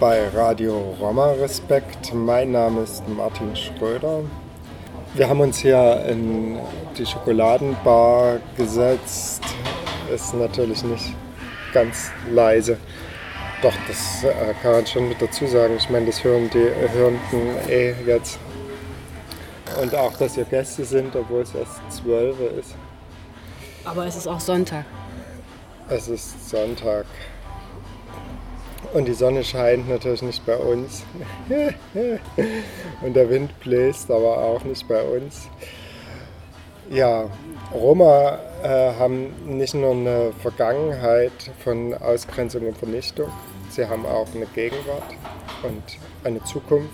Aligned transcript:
bei 0.00 0.26
Radio 0.30 0.96
Roma 0.98 1.32
Respekt. 1.32 2.14
Mein 2.14 2.52
Name 2.52 2.84
ist 2.84 3.06
Martin 3.06 3.54
Schröder. 3.54 4.20
Wir 5.12 5.28
haben 5.28 5.40
uns 5.40 5.58
hier 5.58 6.06
in 6.08 6.58
die 6.96 7.04
Schokoladenbar 7.04 8.38
gesetzt. 8.56 9.42
Ist 10.12 10.32
natürlich 10.32 10.82
nicht 10.84 11.14
ganz 11.74 12.10
leise. 12.30 12.78
Doch, 13.60 13.74
das 13.86 14.24
äh, 14.24 14.54
kann 14.62 14.72
man 14.72 14.86
schon 14.86 15.06
mit 15.06 15.20
dazu 15.20 15.46
sagen. 15.46 15.74
Ich 15.76 15.90
meine, 15.90 16.06
das 16.06 16.24
hören 16.24 16.48
die 16.48 16.70
Hörenden 16.94 17.68
eh 17.68 17.94
jetzt. 18.06 18.38
Und 19.82 19.94
auch, 19.94 20.16
dass 20.16 20.34
ihr 20.38 20.44
Gäste 20.44 20.82
sind, 20.86 21.14
obwohl 21.14 21.42
es 21.42 21.54
erst 21.54 22.02
12 22.02 22.40
Uhr 22.40 22.58
ist. 22.58 22.74
Aber 23.84 24.06
es 24.06 24.16
ist 24.16 24.26
auch 24.26 24.40
Sonntag. 24.40 24.86
Es 25.90 26.08
ist 26.08 26.48
Sonntag. 26.48 27.04
Und 28.92 29.06
die 29.06 29.14
Sonne 29.14 29.44
scheint 29.44 29.88
natürlich 29.88 30.22
nicht 30.22 30.44
bei 30.44 30.56
uns. 30.56 31.04
Und 33.02 33.14
der 33.14 33.30
Wind 33.30 33.58
bläst 33.60 34.10
aber 34.10 34.38
auch 34.38 34.64
nicht 34.64 34.86
bei 34.88 35.02
uns. 35.02 35.48
Ja, 36.90 37.30
Roma 37.72 38.40
äh, 38.64 38.92
haben 38.98 39.32
nicht 39.46 39.74
nur 39.74 39.92
eine 39.92 40.32
Vergangenheit 40.42 41.30
von 41.62 41.94
Ausgrenzung 41.94 42.66
und 42.66 42.76
Vernichtung, 42.76 43.28
sie 43.68 43.86
haben 43.86 44.04
auch 44.04 44.26
eine 44.34 44.46
Gegenwart 44.46 45.14
und 45.62 45.82
eine 46.24 46.42
Zukunft. 46.42 46.90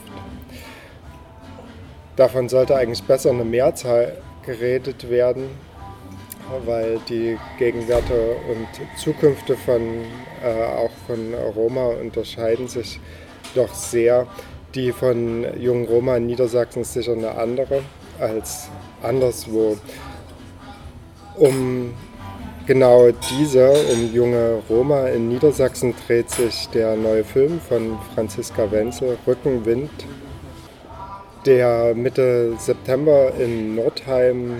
Davon 2.17 2.51
sollte 2.51 2.77
eigentlich 2.77 3.03
besser 3.05 3.31
eine 3.31 3.45
Mehrzahl 3.45 4.19
geredet 4.45 5.09
werden, 5.09 5.49
weil 6.65 6.99
die 7.09 7.39
Gegenwärte 7.59 8.37
und 8.49 8.99
Zukünfte 8.99 9.57
von, 9.57 9.81
äh, 10.45 10.65
auch 10.65 10.91
von 11.07 11.35
Roma 11.55 11.87
unterscheiden 12.01 12.69
sich 12.69 13.01
doch 13.55 13.73
sehr. 13.75 14.27
Die 14.75 14.93
von 14.93 15.47
jungen 15.59 15.87
Roma 15.87 16.17
in 16.17 16.27
Niedersachsen 16.27 16.83
ist 16.83 16.93
sicher 16.93 17.13
eine 17.13 17.33
andere 17.33 17.83
als 18.21 18.69
anderswo. 19.03 19.77
Um 21.37 21.95
genau 22.67 23.11
diese, 23.31 23.71
um 23.93 24.13
junge 24.13 24.63
Roma 24.69 25.07
in 25.09 25.29
Niedersachsen, 25.29 25.95
dreht 26.07 26.31
sich 26.31 26.69
der 26.71 26.97
neue 26.97 27.25
Film 27.25 27.61
von 27.61 27.99
Franziska 28.15 28.71
Wenzel, 28.71 29.17
Rückenwind, 29.27 29.91
der 31.45 31.95
Mitte 31.95 32.55
September 32.59 33.33
in 33.39 33.77
Nordheim 33.77 34.57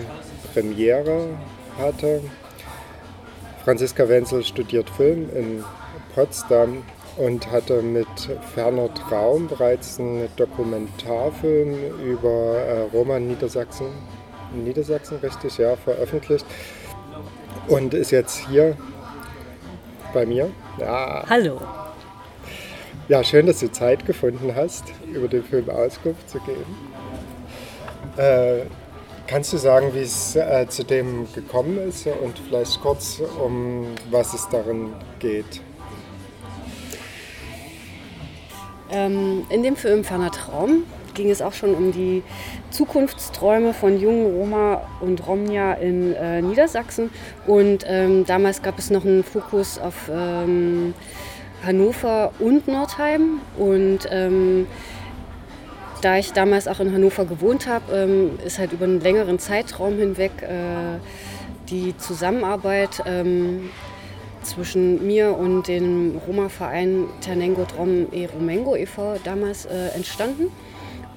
Premiere 0.53 1.27
hatte. 1.77 2.21
Franziska 3.63 4.07
Wenzel 4.07 4.43
studiert 4.43 4.89
Film 4.89 5.29
in 5.35 5.63
Potsdam 6.15 6.83
und 7.17 7.51
hatte 7.51 7.81
mit 7.81 8.07
Ferner 8.53 8.93
Traum 8.93 9.47
bereits 9.47 9.99
einen 9.99 10.29
Dokumentarfilm 10.35 11.75
über 12.01 12.57
äh, 12.57 12.81
Roma 12.93 13.17
in 13.17 13.27
Niedersachsen, 13.27 13.87
Niedersachsen 14.53 15.17
richtig, 15.17 15.57
ja, 15.57 15.75
veröffentlicht 15.75 16.45
und 17.67 17.93
ist 17.93 18.11
jetzt 18.11 18.47
hier 18.49 18.77
bei 20.13 20.25
mir. 20.25 20.49
Ja, 20.79 21.25
Hallo. 21.29 21.59
ja, 23.07 23.23
schön, 23.23 23.47
dass 23.47 23.59
du 23.59 23.71
Zeit 23.71 24.05
gefunden 24.05 24.53
hast, 24.55 24.85
über 25.11 25.27
den 25.27 25.43
Film 25.43 25.69
Auskunft 25.69 26.29
zu 26.29 26.39
geben. 26.39 26.77
Äh, 28.15 28.61
kannst 29.27 29.53
du 29.53 29.57
sagen, 29.57 29.93
wie 29.93 30.01
es 30.01 30.35
äh, 30.35 30.67
zu 30.67 30.83
dem 30.83 31.27
gekommen 31.33 31.77
ist 31.77 32.07
und 32.07 32.39
vielleicht 32.39 32.81
kurz, 32.81 33.21
um 33.43 33.87
was 34.09 34.33
es 34.33 34.47
darin 34.49 34.93
geht? 35.19 35.61
Ähm, 38.89 39.45
in 39.49 39.63
dem 39.63 39.75
Film 39.75 40.03
Ferner 40.03 40.31
Traum 40.31 40.83
ging 41.13 41.29
es 41.29 41.41
auch 41.41 41.53
schon 41.53 41.73
um 41.75 41.91
die 41.91 42.23
Zukunftsträume 42.69 43.73
von 43.73 43.99
jungen 43.99 44.37
Roma 44.37 44.81
und 45.01 45.27
Romnia 45.27 45.73
in 45.73 46.13
äh, 46.13 46.41
Niedersachsen. 46.41 47.09
Und 47.45 47.83
ähm, 47.87 48.25
damals 48.25 48.61
gab 48.61 48.79
es 48.79 48.89
noch 48.91 49.03
einen 49.03 49.23
Fokus 49.23 49.79
auf 49.79 50.09
ähm, 50.09 50.93
Hannover 51.65 52.31
und 52.39 52.67
Nordheim. 52.67 53.41
Und 53.57 54.07
ähm, 54.09 54.67
da 56.01 56.17
ich 56.17 56.33
damals 56.33 56.67
auch 56.67 56.79
in 56.79 56.91
Hannover 56.93 57.25
gewohnt 57.25 57.67
habe, 57.67 57.93
ähm, 57.93 58.39
ist 58.45 58.59
halt 58.59 58.73
über 58.73 58.85
einen 58.85 59.01
längeren 59.01 59.39
Zeitraum 59.39 59.97
hinweg 59.97 60.31
äh, 60.41 60.99
die 61.69 61.97
Zusammenarbeit 61.97 63.03
ähm, 63.05 63.69
zwischen 64.43 65.05
mir 65.05 65.37
und 65.37 65.67
dem 65.67 66.17
Roma-Verein 66.27 67.05
Ternengo 67.21 67.65
Trom 67.65 68.07
e 68.11 68.27
Romengo 68.27 68.75
e.V. 68.75 69.17
damals 69.23 69.65
äh, 69.65 69.89
entstanden. 69.89 70.51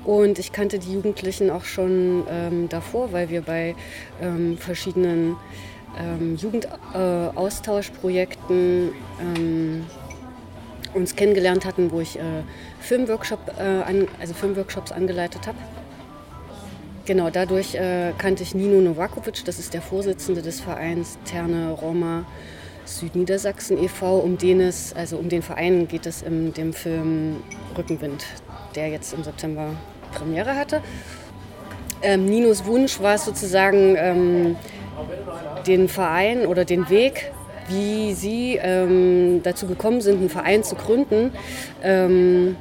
Und 0.04 0.38
ich 0.38 0.52
kannte 0.52 0.78
die 0.78 0.94
Jugendlichen 0.94 1.50
auch 1.50 1.64
schon 1.64 2.22
ähm, 2.28 2.68
davor, 2.68 3.12
weil 3.12 3.28
wir 3.28 3.42
bei 3.42 3.74
ähm, 4.20 4.56
verschiedenen 4.56 5.36
ähm, 5.98 6.36
Jugendaustauschprojekten 6.36 8.92
ähm, 9.20 9.84
uns 10.94 11.16
kennengelernt 11.16 11.64
hatten, 11.64 11.90
wo 11.90 12.00
ich 12.00 12.18
äh, 12.18 12.22
Filmworkshop, 12.80 13.40
äh, 13.58 13.62
an, 13.62 14.08
also 14.20 14.34
Filmworkshops 14.34 14.92
angeleitet 14.92 15.46
habe. 15.46 15.58
Genau, 17.06 17.30
dadurch 17.30 17.74
äh, 17.74 18.12
kannte 18.18 18.42
ich 18.42 18.54
Nino 18.54 18.80
Novakovic, 18.80 19.44
das 19.44 19.58
ist 19.58 19.74
der 19.74 19.82
Vorsitzende 19.82 20.42
des 20.42 20.60
Vereins 20.60 21.18
Terne 21.24 21.70
Roma 21.70 22.24
Südniedersachsen 22.84 23.82
e.V., 23.82 24.18
um 24.18 24.36
den 24.36 24.60
es, 24.60 24.92
also 24.94 25.16
um 25.16 25.28
den 25.28 25.42
Verein 25.42 25.88
geht 25.88 26.06
es 26.06 26.22
in 26.22 26.52
dem 26.52 26.72
Film 26.72 27.36
Rückenwind, 27.76 28.24
der 28.74 28.88
jetzt 28.88 29.12
im 29.12 29.22
September 29.22 29.74
Premiere 30.12 30.56
hatte. 30.56 30.82
Ähm, 32.02 32.26
Ninos 32.26 32.64
Wunsch 32.64 33.00
war 33.00 33.14
es 33.14 33.24
sozusagen, 33.24 33.96
ähm, 33.96 34.56
den 35.66 35.88
Verein 35.88 36.46
oder 36.46 36.64
den 36.64 36.88
Weg, 36.88 37.32
wie 37.70 38.14
sie 38.14 38.58
ähm, 38.60 39.40
dazu 39.42 39.66
gekommen 39.66 40.00
sind, 40.00 40.18
einen 40.18 40.30
Verein 40.30 40.62
zu 40.64 40.74
gründen, 40.74 41.32
ähm, 41.82 42.56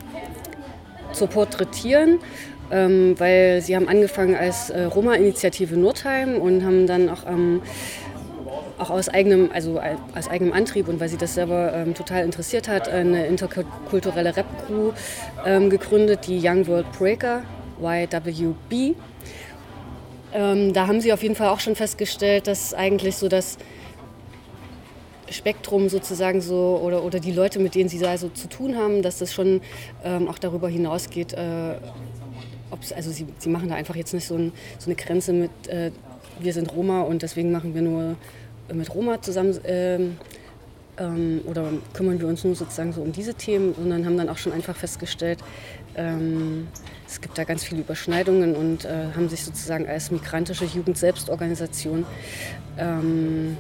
zu 1.12 1.28
porträtieren. 1.28 2.20
Ähm, 2.72 3.16
weil 3.20 3.62
sie 3.64 3.76
haben 3.76 3.88
angefangen 3.88 4.36
als 4.36 4.70
äh, 4.70 4.84
Roma-Initiative 4.84 5.76
Nordheim 5.76 6.36
und 6.36 6.64
haben 6.64 6.86
dann 6.86 7.10
auch 7.10 7.26
ähm, 7.28 7.64
auch 8.80 8.90
aus 8.90 9.10
eigenem, 9.10 9.50
also 9.54 9.82
aus 10.16 10.30
eigenem 10.30 10.54
Antrieb 10.54 10.88
und 10.88 11.00
weil 11.00 11.10
sie 11.10 11.18
das 11.18 11.36
selber 11.36 11.74
ähm, 11.74 11.94
total 11.94 12.24
interessiert 12.24 12.68
hat, 12.68 12.88
eine 12.88 13.28
interkulturelle 13.28 14.36
Rap-Crew 14.36 14.92
ähm, 15.46 15.70
gegründet, 15.70 16.28
die 16.28 16.40
Young 16.42 16.66
World 16.68 16.92
Breaker, 16.98 17.44
YWB. 17.82 18.96
Ähm, 20.34 20.74
da 20.74 20.88
haben 20.88 21.02
sie 21.02 21.12
auf 21.12 21.24
jeden 21.24 21.36
Fall 21.36 21.50
auch 21.50 21.60
schon 21.60 21.76
festgestellt, 21.76 22.48
dass 22.48 22.74
eigentlich 22.74 23.18
so 23.18 23.28
das 23.28 23.58
Spektrum 25.32 25.90
sozusagen 25.90 26.42
so 26.42 26.80
oder, 26.84 27.04
oder 27.04 27.20
die 27.20 27.32
Leute, 27.32 27.60
mit 27.60 27.76
denen 27.76 27.90
sie 27.90 28.00
da 28.00 28.18
so 28.18 28.30
zu 28.30 28.48
tun 28.48 28.76
haben, 28.76 29.02
dass 29.02 29.20
das 29.20 29.34
schon 29.34 29.62
ähm, 30.04 30.28
auch 30.28 30.40
darüber 30.40 30.70
hinausgeht, 30.70 31.34
äh, 31.34 31.76
also 32.96 33.12
sie, 33.12 33.26
sie 33.38 33.50
machen 33.50 33.70
da 33.70 33.76
einfach 33.76 33.96
jetzt 33.96 34.14
nicht 34.14 34.28
so, 34.28 34.36
ein, 34.36 34.52
so 34.78 34.88
eine 34.88 34.96
Grenze 34.96 35.34
mit, 35.34 35.52
äh, 35.68 35.92
wir 36.40 36.54
sind 36.54 36.74
Roma 36.74 37.02
und 37.02 37.22
deswegen 37.22 37.52
machen 37.52 37.74
wir 37.74 37.82
nur 37.82 38.16
mit 38.74 38.94
Roma 38.94 39.22
zusammen 39.22 39.60
ähm, 39.66 40.18
ähm, 40.98 41.42
oder 41.46 41.72
kümmern 41.94 42.20
wir 42.20 42.28
uns 42.28 42.44
nur 42.44 42.56
sozusagen 42.56 42.94
so 42.94 43.02
um 43.02 43.12
diese 43.12 43.34
Themen, 43.34 43.74
sondern 43.74 44.06
haben 44.06 44.18
dann 44.18 44.30
auch 44.30 44.38
schon 44.38 44.52
einfach 44.54 44.76
festgestellt, 44.76 45.40
ähm, 45.96 46.68
es 47.08 47.22
gibt 47.22 47.38
da 47.38 47.44
ganz 47.44 47.64
viele 47.64 47.82
Überschneidungen 47.82 48.56
und 48.56 48.86
äh, 48.86 49.08
haben 49.16 49.30
sich 49.30 49.44
sozusagen 49.44 49.88
als 49.88 50.12
migrantische 50.12 50.66
Jugendselbstorganisation 50.66 52.06
ähm, 52.78 53.58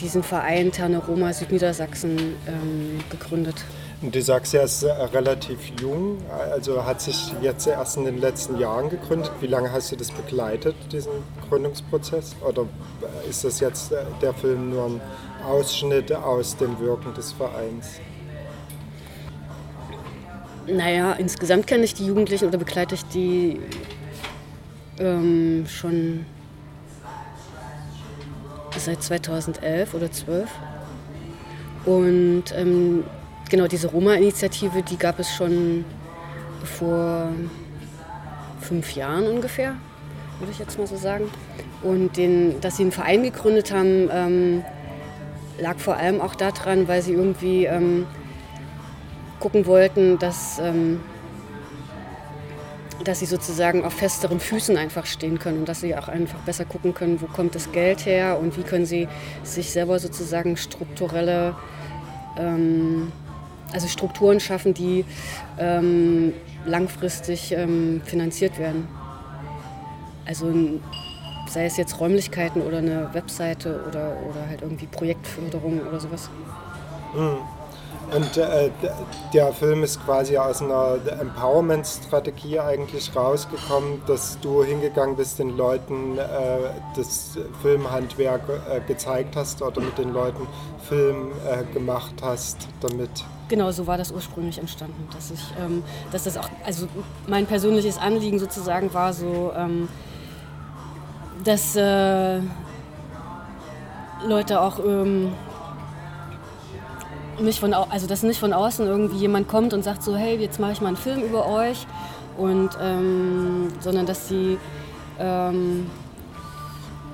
diesen 0.00 0.22
Verein 0.22 0.72
Terne 0.72 0.98
Roma 0.98 1.32
Südniedersachsen 1.32 2.36
ähm, 2.46 3.00
gegründet. 3.10 3.64
Und 4.00 4.14
du 4.14 4.22
sagst 4.22 4.52
ja, 4.52 4.62
es 4.62 4.82
ist 4.82 4.88
relativ 5.12 5.58
jung, 5.80 6.18
also 6.30 6.84
hat 6.84 7.00
sich 7.00 7.32
jetzt 7.42 7.66
erst 7.66 7.96
in 7.96 8.04
den 8.04 8.18
letzten 8.18 8.58
Jahren 8.58 8.90
gegründet. 8.90 9.32
Wie 9.40 9.48
lange 9.48 9.72
hast 9.72 9.90
du 9.90 9.96
das 9.96 10.12
begleitet, 10.12 10.76
diesen 10.92 11.10
Gründungsprozess? 11.48 12.36
Oder 12.46 12.66
ist 13.28 13.42
das 13.42 13.58
jetzt 13.58 13.90
äh, 13.90 14.04
der 14.22 14.34
Film 14.34 14.70
nur 14.70 14.86
ein 14.86 15.00
Ausschnitt 15.44 16.12
aus 16.12 16.56
dem 16.56 16.78
Wirken 16.78 17.12
des 17.14 17.32
Vereins? 17.32 17.98
Naja, 20.68 21.14
insgesamt 21.14 21.66
kenne 21.66 21.84
ich 21.84 21.94
die 21.94 22.06
Jugendlichen 22.06 22.46
oder 22.46 22.58
begleite 22.58 22.94
ich 22.94 23.04
die 23.06 23.58
ähm, 24.98 25.66
schon 25.66 26.24
seit 28.78 29.02
2011 29.02 29.94
oder 29.94 30.10
12. 30.10 30.48
Und 31.84 32.44
ähm, 32.56 33.04
genau 33.48 33.66
diese 33.66 33.88
Roma-Initiative, 33.88 34.82
die 34.82 34.98
gab 34.98 35.18
es 35.18 35.30
schon 35.34 35.84
vor 36.64 37.30
fünf 38.60 38.94
Jahren 38.94 39.26
ungefähr, 39.26 39.74
würde 40.38 40.52
ich 40.52 40.58
jetzt 40.58 40.78
mal 40.78 40.86
so 40.86 40.96
sagen. 40.96 41.30
Und 41.82 42.16
den, 42.16 42.60
dass 42.60 42.76
sie 42.76 42.82
einen 42.82 42.92
Verein 42.92 43.22
gegründet 43.22 43.72
haben, 43.72 44.08
ähm, 44.12 44.64
lag 45.60 45.78
vor 45.78 45.96
allem 45.96 46.20
auch 46.20 46.34
daran, 46.34 46.88
weil 46.88 47.02
sie 47.02 47.12
irgendwie 47.12 47.64
ähm, 47.64 48.06
gucken 49.40 49.66
wollten, 49.66 50.18
dass, 50.18 50.58
ähm, 50.58 51.00
dass 53.08 53.20
sie 53.20 53.26
sozusagen 53.26 53.84
auf 53.84 53.94
festeren 53.94 54.38
Füßen 54.38 54.76
einfach 54.76 55.06
stehen 55.06 55.38
können 55.38 55.60
und 55.60 55.68
dass 55.68 55.80
sie 55.80 55.96
auch 55.96 56.08
einfach 56.08 56.40
besser 56.40 56.66
gucken 56.66 56.92
können, 56.92 57.22
wo 57.22 57.26
kommt 57.26 57.54
das 57.54 57.72
Geld 57.72 58.04
her 58.04 58.38
und 58.38 58.58
wie 58.58 58.62
können 58.62 58.84
sie 58.84 59.08
sich 59.44 59.70
selber 59.70 59.98
sozusagen 59.98 60.58
strukturelle 60.58 61.54
ähm, 62.36 63.10
also 63.72 63.88
Strukturen 63.88 64.40
schaffen, 64.40 64.74
die 64.74 65.06
ähm, 65.58 66.34
langfristig 66.66 67.52
ähm, 67.52 68.02
finanziert 68.04 68.58
werden. 68.58 68.86
Also 70.26 70.52
sei 71.48 71.64
es 71.64 71.78
jetzt 71.78 71.98
Räumlichkeiten 72.00 72.60
oder 72.60 72.78
eine 72.78 73.08
Webseite 73.14 73.84
oder, 73.88 74.16
oder 74.28 74.46
halt 74.50 74.60
irgendwie 74.60 74.86
Projektförderung 74.86 75.80
oder 75.80 75.98
sowas. 75.98 76.28
Mhm. 77.14 77.57
Und 78.14 78.36
äh, 78.38 78.70
der 79.34 79.52
Film 79.52 79.82
ist 79.82 80.02
quasi 80.04 80.38
aus 80.38 80.62
einer 80.62 80.96
Empowerment-Strategie 81.20 82.58
eigentlich 82.58 83.14
rausgekommen, 83.14 84.02
dass 84.06 84.40
du 84.40 84.64
hingegangen 84.64 85.16
bist, 85.16 85.38
den 85.38 85.56
Leuten 85.56 86.16
äh, 86.16 86.22
das 86.96 87.38
Filmhandwerk 87.60 88.42
äh, 88.48 88.80
gezeigt 88.80 89.36
hast 89.36 89.60
oder 89.60 89.80
mit 89.82 89.98
den 89.98 90.12
Leuten 90.12 90.46
Film 90.88 91.32
äh, 91.46 91.64
gemacht 91.74 92.14
hast, 92.22 92.68
damit. 92.80 93.10
Genau, 93.48 93.70
so 93.72 93.86
war 93.86 93.98
das 93.98 94.10
ursprünglich 94.10 94.58
entstanden, 94.58 95.06
dass 95.12 95.30
ich, 95.30 95.40
ähm, 95.60 95.82
dass 96.10 96.24
das 96.24 96.38
auch, 96.38 96.48
also 96.64 96.86
mein 97.26 97.46
persönliches 97.46 97.98
Anliegen 97.98 98.38
sozusagen 98.38 98.92
war 98.94 99.12
so, 99.12 99.52
ähm, 99.54 99.88
dass 101.44 101.76
äh, 101.76 102.40
Leute 104.26 104.60
auch 104.60 104.78
ähm, 104.80 105.32
nicht 107.40 107.60
von, 107.60 107.72
also 107.74 108.06
dass 108.06 108.22
nicht 108.22 108.40
von 108.40 108.52
außen 108.52 108.86
irgendwie 108.86 109.16
jemand 109.16 109.48
kommt 109.48 109.72
und 109.74 109.82
sagt 109.82 110.02
so, 110.02 110.16
hey, 110.16 110.36
jetzt 110.36 110.58
mache 110.58 110.72
ich 110.72 110.80
mal 110.80 110.88
einen 110.88 110.96
Film 110.96 111.22
über 111.22 111.46
euch, 111.46 111.86
und 112.38 112.70
ähm, 112.80 113.68
sondern 113.80 114.06
dass 114.06 114.28
sie, 114.28 114.58
ähm, 115.18 115.90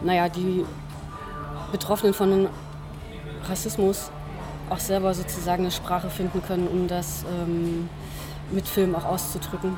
naja, 0.04 0.28
die 0.28 0.64
Betroffenen 1.72 2.14
von 2.14 2.48
Rassismus 3.48 4.10
auch 4.70 4.78
selber 4.78 5.14
sozusagen 5.14 5.62
eine 5.64 5.72
Sprache 5.72 6.10
finden 6.10 6.42
können, 6.42 6.68
um 6.68 6.86
das 6.88 7.24
ähm, 7.24 7.88
mit 8.52 8.68
Film 8.68 8.94
auch 8.94 9.06
auszudrücken. 9.06 9.76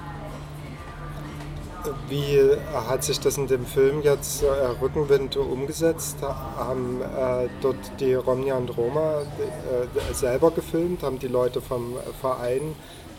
Wie 2.09 2.41
hat 2.73 3.05
sich 3.05 3.21
das 3.21 3.37
in 3.38 3.47
dem 3.47 3.65
Film 3.65 4.03
jetzt 4.03 4.43
äh, 4.43 4.47
Rückenwind 4.81 5.37
umgesetzt? 5.37 6.19
Haben 6.23 7.00
äh, 7.00 7.49
dort 7.61 7.77
die 8.00 8.15
Romnia 8.15 8.56
und 8.56 8.77
Roma 8.77 9.21
äh, 9.21 10.15
selber 10.15 10.50
gefilmt? 10.50 11.03
Haben 11.03 11.19
die 11.19 11.29
Leute 11.29 11.61
vom 11.61 11.94
Verein 12.21 12.75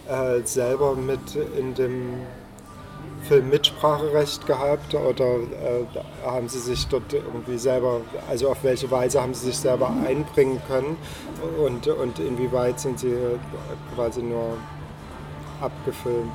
äh, 0.07 0.41
selber 0.43 0.95
mit 0.95 1.35
in 1.57 1.75
dem 1.75 2.13
Film 3.23 3.49
Mitspracherecht 3.49 4.45
gehabt 4.45 4.93
oder 4.95 5.25
äh, 5.25 6.25
haben 6.25 6.47
Sie 6.47 6.59
sich 6.59 6.87
dort 6.87 7.11
irgendwie 7.13 7.57
selber, 7.57 8.01
also 8.29 8.49
auf 8.49 8.63
welche 8.63 8.89
Weise 8.89 9.21
haben 9.21 9.33
Sie 9.33 9.47
sich 9.47 9.57
selber 9.57 9.89
einbringen 10.05 10.61
können 10.67 10.97
und, 11.63 11.87
und 11.87 12.19
inwieweit 12.19 12.79
sind 12.79 12.99
Sie 12.99 13.15
quasi 13.95 14.21
nur 14.21 14.57
abgefilmt? 15.61 16.31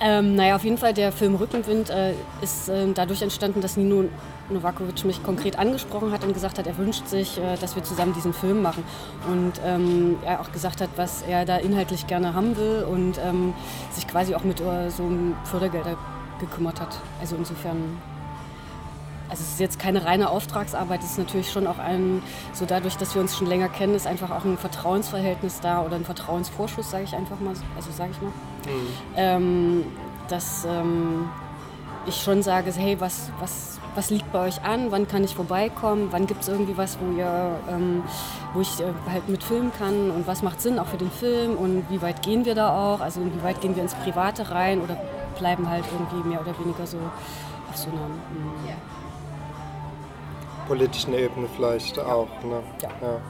Ähm, 0.00 0.36
naja, 0.36 0.54
auf 0.54 0.64
jeden 0.64 0.78
Fall, 0.78 0.94
der 0.94 1.10
Film 1.10 1.34
Rückenwind 1.34 1.90
äh, 1.90 2.12
ist 2.40 2.68
äh, 2.68 2.86
dadurch 2.94 3.22
entstanden, 3.22 3.60
dass 3.60 3.76
Nino 3.76 4.04
Novakovic 4.48 5.04
mich 5.04 5.22
konkret 5.22 5.58
angesprochen 5.58 6.12
hat 6.12 6.24
und 6.24 6.32
gesagt 6.32 6.58
hat, 6.58 6.66
er 6.66 6.78
wünscht 6.78 7.06
sich, 7.08 7.38
äh, 7.38 7.56
dass 7.60 7.74
wir 7.74 7.82
zusammen 7.82 8.14
diesen 8.14 8.32
Film 8.32 8.62
machen. 8.62 8.84
Und 9.30 9.54
ähm, 9.64 10.16
er 10.24 10.40
auch 10.40 10.52
gesagt 10.52 10.80
hat, 10.80 10.90
was 10.96 11.22
er 11.22 11.44
da 11.44 11.56
inhaltlich 11.56 12.06
gerne 12.06 12.34
haben 12.34 12.56
will 12.56 12.86
und 12.88 13.18
ähm, 13.18 13.54
sich 13.90 14.06
quasi 14.06 14.34
auch 14.34 14.44
mit 14.44 14.60
uh, 14.60 14.88
so 14.88 15.02
um 15.02 15.36
Fördergelder 15.44 15.96
gekümmert 16.38 16.80
hat. 16.80 16.96
Also 17.20 17.36
insofern 17.36 17.98
also 19.28 19.42
es 19.42 19.52
ist 19.52 19.60
jetzt 19.60 19.78
keine 19.78 20.04
reine 20.04 20.30
Auftragsarbeit, 20.30 21.02
es 21.02 21.12
ist 21.12 21.18
natürlich 21.18 21.50
schon 21.50 21.66
auch 21.66 21.78
ein, 21.78 22.22
so 22.52 22.64
dadurch, 22.64 22.96
dass 22.96 23.14
wir 23.14 23.20
uns 23.20 23.36
schon 23.36 23.46
länger 23.46 23.68
kennen, 23.68 23.94
ist 23.94 24.06
einfach 24.06 24.30
auch 24.30 24.44
ein 24.44 24.56
Vertrauensverhältnis 24.56 25.60
da 25.60 25.82
oder 25.82 25.96
ein 25.96 26.04
Vertrauensvorschuss, 26.04 26.90
sage 26.90 27.04
ich 27.04 27.14
einfach 27.14 27.38
mal, 27.40 27.54
also 27.76 27.90
sage 27.90 28.10
ich 28.12 28.22
mal. 28.22 28.30
Mhm. 28.30 28.88
Ähm, 29.16 29.84
dass 30.28 30.66
ähm, 30.66 31.28
ich 32.06 32.22
schon 32.22 32.42
sage, 32.42 32.72
hey, 32.74 33.00
was, 33.00 33.30
was, 33.40 33.78
was 33.94 34.10
liegt 34.10 34.30
bei 34.32 34.46
euch 34.46 34.62
an, 34.62 34.90
wann 34.90 35.08
kann 35.08 35.24
ich 35.24 35.34
vorbeikommen, 35.34 36.08
wann 36.10 36.26
gibt 36.26 36.42
es 36.42 36.48
irgendwie 36.48 36.76
was, 36.76 36.98
wo, 37.00 37.16
ihr, 37.16 37.58
ähm, 37.70 38.02
wo 38.54 38.60
ich 38.60 38.80
äh, 38.80 38.84
halt 39.10 39.28
mitfilmen 39.28 39.72
kann? 39.78 40.10
Und 40.10 40.26
was 40.26 40.42
macht 40.42 40.60
Sinn 40.60 40.78
auch 40.78 40.86
für 40.86 40.96
den 40.96 41.10
Film? 41.10 41.56
Und 41.56 41.84
wie 41.90 42.00
weit 42.00 42.22
gehen 42.22 42.44
wir 42.44 42.54
da 42.54 42.94
auch, 42.94 43.00
also 43.00 43.20
inwieweit 43.20 43.60
gehen 43.60 43.74
wir 43.76 43.82
ins 43.82 43.94
Private 43.94 44.50
rein 44.50 44.80
oder 44.80 44.96
bleiben 45.38 45.68
halt 45.68 45.84
irgendwie 45.92 46.28
mehr 46.28 46.40
oder 46.40 46.58
weniger 46.58 46.86
so 46.86 46.98
auf 47.70 47.76
so 47.76 47.90
einer... 47.90 48.00
Mh, 48.00 48.68
politischen 50.68 51.14
Ebene 51.14 51.48
vielleicht 51.56 51.98
auch. 51.98 52.28
Ne? 52.44 52.62
Ja. 52.82 52.90
ja. 53.02 53.20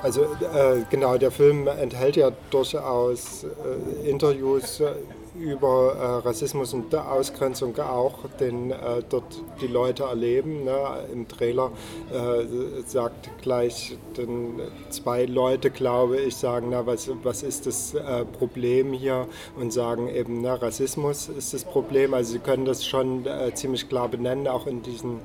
Also 0.00 0.22
äh, 0.22 0.84
genau, 0.90 1.18
der 1.18 1.32
Film 1.32 1.66
enthält 1.66 2.14
ja 2.14 2.30
durchaus 2.50 3.44
äh, 3.44 4.08
Interviews 4.08 4.78
äh, 4.78 4.92
über 5.36 5.94
äh, 5.94 6.26
Rassismus 6.26 6.72
und 6.72 6.94
Ausgrenzung 6.94 7.76
auch, 7.78 8.14
den 8.40 8.70
äh, 8.70 9.02
dort 9.08 9.42
die 9.60 9.66
Leute 9.66 10.04
erleben. 10.04 10.64
Ne? 10.64 10.76
Im 11.12 11.26
Trailer 11.26 11.72
äh, 12.12 12.44
sagt 12.86 13.30
gleich 13.42 13.96
den, 14.16 14.60
zwei 14.90 15.24
Leute, 15.24 15.70
glaube 15.70 16.18
ich, 16.20 16.36
sagen, 16.36 16.68
na, 16.70 16.86
was, 16.86 17.10
was 17.22 17.42
ist 17.42 17.66
das 17.66 17.94
Problem 18.38 18.92
hier 18.92 19.26
und 19.56 19.72
sagen 19.72 20.08
eben, 20.08 20.42
na, 20.42 20.54
Rassismus 20.54 21.28
ist 21.28 21.54
das 21.54 21.64
Problem. 21.64 22.14
Also 22.14 22.32
sie 22.32 22.38
können 22.38 22.64
das 22.64 22.86
schon 22.86 23.26
ziemlich 23.54 23.88
klar 23.88 24.08
benennen, 24.08 24.46
auch 24.48 24.66
in 24.66 24.82
diesen 24.82 25.20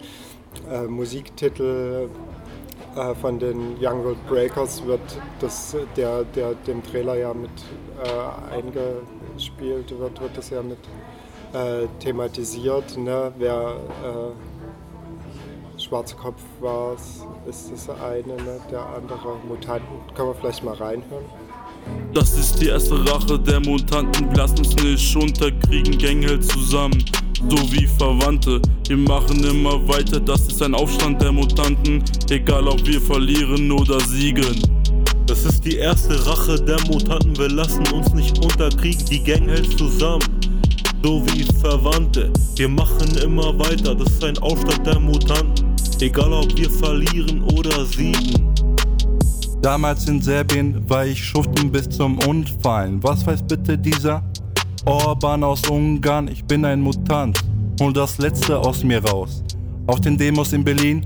äh, 0.69 0.83
Musiktitel 0.83 2.10
äh, 2.95 3.15
von 3.15 3.39
den 3.39 3.75
Young 3.81 4.03
World 4.03 4.27
Breakers 4.27 4.86
wird 4.86 5.01
das, 5.39 5.75
der, 5.95 6.24
der 6.36 6.53
dem 6.67 6.83
Trailer 6.83 7.15
ja 7.17 7.33
mit 7.33 7.50
äh, 8.03 8.55
eingespielt 8.55 9.89
wird, 9.98 10.22
wird 10.22 10.38
das 10.38 10.50
ja 10.50 10.62
mit 10.62 10.77
äh, 11.53 11.88
thematisiert. 12.00 12.98
Ne? 12.98 13.31
Wer 13.38 13.77
äh, 14.03 15.79
Schwarzkopf 15.79 16.41
war, 16.60 16.95
ist 17.48 17.72
das 17.72 17.89
eine, 17.89 18.36
ne? 18.36 18.60
der 18.72 18.86
andere 18.86 19.38
Mutanten. 19.48 19.88
Können 20.15 20.29
wir 20.29 20.36
vielleicht 20.36 20.63
mal 20.63 20.75
reinhören? 20.75 21.25
Das 22.13 22.38
ist 22.38 22.62
die 22.62 22.67
erste 22.67 22.95
Rache 23.12 23.39
der 23.39 23.60
Mutanten. 23.60 24.29
Wir 24.29 24.38
lassen 24.38 24.60
uns 24.60 24.75
nicht 24.75 25.15
unterkriegen, 25.15 26.22
hält 26.22 26.45
zusammen 26.45 27.03
so 27.50 27.71
wie 27.71 27.88
Verwandte. 27.88 28.62
Wir 28.88 28.97
machen 28.97 29.43
immer 29.43 29.88
weiter, 29.88 30.19
das 30.19 30.41
ist 30.47 30.62
ein 30.62 30.73
Aufstand 30.73 31.21
der 31.21 31.31
Mutanten, 31.31 32.03
egal 32.29 32.67
ob 32.67 32.85
wir 32.85 33.01
verlieren 33.01 33.71
oder 33.71 34.00
siegen. 34.01 34.62
Das 35.25 35.45
ist 35.45 35.63
die 35.63 35.77
erste 35.77 36.25
Rache 36.25 36.62
der 36.62 36.79
Mutanten, 36.88 37.38
wir 37.38 37.50
lassen 37.50 37.85
uns 37.93 38.13
nicht 38.13 38.38
unterkriegen, 38.43 39.05
die 39.05 39.23
Gang 39.23 39.47
hält 39.47 39.77
zusammen. 39.77 40.23
So 41.03 41.25
wie 41.27 41.43
Verwandte, 41.59 42.31
wir 42.55 42.69
machen 42.69 43.17
immer 43.17 43.57
weiter, 43.59 43.95
das 43.95 44.09
ist 44.13 44.23
ein 44.23 44.38
Aufstand 44.38 44.85
der 44.85 45.00
Mutanten. 45.00 45.73
Egal 46.00 46.33
ob 46.33 46.57
wir 46.57 46.69
verlieren 46.69 47.43
oder 47.43 47.85
siegen. 47.85 48.53
Damals 49.62 50.09
in 50.09 50.21
Serbien 50.21 50.89
war 50.89 51.05
ich 51.05 51.23
schuften 51.23 51.71
bis 51.71 51.88
zum 51.88 52.19
Unfallen. 52.27 53.01
Was 53.01 53.25
weiß 53.25 53.43
bitte 53.43 53.77
dieser 53.77 54.21
Orban 54.85 55.45
aus 55.45 55.61
Ungarn? 55.69 56.27
Ich 56.27 56.43
bin 56.43 56.65
ein 56.65 56.81
Mutant. 56.81 57.39
Hol 57.79 57.93
das 57.93 58.17
Letzte 58.17 58.59
aus 58.59 58.83
mir 58.83 59.03
raus. 59.03 59.41
Auf 59.87 60.01
den 60.01 60.17
Demos 60.17 60.51
in 60.51 60.63
Berlin 60.63 61.05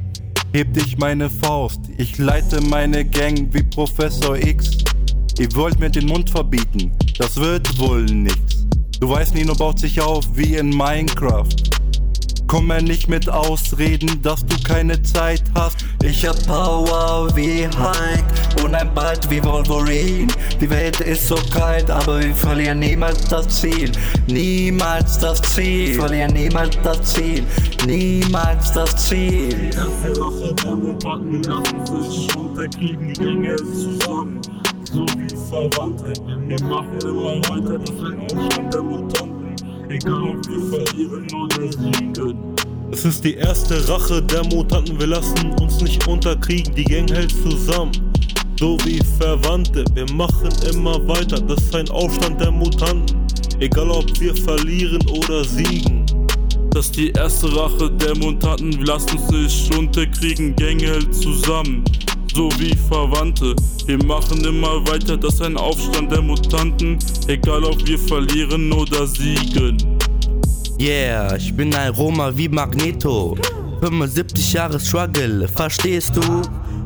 hebt 0.51 0.77
ich 0.77 0.97
meine 0.97 1.29
Faust. 1.29 1.81
Ich 1.97 2.17
leite 2.17 2.59
meine 2.61 3.05
Gang 3.05 3.47
wie 3.53 3.61
Professor 3.61 4.35
X. 4.35 4.77
Ihr 5.37 5.53
wollt 5.53 5.79
mir 5.79 5.91
den 5.91 6.07
Mund 6.07 6.29
verbieten, 6.31 6.91
das 7.19 7.37
wird 7.37 7.77
wohl 7.77 8.05
nix. 8.05 8.65
Du 8.99 9.09
weißt, 9.09 9.35
Nino 9.35 9.53
baut 9.53 9.77
sich 9.77 10.01
auf 10.01 10.25
wie 10.33 10.55
in 10.55 10.69
Minecraft. 10.71 11.66
Komm 12.47 12.67
mir 12.67 12.81
nicht 12.81 13.09
mit 13.09 13.29
Ausreden, 13.29 14.21
dass 14.21 14.45
du 14.45 14.55
keine 14.63 15.01
Zeit 15.03 15.43
hast. 15.53 15.83
Ich 16.01 16.25
hab 16.25 16.41
Power 16.47 17.29
wie 17.35 17.67
Hulk 17.67 18.63
und 18.63 18.73
ein 18.73 18.93
Bart 18.93 19.29
wie 19.29 19.43
Wolverine. 19.43 20.27
Die 20.61 20.69
Welt 20.69 21.01
ist 21.01 21.27
so 21.27 21.35
kalt, 21.53 21.91
aber 21.91 22.21
wir 22.23 22.33
verlieren 22.33 22.79
niemals 22.79 23.25
das 23.25 23.49
Ziel. 23.49 23.91
Niemals 24.27 25.19
das 25.19 25.41
Ziel. 25.41 25.89
Wir 25.89 25.99
verlieren 25.99 26.33
niemals 26.33 26.77
das 26.83 27.13
Ziel. 27.13 27.43
Niemals 27.85 28.71
das 28.71 29.07
Ziel. 29.07 29.65
Erste 29.65 30.53
der 30.63 30.75
Mutanten 30.75 31.43
lassen 31.43 32.03
sich 32.11 32.33
unterkriegen, 32.33 33.13
Gänge 33.13 33.57
zusammen. 33.57 34.41
So 34.85 35.05
wie 35.17 35.35
Verwandte. 35.49 36.13
Wir 36.47 36.63
machen 36.63 36.97
immer 37.01 37.35
weiter, 37.49 37.77
das 37.77 37.89
ein 38.05 38.21
Aufstand 38.21 38.73
der 38.73 38.83
Mutanten. 38.83 39.36
Egal 39.89 40.21
ob 40.21 40.47
wir 40.49 40.85
verlieren 40.85 41.27
oder 41.33 41.71
siegen. 41.71 42.55
Es 42.91 43.05
ist 43.05 43.23
die 43.23 43.35
erste 43.35 43.87
Rache 43.87 44.21
der 44.21 44.43
Mutanten, 44.45 44.99
wir 44.99 45.07
lassen 45.07 45.53
uns 45.61 45.81
nicht 45.81 46.05
unterkriegen, 46.07 46.75
die 46.75 46.83
Gang 46.83 47.09
hält 47.09 47.31
zusammen. 47.31 47.91
So 48.59 48.77
wie 48.83 48.99
Verwandte, 49.17 49.85
wir 49.93 50.11
machen 50.11 50.49
immer 50.73 51.07
weiter, 51.07 51.39
das 51.39 51.63
ist 51.63 51.75
ein 51.75 51.89
Aufstand 51.89 52.41
der 52.41 52.51
Mutanten. 52.51 53.17
Egal 53.59 53.89
ob 53.89 54.19
wir 54.19 54.35
verlieren 54.35 55.05
oder 55.07 55.43
siegen. 55.45 56.05
Das 56.71 56.87
ist 56.87 56.97
die 56.97 57.11
erste 57.11 57.55
Rache 57.55 57.89
der 57.89 58.17
Mutanten, 58.17 58.77
wir 58.77 58.85
lassen 58.85 59.17
uns 59.17 59.31
nicht 59.31 59.77
unterkriegen, 59.77 60.55
Gang 60.57 60.81
hält 60.81 61.15
zusammen. 61.15 61.83
So 62.37 62.49
wie 62.59 62.75
Verwandte, 62.87 63.55
wir 63.87 63.97
machen 64.05 64.45
immer 64.45 64.87
weiter, 64.87 65.17
das 65.17 65.33
ist 65.33 65.41
ein 65.41 65.57
Aufstand 65.57 66.11
der 66.11 66.21
Mutanten. 66.21 66.99
Egal 67.25 67.63
ob 67.63 67.83
wir 67.87 67.97
verlieren 67.97 68.71
oder 68.71 69.07
siegen. 69.07 69.75
Yeah, 70.79 71.35
ich 71.35 71.51
bin 71.55 71.73
ein 71.73 71.91
Roma 71.93 72.31
wie 72.37 72.47
Magneto. 72.47 73.35
75 73.79 74.53
Jahre 74.53 74.79
Struggle, 74.79 75.47
verstehst 75.47 76.15
du? 76.15 76.43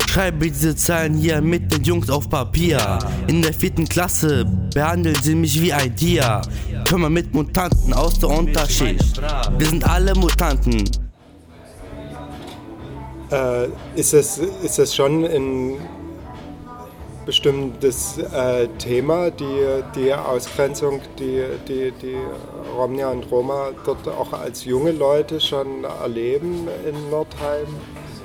Schreibe 0.09 0.49
diese 0.49 0.73
Zahlen 0.73 1.15
hier 1.15 1.41
mit 1.41 1.69
den 1.73 1.83
Jungs 1.83 2.09
auf 2.09 2.29
Papier. 2.29 2.99
In 3.27 3.41
der 3.41 3.53
vierten 3.53 3.89
Klasse 3.89 4.45
behandeln 4.73 5.17
sie 5.21 5.35
mich 5.35 5.61
wie 5.61 5.73
ein 5.73 5.93
Tier. 5.93 6.43
Komme 6.89 7.09
mit 7.09 7.33
Mutanten 7.33 7.91
aus 7.91 8.17
der 8.19 8.29
Unterschicht. 8.29 9.21
Wir 9.57 9.67
sind 9.67 9.83
alle 9.83 10.15
Mutanten. 10.15 10.85
Äh, 13.31 13.69
ist, 13.95 14.13
es, 14.13 14.37
ist 14.37 14.77
es 14.77 14.93
schon 14.93 15.23
ein 15.23 15.77
bestimmtes 17.25 18.17
äh, 18.17 18.67
Thema, 18.77 19.31
die, 19.31 19.83
die 19.95 20.13
Ausgrenzung, 20.13 20.99
die, 21.17 21.43
die, 21.67 21.91
die 21.91 22.17
Romnia 22.75 23.09
und 23.09 23.29
Roma 23.31 23.69
dort 23.85 24.07
auch 24.07 24.33
als 24.33 24.65
junge 24.65 24.91
Leute 24.91 25.39
schon 25.39 25.83
erleben 25.83 26.67
in 26.87 27.09
Nordheim? 27.09 27.67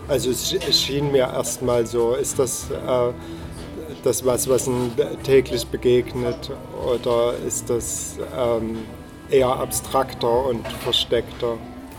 Also 0.09 0.31
es, 0.31 0.53
es 0.53 0.83
schien 0.83 1.13
mir 1.13 1.29
erstmal 1.33 1.87
so, 1.87 2.15
ist 2.15 2.39
das 2.39 2.71
äh, 2.71 3.13
das 4.03 4.25
was, 4.25 4.49
was 4.49 4.67
ihnen 4.67 4.93
täglich 5.25 5.67
begegnet 5.67 6.51
oder 6.87 7.35
ist 7.47 7.69
das 7.69 8.19
ähm, 8.37 8.79
eher 9.31 9.49
abstrakter 9.49 10.47
und 10.47 10.67
versteckter? 10.85 11.59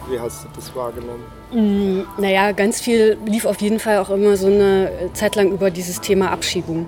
Wie 0.09 0.19
hast 0.19 0.45
du 0.45 0.49
das 0.55 0.73
wahrgenommen? 0.75 1.36
Mm, 1.51 2.01
naja, 2.17 2.51
ganz 2.51 2.81
viel 2.81 3.17
lief 3.25 3.45
auf 3.45 3.61
jeden 3.61 3.79
Fall 3.79 3.99
auch 3.99 4.09
immer 4.09 4.35
so 4.35 4.47
eine 4.47 4.91
Zeit 5.13 5.35
lang 5.35 5.51
über 5.51 5.71
dieses 5.71 6.01
Thema 6.01 6.31
Abschiebung. 6.31 6.87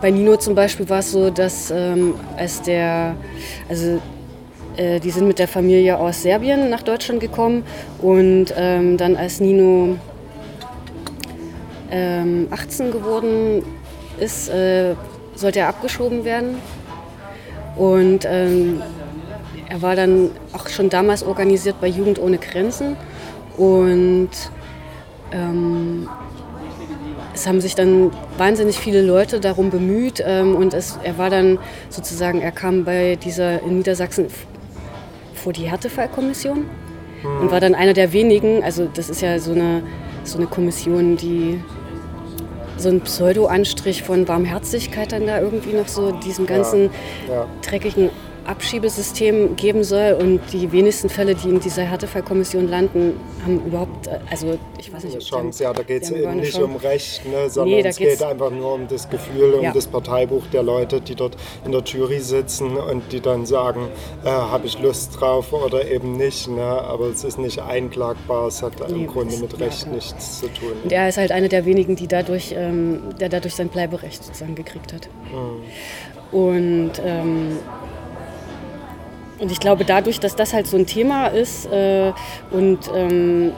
Bei 0.00 0.10
Nino 0.10 0.36
zum 0.36 0.54
Beispiel 0.54 0.88
war 0.88 0.98
es 0.98 1.12
so, 1.12 1.30
dass 1.30 1.70
ähm, 1.70 2.14
als 2.36 2.62
der, 2.62 3.14
also 3.68 4.00
äh, 4.76 4.98
die 5.00 5.10
sind 5.10 5.28
mit 5.28 5.38
der 5.38 5.48
Familie 5.48 5.98
aus 5.98 6.22
Serbien 6.22 6.70
nach 6.70 6.82
Deutschland 6.82 7.20
gekommen 7.20 7.64
und 8.00 8.52
ähm, 8.56 8.96
dann 8.96 9.16
als 9.16 9.40
Nino 9.40 9.96
ähm, 11.90 12.48
18 12.50 12.90
geworden 12.90 13.62
ist, 14.18 14.48
äh, 14.48 14.94
sollte 15.34 15.60
er 15.60 15.68
abgeschoben 15.68 16.24
werden. 16.24 16.56
Und 17.76 18.26
ähm, 18.28 18.82
er 19.68 19.82
war 19.82 19.94
dann 19.94 20.30
auch 20.52 20.68
schon 20.68 20.90
damals 20.90 21.22
organisiert 21.22 21.80
bei 21.80 21.86
Jugend 21.86 22.18
ohne 22.18 22.38
Grenzen. 22.38 22.96
Und 23.58 24.30
ähm, 25.32 26.08
es 27.34 27.46
haben 27.46 27.60
sich 27.60 27.74
dann 27.74 28.10
wahnsinnig 28.36 28.78
viele 28.78 29.02
Leute 29.02 29.40
darum 29.40 29.70
bemüht. 29.70 30.22
Ähm, 30.24 30.54
und 30.56 30.74
es, 30.74 30.98
er 31.02 31.18
war 31.18 31.30
dann 31.30 31.58
sozusagen, 31.88 32.40
er 32.40 32.52
kam 32.52 32.84
bei 32.84 33.16
dieser 33.16 33.62
in 33.62 33.78
Niedersachsen 33.78 34.26
vor 35.34 35.52
die 35.52 35.68
Härtefallkommission 35.68 36.58
mhm. 37.22 37.40
und 37.40 37.50
war 37.50 37.60
dann 37.60 37.74
einer 37.74 37.92
der 37.92 38.12
wenigen. 38.12 38.62
Also 38.62 38.88
das 38.92 39.10
ist 39.10 39.20
ja 39.20 39.38
so 39.38 39.52
eine, 39.52 39.82
so 40.24 40.38
eine 40.38 40.46
Kommission, 40.46 41.16
die 41.16 41.60
so 42.76 42.88
ein 42.88 43.00
Pseudo-Anstrich 43.00 44.04
von 44.04 44.24
Barmherzigkeit 44.24 45.12
dann 45.12 45.26
da 45.26 45.40
irgendwie 45.40 45.72
noch 45.72 45.88
so 45.88 46.12
diesem 46.12 46.46
ganzen 46.46 46.90
ja, 47.28 47.34
ja. 47.34 47.46
dreckigen 47.62 48.10
Abschiebesystem 48.48 49.56
geben 49.56 49.84
soll. 49.84 50.16
Und 50.18 50.40
die 50.52 50.72
wenigsten 50.72 51.08
Fälle, 51.08 51.34
die 51.34 51.48
in 51.48 51.60
dieser 51.60 51.82
Härtefallkommission 51.82 52.68
landen, 52.68 53.20
haben 53.44 53.64
überhaupt, 53.66 54.06
äh, 54.06 54.18
also 54.30 54.58
ich 54.78 54.92
weiß 54.92 55.04
nicht, 55.04 55.14
eine 55.14 55.22
Chance. 55.22 55.62
Ja, 55.62 55.72
da 55.72 55.82
geht 55.82 56.02
es 56.02 56.10
eben 56.10 56.36
nicht 56.36 56.58
um 56.58 56.76
Recht, 56.76 57.24
ne, 57.26 57.50
sondern 57.50 57.80
nee, 57.80 57.86
es 57.86 57.96
geht 57.96 58.22
einfach 58.22 58.50
nur 58.50 58.74
um 58.74 58.88
das 58.88 59.08
Gefühl, 59.08 59.54
um 59.54 59.62
ja. 59.62 59.72
das 59.72 59.86
Parteibuch 59.86 60.46
der 60.52 60.62
Leute, 60.62 61.00
die 61.00 61.14
dort 61.14 61.36
in 61.64 61.72
der 61.72 61.82
Jury 61.82 62.20
sitzen 62.20 62.76
und 62.76 63.12
die 63.12 63.20
dann 63.20 63.46
sagen, 63.46 63.88
äh, 64.24 64.28
habe 64.28 64.66
ich 64.66 64.80
Lust 64.80 65.20
drauf 65.20 65.52
oder 65.52 65.86
eben 65.86 66.16
nicht. 66.16 66.48
Ne? 66.48 66.62
Aber 66.62 67.06
es 67.06 67.24
ist 67.24 67.38
nicht 67.38 67.60
einklagbar, 67.60 68.48
es 68.48 68.62
hat 68.62 68.72
nee, 68.88 69.02
im 69.02 69.06
Grunde 69.06 69.36
mit 69.36 69.60
Recht 69.60 69.86
ja, 69.86 69.92
nichts 69.92 70.40
zu 70.40 70.46
tun. 70.48 70.72
Und 70.84 70.92
er 70.92 71.08
ist 71.08 71.18
halt 71.18 71.32
einer 71.32 71.48
der 71.48 71.64
wenigen, 71.66 71.96
die 71.96 72.06
dadurch, 72.06 72.54
ähm, 72.56 73.00
der 73.20 73.28
dadurch 73.28 73.54
sein 73.54 73.68
Bleiberecht 73.68 74.24
sozusagen 74.24 74.54
gekriegt 74.54 74.92
hat. 74.92 75.08
Mhm. 75.30 76.38
Und 76.38 76.92
ähm, 77.04 77.58
und 79.38 79.52
ich 79.52 79.60
glaube, 79.60 79.84
dadurch, 79.84 80.20
dass 80.20 80.34
das 80.36 80.52
halt 80.52 80.66
so 80.66 80.76
ein 80.76 80.86
Thema 80.86 81.28
ist 81.28 81.66
äh, 81.66 82.12
und 82.50 82.78
ähm, 82.94 83.52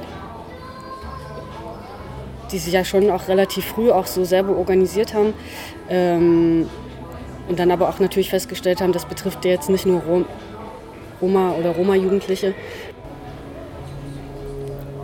die 2.52 2.58
sich 2.58 2.72
ja 2.72 2.84
schon 2.84 3.10
auch 3.10 3.28
relativ 3.28 3.64
früh 3.64 3.90
auch 3.90 4.06
so 4.06 4.24
selber 4.24 4.56
organisiert 4.56 5.14
haben 5.14 5.32
ähm, 5.88 6.68
und 7.48 7.58
dann 7.58 7.70
aber 7.70 7.88
auch 7.88 7.98
natürlich 7.98 8.30
festgestellt 8.30 8.80
haben, 8.80 8.92
das 8.92 9.06
betrifft 9.06 9.44
ja 9.44 9.52
jetzt 9.52 9.70
nicht 9.70 9.86
nur 9.86 10.00
Rom 10.00 10.24
Roma 11.20 11.52
oder 11.52 11.72
Roma-Jugendliche. 11.72 12.54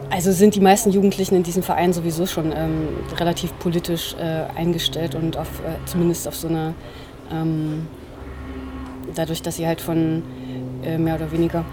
Also 0.09 0.33
sind 0.33 0.55
die 0.55 0.61
meisten 0.61 0.91
Jugendlichen 0.91 1.35
in 1.35 1.43
diesem 1.43 1.63
Verein 1.63 1.93
sowieso 1.93 2.25
schon 2.25 2.53
ähm, 2.57 2.89
relativ 3.19 3.53
politisch 3.59 4.15
äh, 4.15 4.45
eingestellt 4.59 5.15
und 5.15 5.37
auf, 5.37 5.61
äh, 5.61 5.85
zumindest 5.85 6.27
auf 6.27 6.35
so 6.35 6.49
eine, 6.49 6.73
ähm, 7.31 7.87
dadurch, 9.15 9.43
dass 9.43 9.57
sie 9.57 9.67
halt 9.67 9.83
von 9.83 10.23
mehr 10.99 11.17
oder 11.17 11.33
weniger 11.33 11.65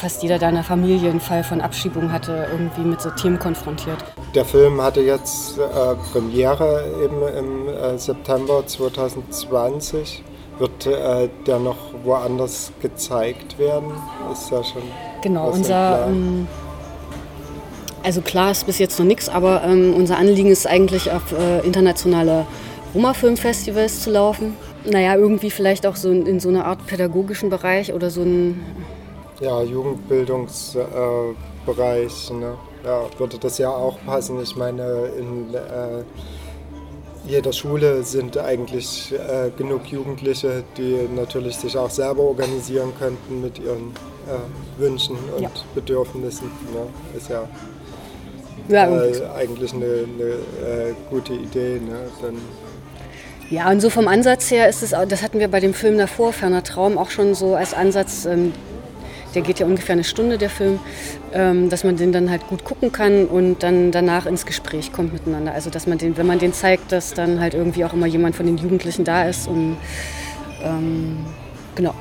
fast 0.00 0.22
jeder 0.22 0.38
deiner 0.38 0.64
Familie 0.64 1.10
einen 1.10 1.20
Fall 1.20 1.44
von 1.44 1.60
Abschiebung 1.60 2.10
hatte, 2.10 2.46
irgendwie 2.50 2.82
mit 2.82 3.02
so 3.02 3.10
Themen 3.10 3.38
konfrontiert. 3.38 3.98
Der 4.34 4.46
Film 4.46 4.80
hatte 4.80 5.02
jetzt 5.02 5.58
äh, 5.58 5.62
Premiere 6.12 6.84
eben 7.04 7.22
im 7.36 7.68
äh, 7.68 7.98
September 7.98 8.66
2020. 8.66 10.24
Wird 10.58 10.86
äh, 10.86 11.28
der 11.46 11.58
noch 11.58 11.76
woanders 12.02 12.72
gezeigt 12.80 13.58
werden? 13.58 13.90
Ist 14.32 14.50
ja 14.50 14.64
schon. 14.64 14.82
Genau, 15.22 15.50
unser. 15.50 16.06
Ähm, 16.06 16.46
also 18.02 18.22
klar 18.22 18.50
ist 18.50 18.64
bis 18.64 18.78
jetzt 18.78 18.98
noch 18.98 19.06
nichts, 19.06 19.28
aber 19.28 19.62
ähm, 19.62 19.92
unser 19.94 20.16
Anliegen 20.16 20.50
ist 20.50 20.66
eigentlich 20.66 21.10
auf 21.10 21.32
äh, 21.32 21.60
internationale 21.66 22.46
Roma-Filmfestivals 22.94 24.00
zu 24.00 24.10
laufen 24.10 24.56
naja, 24.84 25.16
irgendwie 25.16 25.50
vielleicht 25.50 25.86
auch 25.86 25.96
so 25.96 26.10
in, 26.10 26.26
in 26.26 26.40
so 26.40 26.48
einer 26.48 26.64
Art 26.64 26.86
pädagogischen 26.86 27.50
Bereich 27.50 27.92
oder 27.92 28.10
so 28.10 28.22
ein. 28.22 28.60
Ja, 29.40 29.62
Jugendbildungsbereich, 29.62 32.30
äh, 32.30 32.34
ne? 32.34 32.54
Ja, 32.84 33.02
würde 33.18 33.38
das 33.38 33.58
ja 33.58 33.70
auch 33.70 33.98
passen. 34.04 34.40
Ich 34.42 34.56
meine, 34.56 35.10
in 35.18 35.54
äh, 35.54 36.02
jeder 37.26 37.52
Schule 37.52 38.02
sind 38.02 38.38
eigentlich 38.38 39.12
äh, 39.12 39.50
genug 39.56 39.86
Jugendliche, 39.86 40.64
die 40.76 41.08
natürlich 41.14 41.56
sich 41.56 41.76
auch 41.76 41.90
selber 41.90 42.22
organisieren 42.22 42.92
könnten 42.98 43.42
mit 43.42 43.58
ihren 43.58 43.92
äh, 44.26 44.80
Wünschen 44.80 45.16
und 45.36 45.42
ja. 45.42 45.50
Bedürfnissen. 45.74 46.50
Ne? 46.72 46.86
Ist 47.16 47.28
ja 47.28 47.46
Ja, 48.68 49.04
äh, 49.04 49.22
eigentlich 49.36 49.74
eine, 49.74 49.84
eine 49.84 50.90
äh, 50.90 50.94
gute 51.10 51.34
Idee. 51.34 51.80
Ne? 51.80 52.08
Dann 52.22 52.36
Ja, 53.50 53.68
und 53.68 53.80
so 53.80 53.90
vom 53.90 54.06
Ansatz 54.06 54.48
her 54.52 54.68
ist 54.68 54.80
es, 54.84 54.90
das 54.90 55.22
hatten 55.22 55.40
wir 55.40 55.48
bei 55.48 55.58
dem 55.58 55.74
Film 55.74 55.98
davor, 55.98 56.32
Ferner 56.32 56.62
Traum, 56.62 56.96
auch 56.96 57.10
schon 57.10 57.34
so 57.34 57.56
als 57.56 57.74
Ansatz, 57.74 58.24
ähm, 58.24 58.52
der 59.34 59.42
geht 59.42 59.58
ja 59.58 59.66
ungefähr 59.66 59.94
eine 59.94 60.04
Stunde, 60.04 60.38
der 60.38 60.50
Film, 60.50 60.78
ähm, 61.32 61.68
dass 61.68 61.82
man 61.82 61.96
den 61.96 62.12
dann 62.12 62.30
halt 62.30 62.46
gut 62.46 62.64
gucken 62.64 62.92
kann 62.92 63.26
und 63.26 63.64
dann 63.64 63.90
danach 63.90 64.26
ins 64.26 64.46
Gespräch 64.46 64.92
kommt 64.92 65.12
miteinander. 65.12 65.52
Also 65.52 65.68
dass 65.68 65.88
man 65.88 65.98
den, 65.98 66.16
wenn 66.16 66.28
man 66.28 66.38
den 66.38 66.52
zeigt, 66.52 66.92
dass 66.92 67.12
dann 67.12 67.40
halt 67.40 67.54
irgendwie 67.54 67.84
auch 67.84 67.92
immer 67.92 68.06
jemand 68.06 68.36
von 68.36 68.46
den 68.46 68.56
Jugendlichen 68.56 69.04
da 69.04 69.24
ist 69.24 69.48
und 69.48 69.76
ähm, 70.62 71.26
genau. 71.74 71.94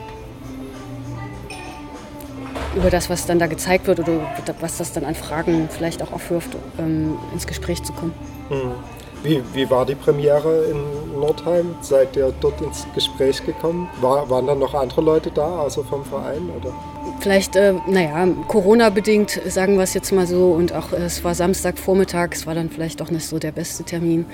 Über 2.75 2.91
das, 2.91 3.09
was 3.09 3.25
dann 3.25 3.39
da 3.39 3.47
gezeigt 3.47 3.87
wird 3.87 3.99
oder 3.99 4.19
was 4.59 4.77
das 4.77 4.93
dann 4.93 5.03
an 5.03 5.15
Fragen 5.15 5.67
vielleicht 5.71 6.03
auch 6.03 6.11
aufwirft, 6.11 6.51
ähm, 6.77 7.17
ins 7.33 7.47
Gespräch 7.47 7.81
zu 7.81 7.93
kommen. 7.93 8.13
Hm. 8.49 8.98
Wie, 9.21 9.41
wie 9.53 9.69
war 9.69 9.85
die 9.85 9.95
Premiere 9.95 10.65
in 10.65 11.19
Nordheim? 11.19 11.75
Seid 11.81 12.15
ihr 12.15 12.33
dort 12.39 12.61
ins 12.61 12.87
Gespräch 12.95 13.45
gekommen? 13.45 13.89
War, 13.99 14.29
waren 14.29 14.47
dann 14.47 14.59
noch 14.59 14.73
andere 14.73 15.01
Leute 15.01 15.29
da, 15.29 15.59
außer 15.59 15.83
vom 15.83 16.05
Verein? 16.05 16.49
Oder? 16.57 16.73
Vielleicht, 17.19 17.57
äh, 17.57 17.73
naja, 17.87 18.27
Corona-bedingt, 18.47 19.41
sagen 19.47 19.75
wir 19.75 19.83
es 19.83 19.93
jetzt 19.93 20.13
mal 20.13 20.25
so. 20.25 20.51
Und 20.51 20.71
auch 20.73 20.93
äh, 20.93 20.97
es 20.97 21.21
war 21.25 21.35
Samstagvormittag, 21.35 22.29
es 22.31 22.47
war 22.47 22.55
dann 22.55 22.69
vielleicht 22.69 23.01
auch 23.01 23.11
nicht 23.11 23.25
so 23.25 23.39
der 23.39 23.51
beste 23.51 23.83
Termin. 23.83 24.25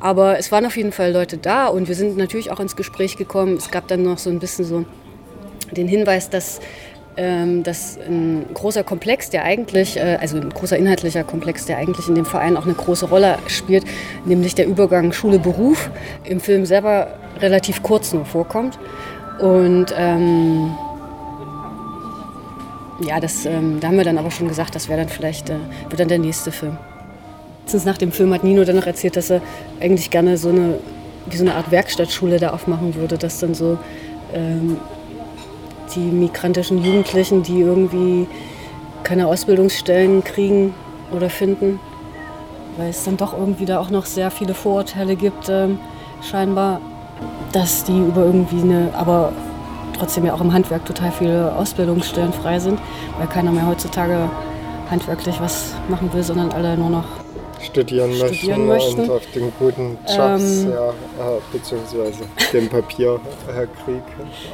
Aber 0.00 0.38
es 0.38 0.50
waren 0.50 0.64
auf 0.64 0.78
jeden 0.78 0.92
Fall 0.92 1.12
Leute 1.12 1.36
da 1.36 1.66
und 1.66 1.88
wir 1.88 1.94
sind 1.94 2.16
natürlich 2.16 2.50
auch 2.50 2.60
ins 2.60 2.74
Gespräch 2.74 3.18
gekommen. 3.18 3.58
Es 3.58 3.70
gab 3.70 3.86
dann 3.88 4.02
noch 4.02 4.16
so 4.16 4.30
ein 4.30 4.38
bisschen 4.38 4.64
so 4.64 4.86
den 5.72 5.88
Hinweis, 5.88 6.30
dass, 6.30 6.60
dass 7.14 7.98
ein 7.98 8.46
großer 8.54 8.84
Komplex, 8.84 9.28
der 9.28 9.44
eigentlich, 9.44 9.98
äh, 9.98 10.16
also 10.20 10.38
ein 10.38 10.48
großer 10.48 10.78
inhaltlicher 10.78 11.24
Komplex, 11.24 11.66
der 11.66 11.76
eigentlich 11.76 12.08
in 12.08 12.14
dem 12.14 12.24
Verein 12.24 12.56
auch 12.56 12.64
eine 12.64 12.74
große 12.74 13.06
Rolle 13.06 13.38
spielt, 13.48 13.84
nämlich 14.24 14.54
der 14.54 14.66
Übergang 14.66 15.12
Schule-Beruf, 15.12 15.90
im 16.24 16.40
Film 16.40 16.64
selber 16.64 17.08
relativ 17.40 17.82
kurz 17.82 18.14
nur 18.14 18.24
vorkommt. 18.24 18.78
Und 19.38 19.94
ähm, 19.96 20.70
ja, 23.06 23.20
das, 23.20 23.44
ähm, 23.44 23.80
da 23.80 23.88
haben 23.88 23.96
wir 23.96 24.04
dann 24.04 24.18
aber 24.18 24.30
schon 24.30 24.48
gesagt, 24.48 24.74
das 24.74 24.88
wäre 24.88 25.00
dann 25.00 25.08
vielleicht 25.08 25.50
äh, 25.50 25.56
wird 25.88 26.00
dann 26.00 26.08
der 26.08 26.18
nächste 26.18 26.52
Film. 26.52 26.78
Letztens 27.62 27.84
nach 27.84 27.98
dem 27.98 28.12
Film 28.12 28.32
hat 28.32 28.44
Nino 28.44 28.64
dann 28.64 28.76
noch 28.76 28.86
erzählt, 28.86 29.16
dass 29.16 29.30
er 29.30 29.40
eigentlich 29.80 30.10
gerne 30.10 30.36
so 30.36 30.48
eine, 30.48 30.78
wie 31.26 31.36
so 31.36 31.44
eine 31.44 31.54
Art 31.54 31.70
Werkstattschule 31.70 32.38
da 32.38 32.50
aufmachen 32.50 32.94
würde, 32.94 33.18
dass 33.18 33.38
dann 33.38 33.54
so 33.54 33.78
ähm, 34.34 34.78
die 35.94 36.00
migrantischen 36.00 36.82
Jugendlichen, 36.82 37.42
die 37.42 37.60
irgendwie 37.60 38.26
keine 39.02 39.26
Ausbildungsstellen 39.26 40.24
kriegen 40.24 40.74
oder 41.14 41.28
finden, 41.28 41.80
weil 42.76 42.90
es 42.90 43.04
dann 43.04 43.16
doch 43.16 43.36
irgendwie 43.36 43.66
da 43.66 43.78
auch 43.80 43.90
noch 43.90 44.06
sehr 44.06 44.30
viele 44.30 44.54
Vorurteile 44.54 45.16
gibt, 45.16 45.48
ähm, 45.48 45.78
scheinbar, 46.22 46.80
dass 47.52 47.84
die 47.84 47.98
über 47.98 48.24
irgendwie 48.24 48.62
eine, 48.62 48.90
aber 48.94 49.32
trotzdem 49.98 50.24
ja 50.24 50.34
auch 50.34 50.40
im 50.40 50.52
Handwerk 50.52 50.84
total 50.84 51.12
viele 51.12 51.54
Ausbildungsstellen 51.54 52.32
frei 52.32 52.58
sind, 52.58 52.80
weil 53.18 53.26
keiner 53.26 53.52
mehr 53.52 53.66
heutzutage 53.66 54.30
handwerklich 54.90 55.40
was 55.40 55.74
machen 55.88 56.12
will, 56.12 56.22
sondern 56.22 56.52
alle 56.52 56.76
nur 56.76 56.90
noch 56.90 57.04
Studieren, 57.60 58.12
Studieren 58.12 58.66
möchten, 58.66 58.96
möchten. 58.96 59.00
und 59.02 59.10
auf 59.10 59.22
den 59.32 59.52
guten 59.58 59.96
Jobs, 60.08 60.64
Ähm. 60.64 60.70
ja, 60.70 60.88
äh, 60.88 61.40
beziehungsweise 61.52 62.24
dem 62.52 62.68
Papierkrieg 62.68 64.02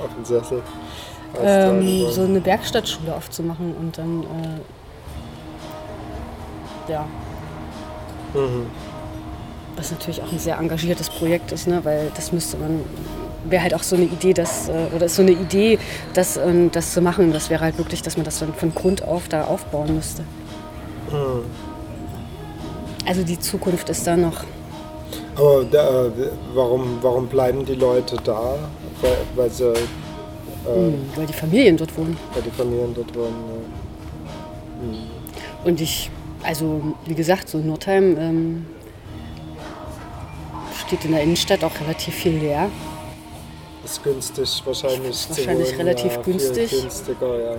auf 0.05 0.15
dem 0.15 0.25
Sessel. 0.25 0.63
Ähm, 1.43 2.11
so 2.11 2.23
eine 2.23 2.45
Werkstattschule 2.45 3.15
aufzumachen 3.15 3.75
und 3.79 3.99
dann 3.99 4.23
äh, 4.23 4.61
ja, 6.93 7.07
Mhm. 8.35 8.67
was 9.77 9.91
natürlich 9.91 10.23
auch 10.23 10.31
ein 10.31 10.39
sehr 10.39 10.59
engagiertes 10.59 11.09
Projekt 11.09 11.51
ist, 11.53 11.67
ne? 11.67 11.81
weil 11.83 12.11
das 12.15 12.31
müsste 12.31 12.59
man 12.59 12.81
wäre 13.45 13.63
halt 13.63 13.75
auch 13.75 13.83
so 13.83 13.97
eine 13.97 14.05
Idee, 14.05 14.35
dass, 14.35 14.69
äh, 14.69 14.73
oder 14.95 15.07
ist 15.07 15.17
so 15.17 15.23
eine 15.23 15.31
Idee, 15.33 15.79
das, 16.15 16.37
ähm, 16.37 16.71
das 16.71 16.93
zu 16.93 17.01
machen. 17.01 17.33
Das 17.33 17.51
wäre 17.51 17.63
halt 17.63 17.79
wirklich, 17.79 18.03
dass 18.03 18.17
man 18.17 18.25
das 18.25 18.39
dann 18.41 18.53
von 18.55 18.75
Grund 18.75 19.03
auf 19.03 19.29
da 19.29 19.45
aufbauen 19.45 19.95
müsste. 19.95 20.23
Hm. 21.11 21.45
Also 23.07 23.23
die 23.23 23.39
Zukunft 23.39 23.89
ist 23.89 24.07
da 24.07 24.17
noch. 24.17 24.45
Aber 25.37 25.63
äh, 25.63 26.11
warum, 26.55 26.99
warum 27.01 27.27
bleiben 27.29 27.65
die 27.65 27.75
Leute 27.75 28.17
da? 28.23 28.57
Weil, 29.01 29.17
weil 29.37 29.51
sie. 29.51 29.73
Äh, 30.67 30.69
Hm, 30.69 31.11
weil 31.17 31.27
die 31.27 31.33
Familien 31.33 31.77
dort 31.77 31.97
wohnen. 31.97 32.17
Weil 32.35 32.43
die 32.43 32.51
Familien 32.51 32.95
dort 32.95 33.15
wohnen. 33.15 33.35
Ja. 33.49 34.99
Hm. 34.99 34.99
Und 35.65 35.81
ich, 35.81 36.11
also 36.43 36.81
wie 37.07 37.15
gesagt, 37.15 37.49
so 37.49 37.59
Nordheim 37.59 38.17
ähm, 38.19 38.67
steht 40.87 41.05
in 41.05 41.13
der 41.13 41.23
Innenstadt 41.23 41.65
auch 41.65 41.81
relativ 41.81 42.15
viel 42.15 42.39
leer. 42.39 42.71
Ist 43.85 44.03
günstig 44.03 44.63
wahrscheinlich. 44.65 45.11
Ist 45.11 45.31
wahrscheinlich 45.31 45.69
wohnen, 45.71 45.79
relativ 45.79 46.13
ja, 46.13 46.23
günstig. 46.23 46.71
günstiger, 46.71 47.41
ja. 47.41 47.57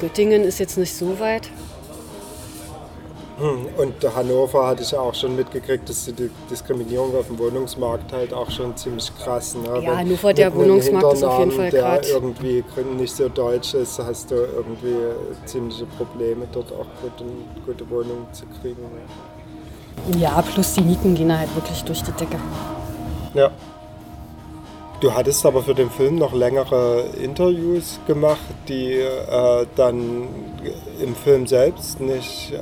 Göttingen 0.00 0.42
ist 0.44 0.58
jetzt 0.58 0.78
nicht 0.78 0.94
so 0.94 1.18
weit. 1.18 1.48
Hm, 3.38 3.66
Und 3.76 3.94
Hannover 4.16 4.66
hatte 4.66 4.82
ich 4.82 4.92
ja 4.92 5.00
auch 5.00 5.14
schon 5.14 5.36
mitgekriegt, 5.36 5.86
dass 5.90 6.06
die 6.06 6.30
Diskriminierung 6.50 7.14
auf 7.14 7.26
dem 7.26 7.38
Wohnungsmarkt 7.38 8.10
halt 8.12 8.32
auch 8.32 8.50
schon 8.50 8.74
ziemlich 8.78 9.12
krass. 9.22 9.54
Ne? 9.54 9.66
Ja, 9.82 9.90
Wenn 9.90 9.98
Hannover, 9.98 10.32
der 10.32 10.54
Wohnungsmarkt 10.54 11.12
ist 11.12 11.22
auf 11.24 11.38
jeden 11.40 11.50
Fall 11.52 11.70
der 11.70 11.82
grad- 11.82 12.08
irgendwie 12.08 12.64
nicht 12.96 13.14
so 13.14 13.28
deutsch 13.28 13.74
ist, 13.74 13.98
hast 13.98 14.30
du 14.30 14.36
irgendwie 14.36 14.96
ziemliche 15.44 15.84
Probleme, 15.84 16.46
dort 16.50 16.72
auch 16.72 16.86
gute, 17.02 17.24
gute 17.66 17.90
Wohnungen 17.90 18.26
zu 18.32 18.46
kriegen. 18.62 18.78
Ja, 20.18 20.40
plus 20.42 20.72
die 20.74 20.80
Mieten 20.82 21.14
gehen 21.14 21.36
halt 21.38 21.54
wirklich 21.54 21.82
durch 21.84 22.02
die 22.02 22.12
Decke. 22.12 22.38
Ja. 23.34 23.50
Du 25.00 25.12
hattest 25.12 25.44
aber 25.44 25.62
für 25.62 25.74
den 25.74 25.90
Film 25.90 26.16
noch 26.16 26.32
längere 26.32 27.04
Interviews 27.22 28.00
gemacht, 28.06 28.38
die 28.66 28.92
äh, 28.94 29.66
dann 29.76 30.26
im 31.02 31.14
Film 31.14 31.46
selbst 31.46 32.00
nicht 32.00 32.52
äh, 32.54 32.60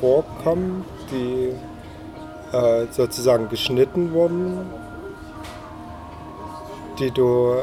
vorkommen, 0.00 0.84
die 1.10 1.52
äh, 2.56 2.86
sozusagen 2.90 3.48
geschnitten 3.48 4.12
wurden, 4.12 4.66
die 6.98 7.10
du 7.10 7.54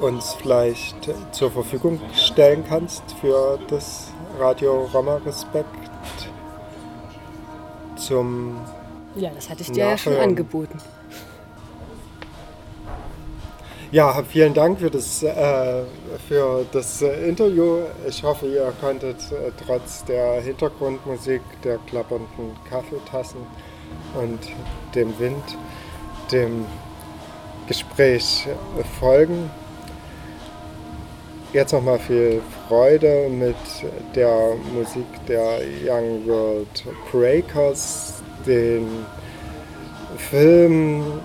uns 0.00 0.34
vielleicht 0.34 1.10
zur 1.32 1.50
Verfügung 1.50 2.00
stellen 2.14 2.64
kannst 2.66 3.02
für 3.20 3.58
das 3.68 4.08
Radio 4.38 4.88
Roma 4.94 5.16
Respekt 5.26 5.68
zum 7.96 8.56
Ja, 9.14 9.30
das 9.34 9.50
hatte 9.50 9.62
ich 9.62 9.70
dir 9.72 9.84
ja 9.90 9.98
schon 9.98 10.16
angeboten. 10.16 10.78
Ja, 13.92 14.22
vielen 14.22 14.54
Dank 14.54 14.78
für 14.78 14.88
das, 14.88 15.20
äh, 15.24 15.82
für 16.28 16.64
das 16.70 17.02
äh, 17.02 17.28
Interview. 17.28 17.78
Ich 18.08 18.22
hoffe, 18.22 18.46
ihr 18.46 18.72
konntet 18.80 19.16
äh, 19.32 19.50
trotz 19.66 20.04
der 20.04 20.40
Hintergrundmusik, 20.42 21.40
der 21.64 21.78
klappernden 21.88 22.52
Kaffeetassen 22.68 23.40
und 24.14 24.38
dem 24.94 25.18
Wind 25.18 25.42
dem 26.30 26.66
Gespräch 27.66 28.46
folgen. 29.00 29.50
Jetzt 31.52 31.72
nochmal 31.72 31.98
viel 31.98 32.40
Freude 32.68 33.28
mit 33.28 33.56
der 34.14 34.54
Musik 34.72 35.06
der 35.26 35.58
Young 35.84 36.28
World 36.28 36.84
Breakers, 37.10 38.22
den 38.46 38.86
Film 40.16 41.20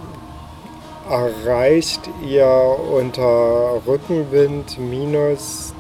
erreicht 1.10 2.10
ihr 2.26 2.78
unter 2.92 3.82
Rückenwind 3.86 4.80
minus 4.80 5.74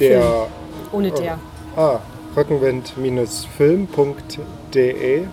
der. 0.00 0.22
Film. 0.22 0.46
Ohne 0.92 1.10
der. 1.10 1.38
Ah, 1.76 1.98
rückenwind-film.de. 2.36 5.26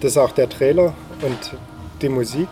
Das 0.00 0.12
ist 0.12 0.18
auch 0.18 0.30
der 0.32 0.48
Trailer 0.48 0.94
und 1.22 1.56
die 2.00 2.08
Musik. 2.08 2.48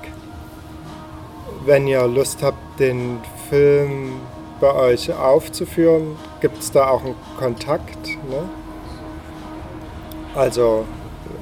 Wenn 1.64 1.86
ihr 1.86 2.06
Lust 2.06 2.42
habt, 2.42 2.80
den 2.80 3.20
Film 3.48 4.20
bei 4.60 4.74
euch 4.74 5.10
aufzuführen, 5.12 6.16
gibt 6.40 6.58
es 6.58 6.72
da 6.72 6.88
auch 6.88 7.04
einen 7.04 7.14
Kontakt. 7.38 8.08
Ne? 8.28 8.42
Also, 10.34 10.84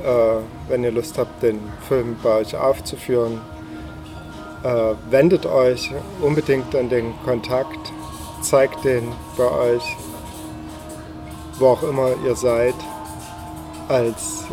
äh, 0.05 0.37
wenn 0.69 0.85
ihr 0.85 0.93
Lust 0.93 1.17
habt, 1.19 1.43
den 1.43 1.59
Film 1.89 2.17
bei 2.23 2.37
euch 2.37 2.57
aufzuführen, 2.57 3.41
äh, 4.65 4.95
wendet 5.11 5.47
euch 5.47 5.93
unbedingt 6.21 6.75
an 6.75 6.89
den 6.89 7.15
Kontakt, 7.25 7.93
zeigt 8.41 8.85
den 8.85 9.13
bei 9.37 9.51
euch, 9.51 9.97
wo 11.59 11.69
auch 11.69 11.83
immer 11.83 12.11
ihr 12.25 12.35
seid, 12.35 12.75
als 13.89 14.47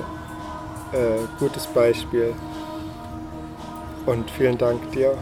äh, 0.91 1.19
gutes 1.39 1.65
Beispiel. 1.67 2.33
Und 4.05 4.29
vielen 4.31 4.57
Dank 4.57 4.91
dir. 4.91 5.17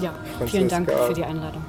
Ja, 0.00 0.14
vielen 0.46 0.68
Dank 0.68 0.86
Franziska. 0.88 1.06
für 1.06 1.14
die 1.14 1.24
Einladung. 1.24 1.62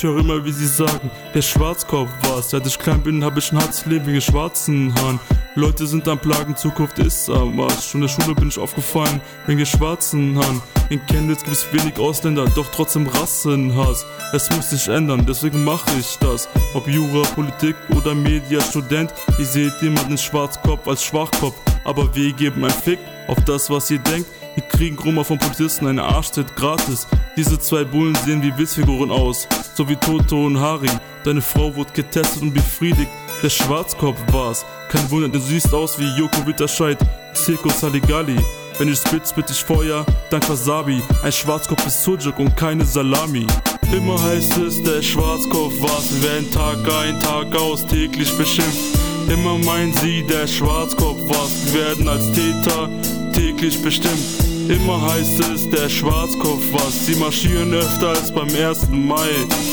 Ich 0.00 0.04
höre 0.04 0.20
immer, 0.20 0.42
wie 0.42 0.50
sie 0.50 0.66
sagen, 0.66 1.10
der 1.34 1.42
Schwarzkopf 1.42 2.08
war's. 2.22 2.48
Seit 2.48 2.66
ich 2.66 2.78
klein 2.78 3.02
bin, 3.02 3.22
hab 3.22 3.36
ich 3.36 3.52
ein 3.52 3.58
hartes 3.58 3.84
Leben 3.84 4.06
wegen 4.06 4.22
schwarzen 4.22 4.94
Haaren. 4.94 5.20
Leute 5.56 5.86
sind 5.86 6.08
am 6.08 6.18
Plagen, 6.18 6.56
Zukunft 6.56 6.98
ist 7.00 7.28
am 7.28 7.60
Arsch. 7.60 7.90
Schon 7.90 8.00
in 8.00 8.06
der 8.06 8.08
Schule 8.08 8.34
bin 8.34 8.48
ich 8.48 8.58
aufgefallen, 8.58 9.20
wegen 9.44 9.66
schwarzen 9.66 10.38
Haaren. 10.38 10.62
In 10.88 11.04
Chemnitz 11.04 11.44
gibt's 11.44 11.66
wenig 11.70 11.98
Ausländer, 11.98 12.46
doch 12.54 12.64
trotzdem 12.74 13.06
Rassenhass. 13.08 14.06
Es 14.32 14.48
muss 14.48 14.70
sich 14.70 14.88
ändern, 14.88 15.26
deswegen 15.28 15.64
mache 15.64 15.90
ich 15.98 16.16
das. 16.16 16.48
Ob 16.72 16.88
Jura, 16.88 17.28
Politik 17.34 17.76
oder 17.94 18.14
Media, 18.14 18.62
Student, 18.62 19.12
ihr 19.38 19.44
seht 19.44 19.82
jemanden 19.82 20.16
Schwarzkopf 20.16 20.88
als 20.88 21.04
Schwachkopf. 21.04 21.56
Aber 21.84 22.08
wir 22.14 22.32
geben 22.32 22.64
ein 22.64 22.70
Fick 22.70 23.00
auf 23.28 23.36
das, 23.44 23.68
was 23.68 23.90
ihr 23.90 23.98
denkt. 23.98 24.30
Wir 24.54 24.64
kriegen 24.64 24.96
Grummer 24.96 25.24
von 25.24 25.38
Polizisten, 25.38 25.86
eine 25.86 26.02
Arschtritt 26.02 26.56
gratis. 26.56 27.06
Diese 27.36 27.58
zwei 27.58 27.84
Bullen 27.84 28.14
sehen 28.16 28.42
wie 28.42 28.56
Witzfiguren 28.56 29.10
aus, 29.10 29.46
so 29.74 29.88
wie 29.88 29.96
Toto 29.96 30.46
und 30.46 30.58
Harry. 30.58 30.90
Deine 31.24 31.40
Frau 31.40 31.74
wurde 31.74 31.92
getestet 31.92 32.42
und 32.42 32.52
befriedigt. 32.52 33.10
Der 33.42 33.50
Schwarzkopf 33.50 34.18
war's. 34.32 34.64
Kein 34.88 35.10
Wunder, 35.10 35.28
du 35.28 35.38
siehst 35.38 35.72
aus 35.72 35.98
wie 35.98 36.08
Joko 36.18 36.46
Witterscheid, 36.46 36.98
Circo 37.34 37.68
Saligalli. 37.68 38.36
Wenn 38.78 38.88
ich 38.88 38.98
spit, 38.98 39.28
spit 39.28 39.50
ich 39.50 39.62
Feuer, 39.62 40.04
dank 40.30 40.48
Wasabi. 40.48 41.02
Ein 41.22 41.32
Schwarzkopf 41.32 41.86
ist 41.86 42.02
Sujuk 42.02 42.38
und 42.38 42.56
keine 42.56 42.84
Salami. 42.84 43.46
Immer 43.92 44.20
heißt 44.22 44.56
es, 44.58 44.82
der 44.82 45.02
Schwarzkopf 45.02 45.80
war's. 45.80 46.10
Wir 46.14 46.30
werden 46.30 46.50
Tag 46.50 46.78
ein, 46.92 47.20
Tag 47.20 47.54
aus 47.56 47.86
täglich 47.86 48.36
beschimpft. 48.36 48.98
Immer 49.28 49.58
meinen 49.58 49.92
sie, 49.94 50.22
der 50.22 50.46
Schwarzkopf 50.46 51.18
war's. 51.28 51.72
Wir 51.72 51.80
werden 51.82 52.08
als 52.08 52.32
Täter 52.32 52.88
täglich 53.32 53.82
bestimmt. 53.82 54.50
Immer 54.68 55.02
heißt 55.02 55.40
es, 55.52 55.68
der 55.68 55.88
Schwarzkopf 55.88 56.62
was. 56.72 57.06
Sie 57.06 57.16
marschieren 57.16 57.74
öfter 57.74 58.10
als 58.10 58.30
beim 58.30 58.48
1. 58.48 58.88
Mai. 58.90 59.28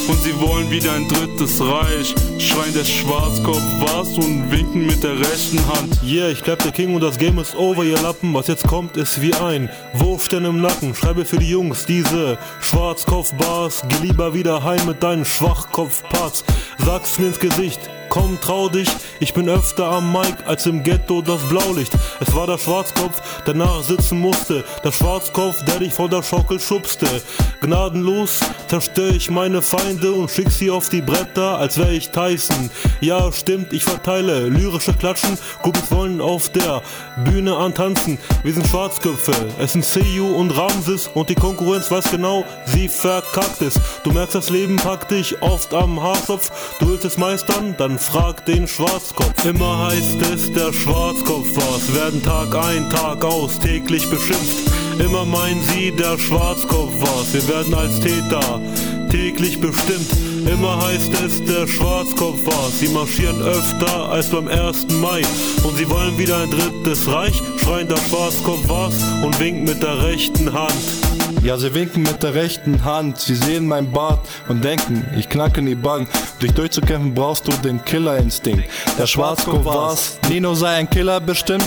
Und 0.08 0.20
sie 0.24 0.34
wollen 0.40 0.72
wieder 0.72 0.94
ein 0.94 1.08
drittes 1.08 1.62
Reich. 1.62 2.16
Schreien 2.40 2.74
der 2.74 2.84
Schwarzkopf 2.84 3.62
was 3.80 4.18
und 4.18 4.50
winken 4.50 4.88
mit 4.88 5.04
der 5.04 5.20
rechten 5.20 5.60
Hand. 5.68 6.00
Yeah, 6.04 6.30
ich 6.30 6.42
bleib 6.42 6.64
der 6.64 6.72
King 6.72 6.96
und 6.96 7.02
das 7.02 7.20
Game 7.20 7.38
ist 7.38 7.56
over, 7.56 7.84
ihr 7.84 8.02
Lappen. 8.02 8.34
Was 8.34 8.48
jetzt 8.48 8.68
kommt, 8.68 8.98
ist 8.98 9.22
wie 9.22 9.36
ein 9.36 9.70
Wurfstern 9.94 10.46
im 10.46 10.62
Nacken. 10.62 10.96
Schreibe 10.96 11.26
für 11.26 11.38
die 11.38 11.52
Jungs 11.52 11.86
diese 11.86 12.40
Schwarzkopf-Bars. 12.62 13.84
Geh 13.90 14.08
lieber 14.08 14.34
wieder 14.34 14.64
heim 14.64 14.84
mit 14.88 15.04
deinen 15.04 15.26
Schwachkopf-Parts. 15.26 16.44
Sag's 16.80 17.20
mir 17.20 17.28
ins 17.28 17.40
Gesicht. 17.40 17.80
Komm, 18.18 18.40
trau 18.42 18.68
dich, 18.68 18.90
ich 19.20 19.36
bin 19.36 19.48
öfter 19.48 19.92
am 19.92 20.12
Mic 20.12 20.38
als 20.48 20.66
im 20.66 20.82
Ghetto 20.82 21.22
das 21.22 21.40
Blaulicht. 21.50 21.94
Es 22.20 22.34
war 22.34 22.48
der 22.48 22.58
Schwarzkopf, 22.58 23.22
der 23.46 23.54
nachsitzen 23.54 24.20
musste. 24.20 24.64
Der 24.84 24.92
Schwarzkopf, 24.92 25.64
der 25.66 25.78
dich 25.78 25.94
vor 25.94 26.10
der 26.10 26.24
Schaukel 26.24 26.60
schubste. 26.60 27.06
Gnadenlos 27.62 28.40
zerstör 28.68 29.12
ich 29.12 29.30
meine 29.30 29.62
Feinde 29.62 30.14
und 30.14 30.32
schick 30.32 30.50
sie 30.50 30.72
auf 30.72 30.90
die 30.90 31.02
Bretter, 31.02 31.60
als 31.60 31.78
wär 31.78 31.92
ich 31.92 32.10
Tyson. 32.10 32.72
Ja, 33.02 33.32
stimmt, 33.32 33.72
ich 33.72 33.84
verteile 33.84 34.48
lyrische 34.48 34.94
Klatschen. 34.94 35.38
Groupies 35.62 35.92
wollen 35.92 36.20
auf 36.20 36.50
der 36.50 36.82
Bühne 37.24 37.56
antanzen. 37.56 38.18
Wir 38.42 38.54
sind 38.54 38.66
Schwarzköpfe, 38.66 39.34
es 39.60 39.74
sind 39.74 39.86
Seiyu 39.86 40.36
und 40.36 40.58
Ramses 40.58 41.08
und 41.14 41.30
die 41.30 41.36
Konkurrenz 41.36 41.92
weiß 41.92 42.06
genau, 42.10 42.46
sie 42.66 42.88
verkackt 42.88 43.62
es. 43.62 43.80
Du 44.04 44.12
merkst, 44.12 44.34
das 44.34 44.50
Leben 44.50 44.78
packt 44.78 45.12
dich 45.12 45.40
oft 45.44 45.72
am 45.76 46.02
Haarschopf. 46.02 46.52
Du 46.80 46.90
willst 46.90 47.06
es 47.06 47.20
meistern, 47.20 47.76
dann 47.78 48.00
frag 48.08 48.46
den 48.46 48.68
Schwarzkopf. 48.68 49.46
Immer 49.46 49.88
heißt 49.88 50.22
es, 50.34 50.52
der 50.54 50.72
Schwarzkopf 50.72 51.48
war's. 51.56 51.94
Werden 51.94 52.24
Tag 52.24 52.56
ein, 52.56 52.90
Tag 52.90 53.24
aus 53.26 53.60
täglich 53.60 54.10
beschimpft. 54.10 54.72
Immer 55.00 55.26
meinen 55.26 55.62
sie, 55.62 55.92
der 55.92 56.18
Schwarzkopf 56.18 56.94
war's. 57.02 57.34
Wir 57.34 57.48
werden 57.48 57.74
als 57.74 58.00
Täter 58.00 58.62
täglich 59.10 59.60
bestimmt. 59.60 60.10
Immer 60.50 60.82
heißt 60.86 61.12
es, 61.26 61.44
der 61.44 61.68
Schwarzkopf 61.68 62.46
war's. 62.46 62.80
Sie 62.80 62.90
marschieren 62.90 63.42
öfter 63.42 64.10
als 64.10 64.30
beim 64.30 64.48
1. 64.48 64.88
Mai. 65.02 65.22
Und 65.64 65.78
sie 65.78 65.90
wollen 65.90 66.18
wieder 66.18 66.38
ein 66.38 66.52
drittes 66.52 67.12
Reich. 67.12 67.42
Schreien, 67.58 67.90
der 67.90 67.98
Schwarzkopf 67.98 68.68
war's 68.70 68.96
und 69.24 69.38
winken 69.40 69.66
mit 69.66 69.84
der 69.84 70.04
rechten 70.04 70.54
Hand. 70.54 70.97
Ja, 71.44 71.58
sie 71.58 71.74
winken 71.74 72.04
mit 72.04 72.24
der 72.24 72.34
rechten 72.34 72.84
Hand, 72.84 73.20
sie 73.20 73.36
sehen 73.36 73.68
mein 73.68 73.92
Bart 73.92 74.20
und 74.48 74.64
denken, 74.64 75.06
ich 75.18 75.30
knacke 75.30 75.60
in 75.60 75.68
die 75.68 75.76
Bank. 75.76 76.10
Dich 76.42 76.52
durchzukämpfen 76.52 77.14
brauchst 77.14 77.48
du 77.48 77.52
den 77.64 77.84
Killerinstinkt. 77.84 78.66
Der 78.98 79.06
Schwarzkopf 79.06 79.64
war's, 79.66 80.20
Nino 80.30 80.56
sei 80.56 80.76
ein 80.76 80.90
Killer 80.90 81.20
bestimmt. 81.20 81.66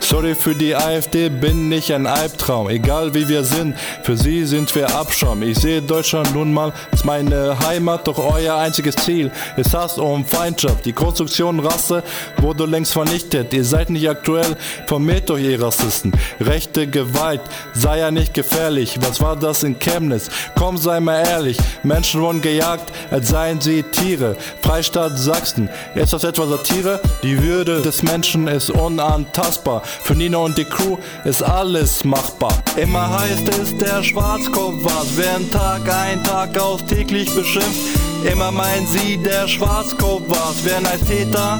Sorry 0.00 0.34
für 0.34 0.54
die 0.54 0.74
AfD, 0.74 1.28
bin 1.28 1.68
nicht 1.68 1.92
ein 1.92 2.06
Albtraum. 2.06 2.68
Egal 2.68 3.14
wie 3.14 3.28
wir 3.28 3.44
sind, 3.44 3.76
für 4.02 4.16
sie 4.16 4.44
sind 4.44 4.74
wir 4.74 4.92
Abschaum. 4.96 5.42
Ich 5.42 5.58
sehe 5.58 5.80
Deutschland 5.80 6.34
nun 6.34 6.52
mal 6.52 6.72
als 6.90 7.04
meine 7.04 7.56
Heimat, 7.60 8.08
doch 8.08 8.18
euer 8.18 8.56
einziges 8.56 8.96
Ziel 8.96 9.30
ist 9.56 9.72
Hass 9.72 9.98
und 9.98 10.28
Feindschaft. 10.28 10.84
Die 10.84 10.92
Konstruktion 10.92 11.60
Rasse 11.60 12.02
wurde 12.38 12.66
längst 12.66 12.92
vernichtet. 12.92 13.52
Ihr 13.52 13.64
seid 13.64 13.90
nicht 13.90 14.08
aktuell, 14.08 14.56
vermählt 14.86 15.30
euch 15.30 15.44
ihr 15.44 15.62
Rassisten. 15.62 16.12
Rechte 16.40 16.88
Gewalt 16.88 17.42
sei 17.74 17.98
ja 17.98 18.10
nicht 18.10 18.34
gefährlich. 18.34 18.98
Was 19.10 19.20
war 19.20 19.34
das 19.34 19.64
in 19.64 19.76
Chemnitz? 19.76 20.28
Komm, 20.54 20.78
sei 20.78 21.00
mal 21.00 21.26
ehrlich. 21.26 21.58
Menschen 21.82 22.20
wurden 22.20 22.40
gejagt, 22.40 22.92
als 23.10 23.30
seien 23.30 23.60
sie 23.60 23.82
Tiere. 23.82 24.36
Freistaat 24.62 25.18
Sachsen. 25.18 25.68
Ist 25.96 26.12
das 26.12 26.22
etwa 26.22 26.46
Satire? 26.46 27.00
Die 27.24 27.42
Würde 27.42 27.80
des 27.80 28.04
Menschen 28.04 28.46
ist 28.46 28.70
unantastbar. 28.70 29.82
Für 29.84 30.14
Nino 30.14 30.44
und 30.44 30.56
die 30.56 30.64
Crew 30.64 30.96
ist 31.24 31.42
alles 31.42 32.04
machbar. 32.04 32.52
Immer 32.76 33.18
heißt 33.18 33.48
es, 33.60 33.76
der 33.78 34.04
Schwarzkopf 34.04 34.84
war's. 34.84 35.08
Während 35.16 35.52
Tag 35.52 35.92
ein, 35.92 36.22
Tag 36.22 36.56
aus 36.56 36.84
täglich 36.84 37.34
beschimpft. 37.34 37.98
Immer 38.30 38.52
meinen 38.52 38.86
sie, 38.86 39.16
der 39.16 39.48
Schwarzkopf 39.48 40.22
war's. 40.28 40.64
Werden 40.64 40.86
als 40.86 41.00
Täter 41.00 41.58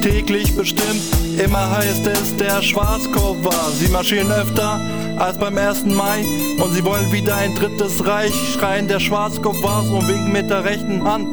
täglich 0.00 0.56
bestimmt. 0.56 1.00
Immer 1.38 1.70
heißt 1.70 2.08
es, 2.08 2.36
der 2.38 2.60
Schwarzkopf 2.60 3.44
war. 3.44 3.70
Sie 3.70 3.86
marschieren 3.86 4.32
öfter 4.32 4.80
als 5.18 5.38
beim 5.38 5.56
1. 5.56 5.84
Mai 5.86 6.24
und 6.62 6.72
sie 6.72 6.84
wollen 6.84 7.10
wieder 7.12 7.36
ein 7.36 7.54
drittes 7.54 8.06
Reich. 8.06 8.34
Schreien, 8.52 8.88
der 8.88 9.00
Schwarzkopf 9.00 9.62
war's 9.62 9.88
und 9.88 10.08
winken 10.08 10.32
mit 10.32 10.50
der 10.50 10.64
rechten 10.64 11.04
Hand. 11.04 11.28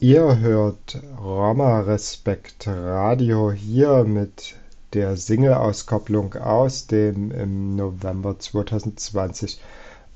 Ihr 0.00 0.38
hört 0.38 1.02
Roma 1.20 1.80
Respekt 1.80 2.68
Radio 2.68 3.50
hier 3.50 4.04
mit 4.04 4.54
der 4.92 5.16
Single-Auskopplung 5.16 6.34
aus 6.34 6.86
dem 6.86 7.30
im 7.30 7.76
November 7.76 8.38
2020 8.38 9.60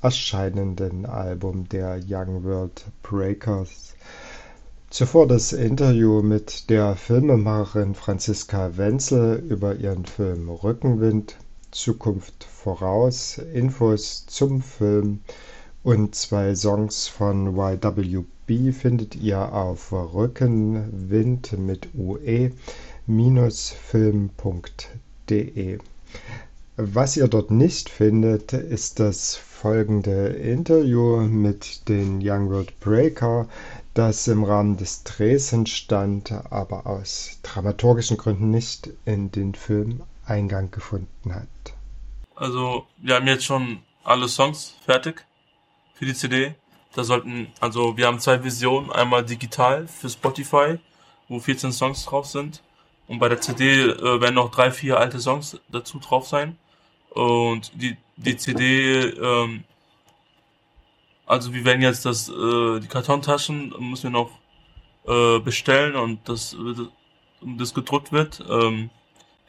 erscheinenden 0.01 1.05
Album 1.05 1.69
der 1.69 1.99
Young 2.07 2.43
World 2.43 2.85
Breakers. 3.03 3.93
Zuvor 4.89 5.27
das 5.27 5.53
Interview 5.53 6.21
mit 6.21 6.69
der 6.69 6.95
Filmemacherin 6.95 7.93
Franziska 7.95 8.75
Wenzel 8.77 9.41
über 9.47 9.75
ihren 9.75 10.05
Film 10.05 10.49
Rückenwind, 10.49 11.37
Zukunft 11.71 12.43
voraus, 12.43 13.37
Infos 13.37 14.25
zum 14.25 14.61
Film 14.61 15.21
und 15.83 16.15
zwei 16.15 16.55
Songs 16.55 17.07
von 17.07 17.55
YWB 17.55 18.73
findet 18.73 19.15
ihr 19.15 19.53
auf 19.53 19.93
Rückenwind 19.93 21.57
mit 21.57 21.89
UE 21.95 22.51
film.de. 23.87 24.59
Was 26.77 27.17
ihr 27.17 27.27
dort 27.27 27.51
nicht 27.51 27.89
findet, 27.89 28.53
ist 28.53 28.99
das 28.99 29.35
folgende 29.61 30.29
Interview 30.29 31.17
mit 31.17 31.87
den 31.87 32.19
Young 32.19 32.49
World 32.49 32.79
Breaker, 32.79 33.47
das 33.93 34.27
im 34.27 34.43
Rahmen 34.43 34.75
des 34.75 35.03
Drehs 35.03 35.53
entstand, 35.53 36.31
aber 36.49 36.87
aus 36.87 37.39
dramaturgischen 37.43 38.17
Gründen 38.17 38.49
nicht 38.49 38.89
in 39.05 39.31
den 39.31 39.53
Film 39.53 40.01
Eingang 40.25 40.71
gefunden 40.71 41.35
hat. 41.35 41.75
Also, 42.35 42.87
wir 42.97 43.13
haben 43.13 43.27
jetzt 43.27 43.45
schon 43.45 43.83
alle 44.03 44.27
Songs 44.27 44.73
fertig 44.83 45.23
für 45.93 46.05
die 46.05 46.15
CD. 46.15 46.55
Da 46.95 47.03
sollten, 47.03 47.49
also 47.59 47.97
wir 47.97 48.07
haben 48.07 48.19
zwei 48.19 48.43
Visionen, 48.43 48.91
einmal 48.91 49.23
digital 49.23 49.87
für 49.87 50.09
Spotify, 50.09 50.79
wo 51.29 51.39
14 51.39 51.71
Songs 51.71 52.03
drauf 52.05 52.25
sind 52.25 52.63
und 53.07 53.19
bei 53.19 53.29
der 53.29 53.39
CD 53.39 53.81
äh, 53.81 54.21
werden 54.21 54.35
noch 54.35 54.49
drei, 54.49 54.71
vier 54.71 54.97
alte 54.97 55.19
Songs 55.19 55.59
dazu 55.69 55.99
drauf 55.99 56.27
sein. 56.27 56.57
Und 57.11 57.71
die, 57.81 57.97
die 58.15 58.37
CD, 58.37 59.01
ähm, 59.01 59.63
also 61.25 61.53
wir 61.53 61.65
werden 61.65 61.81
jetzt 61.81 62.05
das, 62.05 62.29
äh, 62.29 62.79
die 62.79 62.87
Kartontaschen 62.87 63.73
müssen 63.79 64.03
wir 64.03 64.09
noch 64.11 64.31
äh, 65.07 65.39
bestellen 65.39 65.95
und 65.95 66.27
das, 66.27 66.55
das 67.41 67.73
gedruckt 67.73 68.11
wird. 68.11 68.43
Ähm, 68.49 68.89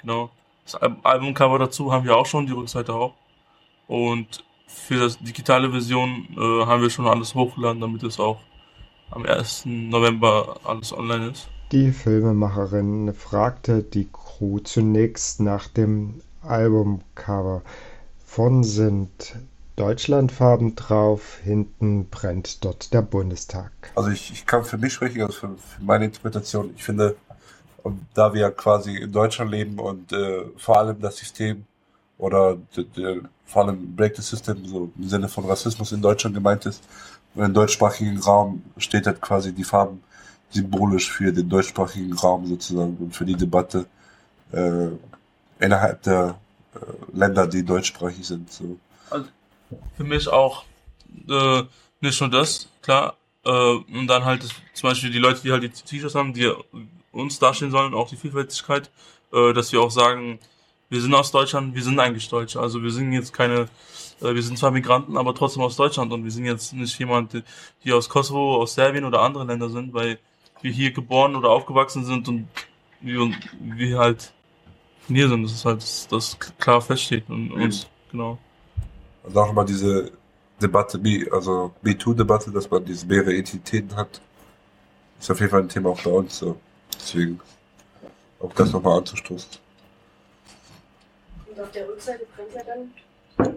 genau. 0.01 0.31
Das 0.65 0.77
Albumcover 0.77 1.59
dazu 1.59 1.93
haben 1.93 2.05
wir 2.05 2.17
auch 2.17 2.27
schon, 2.27 2.47
die 2.47 2.53
Rückseite 2.53 2.95
auch. 2.95 3.15
Und 3.89 4.45
für 4.67 4.99
das 4.99 5.19
digitale 5.19 5.71
Version 5.71 6.29
äh, 6.37 6.67
haben 6.67 6.83
wir 6.83 6.91
schon 6.91 7.07
alles 7.07 7.35
hochgeladen, 7.35 7.81
damit 7.81 8.03
es 8.03 8.19
auch 8.19 8.41
am 9.11 9.25
1. 9.25 9.67
November 9.67 10.57
alles 10.65 10.93
online 10.93 11.31
ist. 11.31 11.49
Die 11.73 11.93
Filmemacherin 11.93 13.13
fragte 13.15 13.83
die 13.83 14.09
Crew 14.11 14.59
zunächst 14.61 15.41
nach 15.41 15.69
dem 15.69 16.21
Albumcover. 16.43 17.63
Vorn 18.25 18.65
sind 18.65 19.37
Deutschlandfarben 19.77 20.75
drauf, 20.77 21.39
hinten 21.43 22.09
brennt 22.09 22.65
dort 22.65 22.93
der 22.93 23.03
Bundestag. 23.03 23.73
Also 23.95 24.11
ich, 24.11 24.31
ich 24.33 24.47
kann 24.47 24.65
für 24.65 24.79
mich 24.79 24.93
sprechen, 24.93 25.23
also 25.23 25.33
für, 25.33 25.49
für 25.57 25.83
meine 25.83 26.05
Interpretation. 26.05 26.73
Ich 26.77 26.85
finde, 26.85 27.17
und 27.83 28.01
da 28.15 28.33
wir 28.35 28.51
quasi 28.51 28.97
in 28.97 29.13
Deutschland 29.13 29.51
leben 29.51 29.79
und 29.79 30.13
äh, 30.13 30.45
vor 30.57 30.79
allem 30.79 31.01
das 31.01 31.17
System 31.17 31.65
oder 32.19 32.57
de, 32.77 32.85
de, 32.85 33.23
vor 33.47 33.65
allem 33.65 33.97
Break 33.97 34.17
the 34.17 34.23
System 34.23 34.65
so 34.65 34.91
im 34.97 35.09
Sinne 35.09 35.29
von 35.29 35.45
Rassismus 35.45 35.93
in 35.93 36.03
Deutschland 36.03 36.35
gemeint 36.35 36.67
ist, 36.67 36.83
im 37.35 37.53
deutschsprachigen 37.53 38.19
Raum 38.19 38.63
steht 38.77 39.07
halt 39.07 39.21
quasi 39.21 39.53
die 39.53 39.65
Farben 39.65 40.03
symbolisch 40.51 41.11
für 41.11 41.33
den 41.33 41.49
deutschsprachigen 41.49 42.13
Raum 42.13 42.47
sozusagen 42.47 42.97
und 42.99 43.17
für 43.17 43.25
die 43.25 43.37
Debatte 43.37 43.87
äh, 44.53 44.89
innerhalb 45.63 46.03
der 46.03 46.39
äh, 46.75 46.79
Länder, 47.17 47.47
die 47.47 47.65
deutschsprachig 47.65 48.27
sind. 48.27 48.53
So. 48.53 48.79
Also 49.11 49.27
für 49.97 50.05
mich 50.05 50.29
auch 50.29 50.65
äh, 51.29 51.63
nicht 52.01 52.21
nur 52.21 52.31
das, 52.31 52.69
klar. 52.83 53.17
Äh, 53.45 53.51
und 53.51 54.07
dann 54.07 54.25
halt 54.25 54.43
das, 54.43 54.51
zum 54.75 54.91
Beispiel 54.91 55.11
die 55.11 55.19
Leute, 55.19 55.41
die 55.43 55.53
halt 55.53 55.63
die 55.63 55.71
T-Shirts 55.71 56.15
haben, 56.15 56.33
die 56.33 56.53
uns 57.13 57.39
darstellen 57.39 57.71
sollen, 57.71 57.95
auch 57.95 58.09
die 58.09 58.17
Vielfältigkeit, 58.17 58.91
äh, 59.33 59.53
dass 59.53 59.73
wir 59.73 59.81
auch 59.81 59.91
sagen, 59.91 60.39
wir 60.91 61.01
sind 61.01 61.15
aus 61.15 61.31
Deutschland, 61.31 61.75
wir 61.75 61.83
sind 61.83 61.99
eigentlich 61.99 62.29
Deutsche. 62.29 62.61
Also 62.61 62.83
wir 62.83 62.91
sind 62.91 63.13
jetzt 63.13 63.33
keine, 63.33 63.69
äh, 64.21 64.35
wir 64.35 64.43
sind 64.43 64.59
zwar 64.59 64.71
Migranten, 64.71 65.17
aber 65.17 65.35
trotzdem 65.35 65.63
aus 65.63 65.77
Deutschland 65.77 66.13
und 66.13 66.25
wir 66.25 66.31
sind 66.31 66.45
jetzt 66.45 66.73
nicht 66.75 66.99
jemand, 66.99 67.43
die 67.85 67.93
aus 67.93 68.09
Kosovo, 68.09 68.57
aus 68.57 68.75
Serbien 68.75 69.05
oder 69.05 69.21
anderen 69.21 69.49
Länder 69.49 69.71
sind, 69.71 69.95
weil 69.95 70.19
wir 70.61 70.71
hier 70.71 70.93
geboren 70.93 71.35
oder 71.35 71.51
aufgewachsen 71.51 72.05
sind 72.05 72.29
und 72.29 72.49
wir, 73.01 73.31
wir 73.61 73.99
halt 73.99 74.33
hier 75.09 75.29
sind. 75.29 75.43
Das 75.43 75.53
ist 75.53 75.65
halt, 75.65 75.83
das, 75.83 76.09
das 76.09 76.39
klar 76.59 76.81
feststeht 76.81 77.29
und 77.29 77.53
uns, 77.53 77.87
genau. 78.11 78.39
Und 79.23 79.37
auch 79.37 79.51
immer 79.51 79.65
diese 79.65 80.11
Debatte, 80.61 81.01
also 81.33 81.73
MeToo-Debatte, 81.83 82.51
dass 82.51 82.71
man 82.71 82.85
diese 82.85 83.07
mehrere 83.07 83.33
Identitäten 83.33 83.97
hat, 83.97 84.21
ist 85.21 85.31
auf 85.31 85.39
jeden 85.41 85.51
Fall 85.51 85.61
ein 85.61 85.69
Thema 85.69 85.91
auch 85.91 86.01
bei 86.01 86.11
uns 86.11 86.39
so. 86.39 86.57
Deswegen 86.95 87.41
auch 88.41 88.53
das 88.55 88.73
nochmal 88.73 88.99
anzustoßen. 88.99 89.51
Und 91.47 91.61
auf 91.61 91.71
der 91.71 91.89
Rückseite 91.89 92.27
brennt 92.35 92.53
ja 92.55 92.63
dann. 92.65 93.57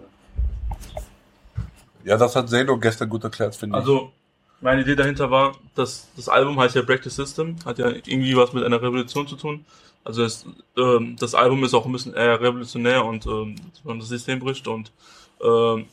Ja, 2.04 2.16
das 2.16 2.36
hat 2.36 2.48
Zeno 2.48 2.78
gestern 2.78 3.08
gut 3.08 3.24
erklärt, 3.24 3.56
finde 3.56 3.76
also, 3.76 3.94
ich. 3.94 4.00
Also, 4.02 4.12
meine 4.60 4.82
Idee 4.82 4.94
dahinter 4.94 5.30
war, 5.30 5.56
dass 5.74 6.08
das 6.16 6.28
Album 6.28 6.58
heißt 6.58 6.76
ja 6.76 6.82
Break 6.82 7.02
the 7.02 7.10
System, 7.10 7.56
hat 7.64 7.78
ja 7.78 7.88
irgendwie 7.88 8.36
was 8.36 8.52
mit 8.52 8.64
einer 8.64 8.80
Revolution 8.80 9.26
zu 9.26 9.36
tun. 9.36 9.66
Also 10.06 10.22
es, 10.22 10.46
ähm, 10.76 11.16
das 11.18 11.34
Album 11.34 11.64
ist 11.64 11.74
auch 11.74 11.84
ein 11.84 11.90
bisschen 11.90 12.14
eher 12.14 12.40
revolutionär 12.40 13.04
und 13.04 13.26
ähm, 13.26 13.56
das 13.84 14.08
System 14.08 14.38
bricht 14.38 14.68
und 14.68 14.92
ähm, 15.42 15.86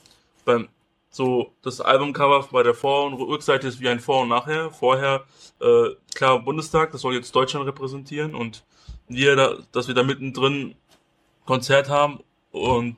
beim 0.46 0.70
so 1.10 1.52
das 1.64 1.82
Albumcover 1.82 2.48
bei 2.52 2.62
der 2.62 2.76
Vor- 2.76 3.08
und 3.08 3.16
Rückseite 3.16 3.68
ist 3.68 3.80
wie 3.80 3.90
ein 3.90 4.00
Vor- 4.00 4.22
und 4.22 4.30
Nachher. 4.30 4.70
Vorher 4.70 5.24
äh, 5.60 5.96
klar 6.14 6.40
Bundestag, 6.44 6.92
das 6.92 7.02
soll 7.02 7.16
jetzt 7.16 7.36
Deutschland 7.36 7.66
repräsentieren 7.66 8.36
und 8.36 8.64
wir 9.08 9.36
da, 9.36 9.56
dass 9.72 9.88
wir 9.88 9.96
da 9.96 10.04
mittendrin 10.04 10.76
Konzert 11.46 11.90
haben 11.90 12.20
und 12.52 12.96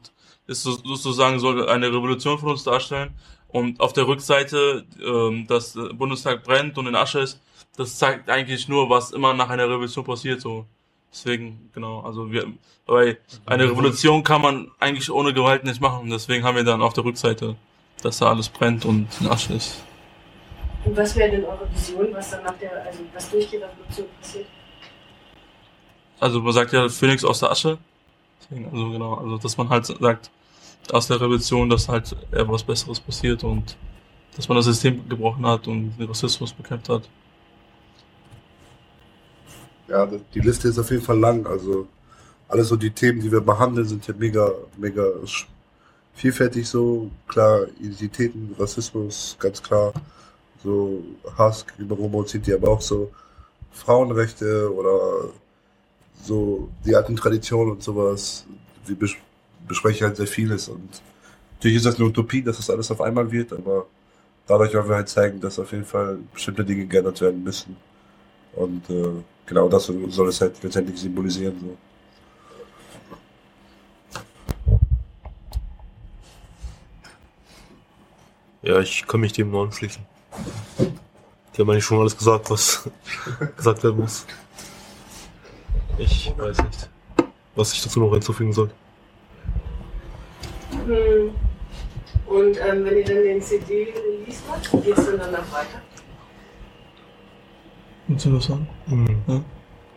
ist 0.48 0.64
so, 0.64 0.72
sozusagen 0.72 1.40
soll 1.40 1.70
eine 1.70 1.88
Revolution 1.88 2.40
von 2.40 2.50
uns 2.50 2.66
darstellen. 2.66 3.14
Und 3.48 3.80
auf 3.80 3.94
der 3.94 4.06
Rückseite, 4.06 4.86
ähm, 5.02 5.48
dass 5.48 5.74
der 5.74 5.94
Bundestag 5.94 6.44
brennt 6.44 6.78
und 6.78 6.88
in 6.88 6.96
Asche 6.96 7.20
ist, 7.20 7.40
das 7.78 7.98
zeigt 7.98 8.30
eigentlich 8.30 8.68
nur, 8.68 8.90
was 8.90 9.12
immer 9.12 9.34
nach 9.34 9.50
einer 9.50 9.70
Revolution 9.70 10.04
passiert. 10.04 10.42
So 10.42 10.66
deswegen 11.12 11.70
genau, 11.74 12.02
also 12.02 12.32
wir, 12.32 12.46
weil 12.86 13.18
eine 13.46 13.70
Revolution 13.70 14.24
kann 14.24 14.42
man 14.42 14.72
eigentlich 14.80 15.12
ohne 15.12 15.34
Gewalt 15.34 15.64
nicht 15.64 15.82
machen. 15.82 16.10
Deswegen 16.10 16.44
haben 16.44 16.56
wir 16.56 16.64
dann 16.64 16.82
auf 16.82 16.94
der 16.94 17.04
Rückseite 17.04 17.56
dass 18.06 18.20
da 18.20 18.30
alles 18.30 18.50
brennt 18.50 18.86
und 18.86 19.08
in 19.20 19.28
Asche 19.28 19.54
ist. 19.54 19.84
Und 20.86 20.96
was 20.96 21.16
wäre 21.16 21.32
denn 21.32 21.44
eure 21.44 21.68
Vision, 21.74 22.08
was 22.14 22.30
dann 22.30 22.44
nach 22.44 22.58
der, 22.60 22.86
also 22.86 23.00
was 23.14 23.30
durch 23.32 23.50
die 23.50 23.58
Revolution 23.58 24.08
passiert? 24.22 24.46
Also 26.20 26.40
man 26.40 26.54
sagt 26.54 26.72
ja 26.74 26.88
Phoenix 26.88 27.26
aus 27.26 27.40
der 27.40 27.52
Asche. 27.52 27.78
Also 28.50 28.92
genau, 28.92 29.16
also 29.16 29.38
dass 29.40 29.58
man 29.58 29.70
halt 29.70 29.88
sagt, 29.88 30.30
aus 30.92 31.08
der 31.08 31.20
Revolution, 31.20 31.68
dass 31.68 31.90
halt 31.90 32.16
eher 32.32 32.48
was 32.48 32.64
Besseres 32.64 33.00
passiert 33.00 33.44
und 33.44 33.76
dass 34.36 34.48
man 34.48 34.58
das 34.58 34.66
System 34.66 35.10
gebrochen 35.10 35.46
hat 35.48 35.68
und 35.68 35.98
den 35.98 36.08
Rassismus 36.08 36.54
bekämpft 36.54 36.90
hat. 36.90 37.10
Ja, 39.88 40.08
die 40.34 40.40
Liste 40.40 40.68
ist 40.68 40.80
auf 40.80 40.90
jeden 40.90 41.04
Fall 41.04 41.20
lang. 41.20 41.46
Also 41.46 41.88
alles 42.48 42.70
so 42.70 42.76
die 42.76 42.92
Themen, 42.92 43.22
die 43.22 43.32
wir 43.32 43.42
behandeln, 43.42 43.88
sind 43.88 44.08
ja 44.08 44.14
mega, 44.18 44.52
mega 44.78 45.04
vielfältig 46.14 46.68
so, 46.68 47.12
klar, 47.28 47.68
Identitäten, 47.80 48.56
Rassismus, 48.58 49.36
ganz 49.40 49.62
klar, 49.62 49.94
so 50.64 51.04
Hass 51.38 51.66
gegenüber 51.68 51.96
Roma 51.96 52.20
und 52.20 52.30
Sinti, 52.30 52.54
aber 52.54 52.70
auch 52.70 52.82
so 52.82 53.12
Frauenrechte 53.72 54.74
oder 54.74 55.30
so 56.24 56.70
die 56.86 56.96
alten 56.96 57.16
Traditionen 57.16 57.74
und 57.74 57.84
sowas. 57.84 58.46
Wir 58.86 58.96
bes 58.96 59.14
besprechen 59.68 60.06
halt 60.06 60.18
sehr 60.18 60.28
vieles 60.28 60.70
und 60.70 61.02
natürlich 61.56 61.78
ist 61.78 61.88
das 61.88 61.96
eine 61.96 62.06
Utopie, 62.06 62.44
dass 62.44 62.58
das 62.58 62.70
alles 62.70 62.92
auf 62.92 63.02
einmal 63.02 63.32
wird, 63.32 63.52
aber 63.52 63.88
dadurch 64.46 64.76
wollen 64.76 64.88
wir 64.88 64.96
halt 64.96 65.10
zeigen, 65.10 65.42
dass 65.42 65.58
auf 65.58 65.72
jeden 65.72 65.86
Fall 65.86 66.20
bestimmte 66.34 66.64
Dinge 66.64 66.86
geändert 66.86 67.20
werden 67.20 67.44
müssen. 67.44 67.76
Und 68.54 68.88
äh, 68.92 69.24
genau 69.46 69.70
das 69.70 69.86
soll 69.86 70.30
es 70.30 70.42
halt 70.42 70.62
letztendlich 70.64 71.00
symbolisieren. 71.00 71.56
So. 71.60 71.78
Ja, 78.62 78.80
ich 78.80 79.06
kann 79.06 79.20
mich 79.20 79.32
dem 79.34 79.52
nur 79.52 79.66
anschließen. 79.66 80.04
Die 81.56 81.62
haben 81.62 81.70
eigentlich 81.70 81.86
schon 81.86 82.00
alles 82.00 82.18
gesagt, 82.18 82.50
was 82.50 82.90
gesagt 83.58 83.84
werden 83.84 84.00
muss. 84.00 84.26
Ich 85.98 86.34
weiß 86.36 86.58
nicht, 86.64 86.90
was 87.56 87.74
ich 87.74 87.84
dazu 87.84 88.00
noch 88.00 88.12
hinzufügen 88.12 88.52
soll. 88.52 88.72
Hm. 90.88 91.34
Und 92.26 92.58
ähm, 92.58 92.84
wenn 92.86 92.98
ihr 92.98 93.06
dann 93.06 93.24
den 93.24 93.42
CD-Release 93.42 94.42
macht, 94.48 94.72
geht 94.84 94.98
es 94.98 95.06
dann 95.06 95.20
danach 95.20 95.52
weiter? 95.54 95.82
Sagen? 98.20 98.68
Mhm. 98.88 99.22
Ja? 99.28 99.42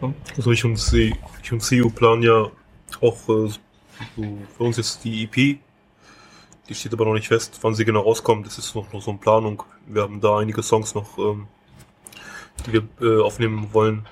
Ja. 0.03 0.15
Also 0.37 0.53
ich 0.53 0.65
und, 0.65 0.77
C, 0.77 1.15
ich 1.43 1.53
und 1.53 1.61
CU 1.61 1.91
planen 1.91 2.23
ja 2.23 2.51
auch 3.01 3.29
äh, 3.29 3.49
so 3.49 3.59
für 4.57 4.63
uns 4.63 4.77
jetzt 4.77 5.05
die 5.05 5.25
EP 5.25 5.59
die 6.69 6.75
steht 6.75 6.93
aber 6.93 7.07
noch 7.07 7.15
nicht 7.15 7.29
fest, 7.29 7.59
wann 7.63 7.75
sie 7.75 7.85
genau 7.85 8.01
rauskommt. 8.01 8.47
Das 8.47 8.59
ist 8.59 8.75
noch, 8.75 8.93
noch 8.93 9.01
so 9.01 9.11
eine 9.11 9.19
Planung. 9.19 9.63
Wir 9.87 10.03
haben 10.03 10.21
da 10.21 10.39
einige 10.39 10.63
Songs 10.63 10.95
noch, 10.95 11.17
ähm, 11.19 11.49
die 12.67 12.73
wir 12.75 12.89
äh, 13.01 13.23
aufnehmen 13.23 13.73
wollen. 13.73 14.07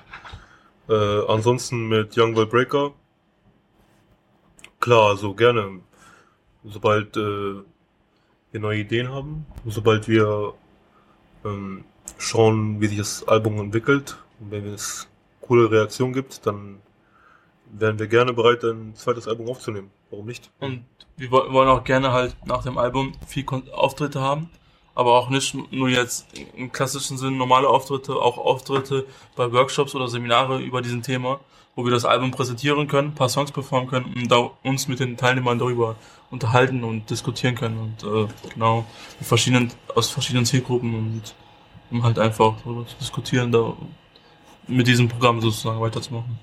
Äh, 0.89 1.25
ansonsten 1.27 1.87
mit 1.87 2.17
Young 2.17 2.35
Will 2.35 2.47
Breaker. 2.47 2.93
Klar, 4.79 5.09
also 5.09 5.33
gerne. 5.33 5.81
Sobald 6.63 7.15
äh, 7.15 7.55
wir 8.51 8.59
neue 8.59 8.79
Ideen 8.79 9.09
haben, 9.09 9.45
sobald 9.65 10.07
wir 10.07 10.53
ähm, 11.45 11.83
schauen, 12.17 12.81
wie 12.81 12.87
sich 12.87 12.97
das 12.97 13.27
Album 13.27 13.59
entwickelt 13.59 14.17
und 14.39 14.51
wenn 14.51 14.65
es 14.65 15.07
coole 15.41 15.69
Reaktionen 15.71 16.13
gibt, 16.13 16.45
dann 16.45 16.79
wären 17.71 17.99
wir 17.99 18.07
gerne 18.07 18.33
bereit, 18.33 18.63
ein 18.63 18.95
zweites 18.95 19.27
Album 19.27 19.49
aufzunehmen. 19.49 19.91
Warum 20.09 20.25
nicht? 20.25 20.49
Und 20.59 20.85
wir 21.17 21.31
wollen 21.31 21.69
auch 21.69 21.83
gerne 21.83 22.11
halt 22.11 22.35
nach 22.45 22.63
dem 22.63 22.77
Album 22.77 23.13
viel 23.27 23.45
Auftritte 23.73 24.21
haben, 24.21 24.49
aber 24.95 25.17
auch 25.17 25.29
nicht 25.29 25.55
nur 25.71 25.89
jetzt 25.89 26.27
im 26.55 26.71
klassischen 26.71 27.17
Sinn 27.17 27.37
normale 27.37 27.67
Auftritte, 27.67 28.15
auch 28.15 28.37
Auftritte 28.37 29.05
bei 29.35 29.51
Workshops 29.51 29.95
oder 29.95 30.07
Seminare 30.07 30.59
über 30.59 30.81
diesen 30.81 31.01
Thema, 31.01 31.39
wo 31.75 31.83
wir 31.83 31.91
das 31.91 32.05
Album 32.05 32.31
präsentieren 32.31 32.87
können, 32.87 33.15
paar 33.15 33.29
Songs 33.29 33.51
performen 33.51 33.89
können 33.89 34.13
und 34.15 34.31
da 34.31 34.51
uns 34.63 34.87
mit 34.87 34.99
den 34.99 35.17
Teilnehmern 35.17 35.59
darüber 35.59 35.95
unterhalten 36.31 36.83
und 36.83 37.09
diskutieren 37.09 37.55
können 37.55 37.77
und 37.77 38.03
äh, 38.03 38.27
genau 38.53 38.85
verschiedenen 39.21 39.71
aus 39.95 40.09
verschiedenen 40.09 40.45
Zielgruppen 40.45 40.93
und 40.93 41.35
um 41.91 42.03
halt 42.03 42.19
einfach 42.19 42.55
darüber 42.63 42.85
zu 42.85 42.95
diskutieren, 42.97 43.51
da 43.51 43.75
mit 44.67 44.87
diesem 44.87 45.07
Programm 45.07 45.41
sozusagen 45.41 45.79
weiterzumachen. 45.79 46.37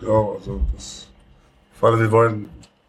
Genau, 0.00 0.34
also 0.34 0.60
das 0.74 1.08
vor 1.78 1.90
allem 1.90 2.00
wir 2.00 2.10
wollen 2.10 2.48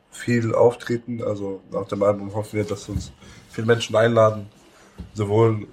viel 0.09 0.53
auftreten. 0.53 1.23
Also 1.23 1.61
nach 1.71 1.87
dem 1.87 2.01
Album 2.03 2.33
hoffen 2.33 2.57
wir, 2.57 2.63
dass 2.63 2.89
uns 2.89 3.11
viele 3.49 3.67
Menschen 3.67 3.95
einladen. 3.95 4.47
Sowohl 5.13 5.67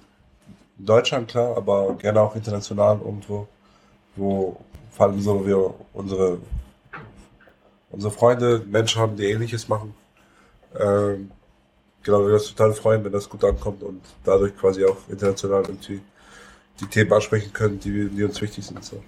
in 0.77 0.85
Deutschland, 0.85 1.27
klar, 1.27 1.57
aber 1.57 1.95
gerne 1.95 2.21
auch 2.21 2.35
international 2.35 2.99
irgendwo, 3.03 3.47
wo 4.15 4.57
vor 4.91 5.07
allem 5.07 5.19
so 5.19 5.45
wir 5.45 5.73
unsere, 5.93 6.37
unsere 7.89 8.13
Freunde, 8.13 8.63
Menschen 8.67 9.01
haben, 9.01 9.17
die 9.17 9.25
ähnliches 9.25 9.67
machen. 9.67 9.93
Ähm, 10.79 11.31
genau, 12.07 12.25
wir 12.25 12.35
uns 12.35 12.47
total 12.47 12.73
freuen, 12.73 13.03
wenn 13.03 13.11
das 13.11 13.27
gut 13.27 13.43
ankommt 13.43 13.83
und 13.83 14.01
dadurch 14.23 14.55
quasi 14.57 14.85
auch 14.85 14.97
international 15.09 15.63
irgendwie 15.63 16.01
die 16.79 16.87
Themen 16.87 17.11
ansprechen 17.11 17.51
können, 17.51 17.79
die, 17.79 18.07
die 18.07 18.23
uns 18.23 18.41
wichtig 18.41 18.65
sind. 18.65 18.83
So. 18.83 19.03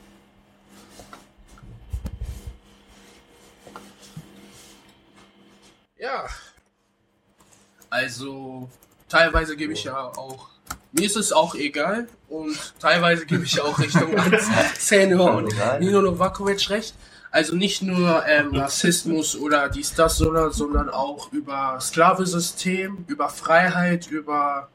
Ja. 5.98 6.26
Also, 7.90 8.70
teilweise 9.08 9.56
gebe 9.56 9.74
ich 9.74 9.86
ja 9.86 9.98
auch. 9.98 10.50
Mir 10.92 11.06
ist 11.06 11.16
es 11.16 11.32
auch 11.32 11.56
egal 11.56 12.10
und 12.28 12.58
teilweise 12.80 13.26
gebe 13.26 13.46
ich 13.46 13.62
auch 13.62 13.80
Richtung 13.80 14.14
Senior 14.78 15.36
und 15.38 15.54
Nino 15.80 16.02
Novakovic 16.02 16.70
recht. 16.70 16.96
Also 17.32 17.56
nicht 17.56 17.82
nur 17.84 18.26
ähm, 18.26 18.56
Rassismus 18.56 19.36
oder 19.36 19.70
dies, 19.70 19.94
das, 19.94 20.18
sondern, 20.18 20.52
sondern 20.52 20.90
auch 20.90 21.32
über 21.32 21.78
Sklavensystem, 21.80 23.06
über 23.08 23.30
Freiheit, 23.30 24.08
über 24.08 24.70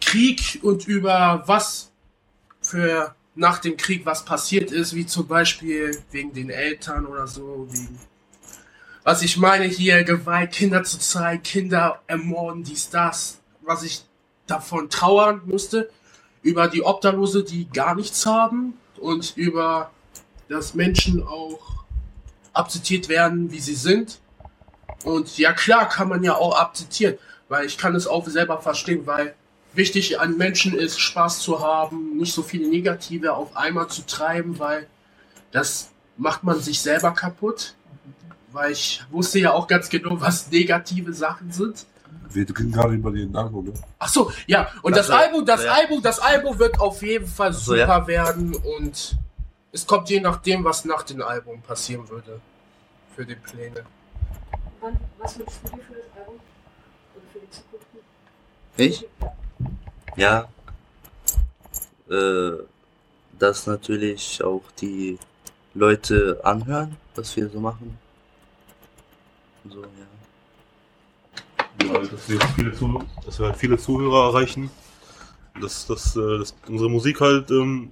Krieg 0.00 0.60
und 0.62 0.86
über 0.88 1.42
was 1.46 1.90
für 2.60 3.14
nach 3.34 3.58
dem 3.58 3.76
Krieg 3.76 4.06
was 4.06 4.24
passiert 4.24 4.70
ist, 4.70 4.94
wie 4.94 5.06
zum 5.06 5.26
Beispiel 5.26 5.98
wegen 6.10 6.32
den 6.32 6.50
Eltern 6.50 7.06
oder 7.06 7.26
so, 7.26 7.66
wegen 7.70 7.98
was 9.04 9.22
ich 9.22 9.36
meine 9.36 9.64
hier, 9.64 10.04
Gewalt, 10.04 10.52
Kinder 10.52 10.84
zu 10.84 10.98
zeigen, 10.98 11.42
Kinder 11.42 12.00
ermorden, 12.06 12.62
dies, 12.62 12.88
das, 12.88 13.40
was 13.62 13.82
ich 13.82 14.02
davon 14.46 14.90
trauern 14.90 15.42
musste, 15.44 15.90
über 16.42 16.68
die 16.68 16.82
Obdachlose, 16.82 17.42
die 17.42 17.68
gar 17.68 17.94
nichts 17.94 18.26
haben 18.26 18.74
und 19.00 19.36
über, 19.36 19.90
dass 20.52 20.74
Menschen 20.74 21.26
auch 21.26 21.84
akzeptiert 22.52 23.08
werden, 23.08 23.50
wie 23.50 23.60
sie 23.60 23.74
sind. 23.74 24.20
Und 25.04 25.38
ja 25.38 25.52
klar 25.52 25.88
kann 25.88 26.08
man 26.08 26.22
ja 26.22 26.36
auch 26.36 26.58
akzeptieren, 26.60 27.16
weil 27.48 27.66
ich 27.66 27.78
kann 27.78 27.94
es 27.94 28.06
auch 28.06 28.26
selber 28.26 28.60
verstehen, 28.60 29.06
weil 29.06 29.34
wichtig 29.74 30.20
an 30.20 30.36
Menschen 30.36 30.74
ist, 30.74 31.00
Spaß 31.00 31.40
zu 31.40 31.60
haben, 31.60 32.16
nicht 32.16 32.34
so 32.34 32.42
viele 32.42 32.68
Negative 32.68 33.34
auf 33.34 33.56
einmal 33.56 33.88
zu 33.88 34.06
treiben, 34.06 34.58
weil 34.58 34.86
das 35.50 35.90
macht 36.16 36.44
man 36.44 36.60
sich 36.60 36.80
selber 36.80 37.12
kaputt 37.12 37.74
weil 38.52 38.72
ich 38.72 39.02
wusste 39.10 39.38
ja 39.38 39.52
auch 39.52 39.66
ganz 39.66 39.88
genau, 39.88 40.20
was 40.20 40.50
negative 40.50 41.12
Sachen 41.12 41.50
sind. 41.50 41.86
Wir 42.30 42.48
reden 42.48 42.72
gerade 42.72 42.94
über 42.94 43.10
den 43.10 43.34
Album, 43.36 43.66
ne? 43.66 43.72
Ach 43.98 44.08
so, 44.08 44.32
ja. 44.46 44.68
Und 44.82 44.96
das, 44.96 45.08
das 45.08 45.16
Album, 45.16 45.44
das 45.44 45.64
ja. 45.64 45.72
Album, 45.72 46.02
das 46.02 46.18
Album 46.18 46.58
wird 46.58 46.80
auf 46.80 47.02
jeden 47.02 47.26
Fall 47.26 47.52
super 47.52 47.64
so, 47.64 47.74
ja. 47.74 48.06
werden 48.06 48.54
und 48.54 49.16
es 49.72 49.86
kommt 49.86 50.10
je 50.10 50.20
nachdem, 50.20 50.62
was 50.64 50.84
nach 50.84 51.02
dem 51.02 51.22
Album 51.22 51.62
passieren 51.62 52.08
würde. 52.08 52.40
Für 53.16 53.24
die 53.24 53.34
Pläne. 53.34 53.84
Wann, 54.80 54.98
was 55.18 55.38
wünschst 55.38 55.60
du 55.64 55.76
dir 55.76 55.82
für 55.82 55.94
das 55.94 56.18
Album? 56.18 56.40
Oder 57.14 57.24
für 57.32 57.38
die 57.40 57.50
Zukunft? 57.50 57.86
Ich? 58.76 59.06
Ja. 60.16 60.48
Äh, 62.10 62.64
dass 63.38 63.66
natürlich 63.66 64.42
auch 64.44 64.62
die 64.80 65.18
Leute 65.74 66.40
anhören, 66.44 66.96
was 67.14 67.34
wir 67.36 67.48
so 67.48 67.60
machen. 67.60 67.98
So, 69.68 69.82
ja. 69.82 69.88
ja 71.86 71.98
dass, 71.98 72.28
wir 72.28 72.40
viele 72.56 72.74
Zuh 72.74 73.02
dass 73.24 73.38
wir 73.38 73.46
halt 73.46 73.56
viele 73.56 73.78
Zuhörer 73.78 74.28
erreichen. 74.28 74.70
Dass, 75.60 75.86
dass, 75.86 76.16
äh, 76.16 76.38
dass 76.38 76.54
unsere 76.66 76.90
Musik 76.90 77.20
halt, 77.20 77.50
ähm, 77.50 77.90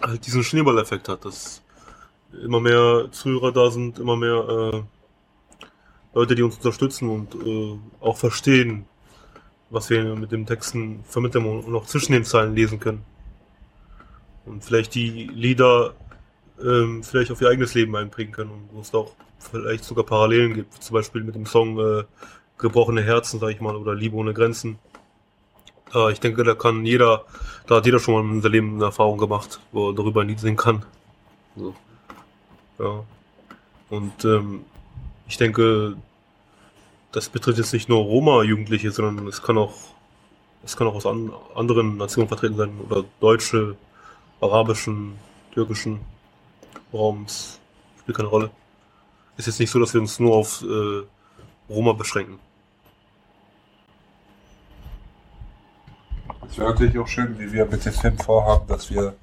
halt 0.00 0.26
diesen 0.26 0.44
Schneeballeffekt 0.44 1.08
hat, 1.08 1.24
dass 1.24 1.62
immer 2.42 2.60
mehr 2.60 3.08
Zuhörer 3.10 3.52
da 3.52 3.70
sind, 3.70 3.98
immer 3.98 4.16
mehr 4.16 4.72
äh, 4.72 4.82
Leute, 6.14 6.34
die 6.34 6.42
uns 6.42 6.56
unterstützen 6.56 7.08
und 7.08 7.34
äh, 7.34 7.78
auch 8.00 8.16
verstehen, 8.16 8.86
was 9.70 9.90
wir 9.90 10.14
mit 10.14 10.32
den 10.32 10.46
Texten 10.46 11.02
vermitteln 11.04 11.46
und 11.46 11.74
auch 11.74 11.86
zwischen 11.86 12.12
den 12.12 12.24
Zeilen 12.24 12.54
lesen 12.54 12.78
können. 12.78 13.04
Und 14.44 14.64
vielleicht 14.64 14.94
die 14.94 15.08
Lieder 15.08 15.94
ähm, 16.62 17.02
vielleicht 17.02 17.30
auf 17.30 17.40
ihr 17.40 17.48
eigenes 17.48 17.74
Leben 17.74 17.94
einbringen 17.96 18.32
können 18.32 18.50
und 18.50 18.68
wo 18.72 18.80
es 18.80 18.92
auch 18.94 19.12
vielleicht 19.38 19.84
sogar 19.84 20.04
Parallelen 20.04 20.54
gibt. 20.54 20.82
Zum 20.82 20.94
Beispiel 20.94 21.22
mit 21.22 21.34
dem 21.34 21.46
Song 21.46 21.78
äh, 21.78 22.04
Gebrochene 22.58 23.02
Herzen, 23.02 23.40
sag 23.40 23.50
ich 23.50 23.60
mal, 23.60 23.74
oder 23.76 23.94
Liebe 23.94 24.16
ohne 24.16 24.34
Grenzen. 24.34 24.78
Äh, 25.94 26.12
ich 26.12 26.20
denke, 26.20 26.44
da 26.44 26.54
kann 26.54 26.84
jeder, 26.84 27.24
da 27.66 27.76
hat 27.76 27.86
jeder 27.86 27.98
schon 27.98 28.14
mal 28.14 28.34
in 28.34 28.42
seinem 28.42 28.52
Leben 28.52 28.74
eine 28.76 28.84
Erfahrung 28.86 29.18
gemacht, 29.18 29.60
wo 29.72 29.90
er 29.90 29.94
darüber 29.94 30.22
ein 30.22 30.28
Lied 30.28 30.40
singen 30.40 30.56
kann. 30.56 30.84
So. 31.56 31.74
Ja. 32.78 33.04
Und 33.90 34.24
ähm, 34.24 34.64
ich 35.28 35.36
denke, 35.36 35.96
das 37.12 37.28
betrifft 37.28 37.58
jetzt 37.58 37.72
nicht 37.72 37.88
nur 37.88 37.98
Roma-Jugendliche, 37.98 38.90
sondern 38.90 39.26
es 39.26 39.42
kann 39.42 39.58
auch, 39.58 39.74
es 40.64 40.76
kann 40.76 40.86
auch 40.86 40.94
aus 40.94 41.06
an, 41.06 41.30
anderen 41.54 41.96
Nationen 41.98 42.28
vertreten 42.28 42.56
sein 42.56 42.72
oder 42.88 43.04
deutsche, 43.20 43.76
arabischen, 44.40 45.18
türkischen 45.52 46.00
Raums. 46.92 47.60
Spielt 48.00 48.16
keine 48.16 48.28
Rolle 48.28 48.50
ist 49.36 49.46
jetzt 49.46 49.60
nicht 49.60 49.70
so, 49.70 49.78
dass 49.78 49.94
wir 49.94 50.00
uns 50.00 50.18
nur 50.18 50.36
auf 50.36 50.62
äh, 50.62 51.02
Roma 51.68 51.92
beschränken. 51.92 52.38
Es 56.52 56.58
wäre 56.58 56.68
natürlich 56.68 56.98
auch 56.98 57.08
schön, 57.08 57.38
wie 57.38 57.50
wir 57.50 57.64
mit 57.64 57.82
dem 57.82 57.94
Film 57.94 58.18
vorhaben, 58.18 58.66
dass 58.68 58.90
wir 58.90 59.14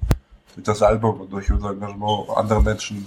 durch 0.56 0.64
das 0.64 0.82
Album 0.82 1.20
und 1.20 1.32
durch 1.32 1.48
unser 1.48 1.70
Engagement 1.70 2.28
andere 2.34 2.60
Menschen 2.60 3.06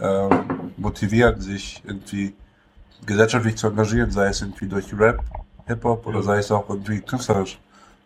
ähm, 0.00 0.72
motivieren, 0.78 1.38
sich 1.42 1.82
irgendwie 1.84 2.32
gesellschaftlich 3.04 3.56
zu 3.56 3.66
engagieren, 3.66 4.10
sei 4.10 4.28
es 4.28 4.40
irgendwie 4.40 4.66
durch 4.66 4.86
Rap, 4.98 5.20
Hip-Hop 5.66 6.06
oder 6.06 6.22
sei 6.22 6.38
es 6.38 6.50
auch 6.50 6.70
irgendwie 6.70 7.02
künstlerisch, 7.02 7.58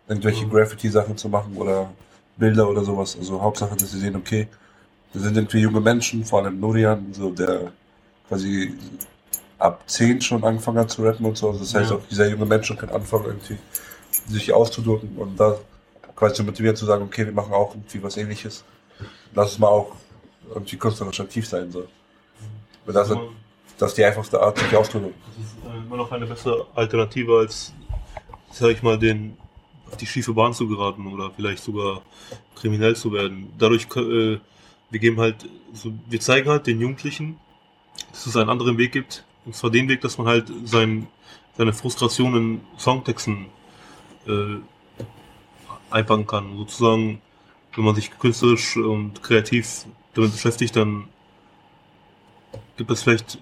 irgendwelche 0.09 0.45
Graffiti-Sachen 0.49 1.17
zu 1.17 1.29
machen 1.29 1.57
oder 1.57 1.89
Bilder 2.37 2.69
oder 2.69 2.83
sowas. 2.83 3.17
Also 3.17 3.41
Hauptsache, 3.41 3.77
dass 3.77 3.93
sie 3.93 4.01
sehen, 4.01 4.17
okay, 4.17 4.49
wir 5.13 5.23
sind 5.23 5.37
irgendwie 5.37 5.61
junge 5.61 5.81
Menschen, 5.81 6.25
vor 6.25 6.43
allem 6.43 6.59
Nurian, 6.59 7.13
so 7.13 7.31
der 7.31 7.71
quasi 8.27 8.75
ab 9.61 9.85
10 9.87 10.21
schon 10.21 10.43
angefangen 10.43 10.79
hat 10.79 10.91
zu 10.91 11.05
rappen 11.05 11.25
und 11.25 11.37
so. 11.37 11.47
Also 11.47 11.61
das 11.61 11.73
heißt 11.73 11.93
ja. 11.93 11.97
auch, 11.97 12.03
dieser 12.11 12.27
junge 12.27 12.45
Mensch 12.45 12.75
kann 12.77 12.91
anfangen, 12.91 13.27
irgendwie 13.27 13.59
sich 14.29 14.53
auszudrücken 14.53 15.17
und 15.17 15.39
da 15.39 15.59
quasi 16.17 16.35
zu 16.35 16.45
motivieren 16.45 16.77
zu 16.77 16.87
sagen, 16.87 17.05
okay, 17.05 17.27
wir 17.27 17.33
machen 17.33 17.53
auch 17.53 17.75
irgendwie 17.75 18.03
was 18.03 18.17
ähnliches. 18.17 18.65
Lass 19.35 19.53
es 19.53 19.59
mal 19.59 19.69
auch 19.69 19.93
irgendwie 20.53 20.77
künstlerisch 20.77 21.21
aktiv 21.21 21.47
sein 21.47 21.71
soll. 21.71 21.89
Weil 22.85 22.95
das, 22.95 23.13
das 23.79 23.91
ist 23.91 23.99
die 23.99 24.05
einfachste 24.05 24.41
Art, 24.41 24.59
sich 24.59 24.77
auszudrücken. 24.77 25.21
Das 25.27 25.47
ist 25.47 25.57
äh, 25.65 25.87
immer 25.87 25.97
noch 25.97 26.13
eine 26.13 26.27
bessere 26.27 26.67
Alternative 26.75 27.39
als, 27.39 27.73
sag 28.51 28.71
ich 28.71 28.83
mal, 28.83 28.99
den 28.99 29.37
auf 29.87 29.97
die 29.97 30.07
schiefe 30.07 30.33
Bahn 30.33 30.53
zu 30.53 30.69
geraten 30.69 31.07
oder 31.07 31.31
vielleicht 31.31 31.63
sogar 31.63 32.03
kriminell 32.55 32.97
zu 32.97 33.13
werden. 33.13 33.53
Dadurch, 33.59 33.87
äh, 33.97 34.39
wir 34.91 35.01
geben 35.01 35.19
halt, 35.19 35.49
so, 35.73 35.93
wir 36.07 36.21
zeigen 36.21 36.49
halt 36.49 36.67
den 36.67 36.81
Jugendlichen, 36.81 37.39
dass 38.11 38.27
es 38.27 38.37
einen 38.37 38.51
anderen 38.51 38.79
Weg 38.79 38.93
gibt. 38.93 39.25
Und 39.45 39.55
zwar 39.55 39.71
den 39.71 39.89
Weg, 39.89 40.01
dass 40.01 40.19
man 40.19 40.27
halt 40.27 40.51
sein, 40.65 41.09
seine 41.57 41.73
Frustration 41.73 42.37
in 42.37 42.61
Songtexten 42.79 43.47
äh, 44.27 44.61
einpacken 45.91 46.27
kann. 46.27 46.57
Sozusagen, 46.57 47.21
wenn 47.75 47.85
man 47.85 47.95
sich 47.95 48.11
künstlerisch 48.19 48.77
und 48.77 49.23
kreativ 49.23 49.87
damit 50.15 50.33
beschäftigt, 50.33 50.77
dann 50.77 51.09
gibt 52.77 52.91
es 52.91 53.03
vielleicht 53.03 53.39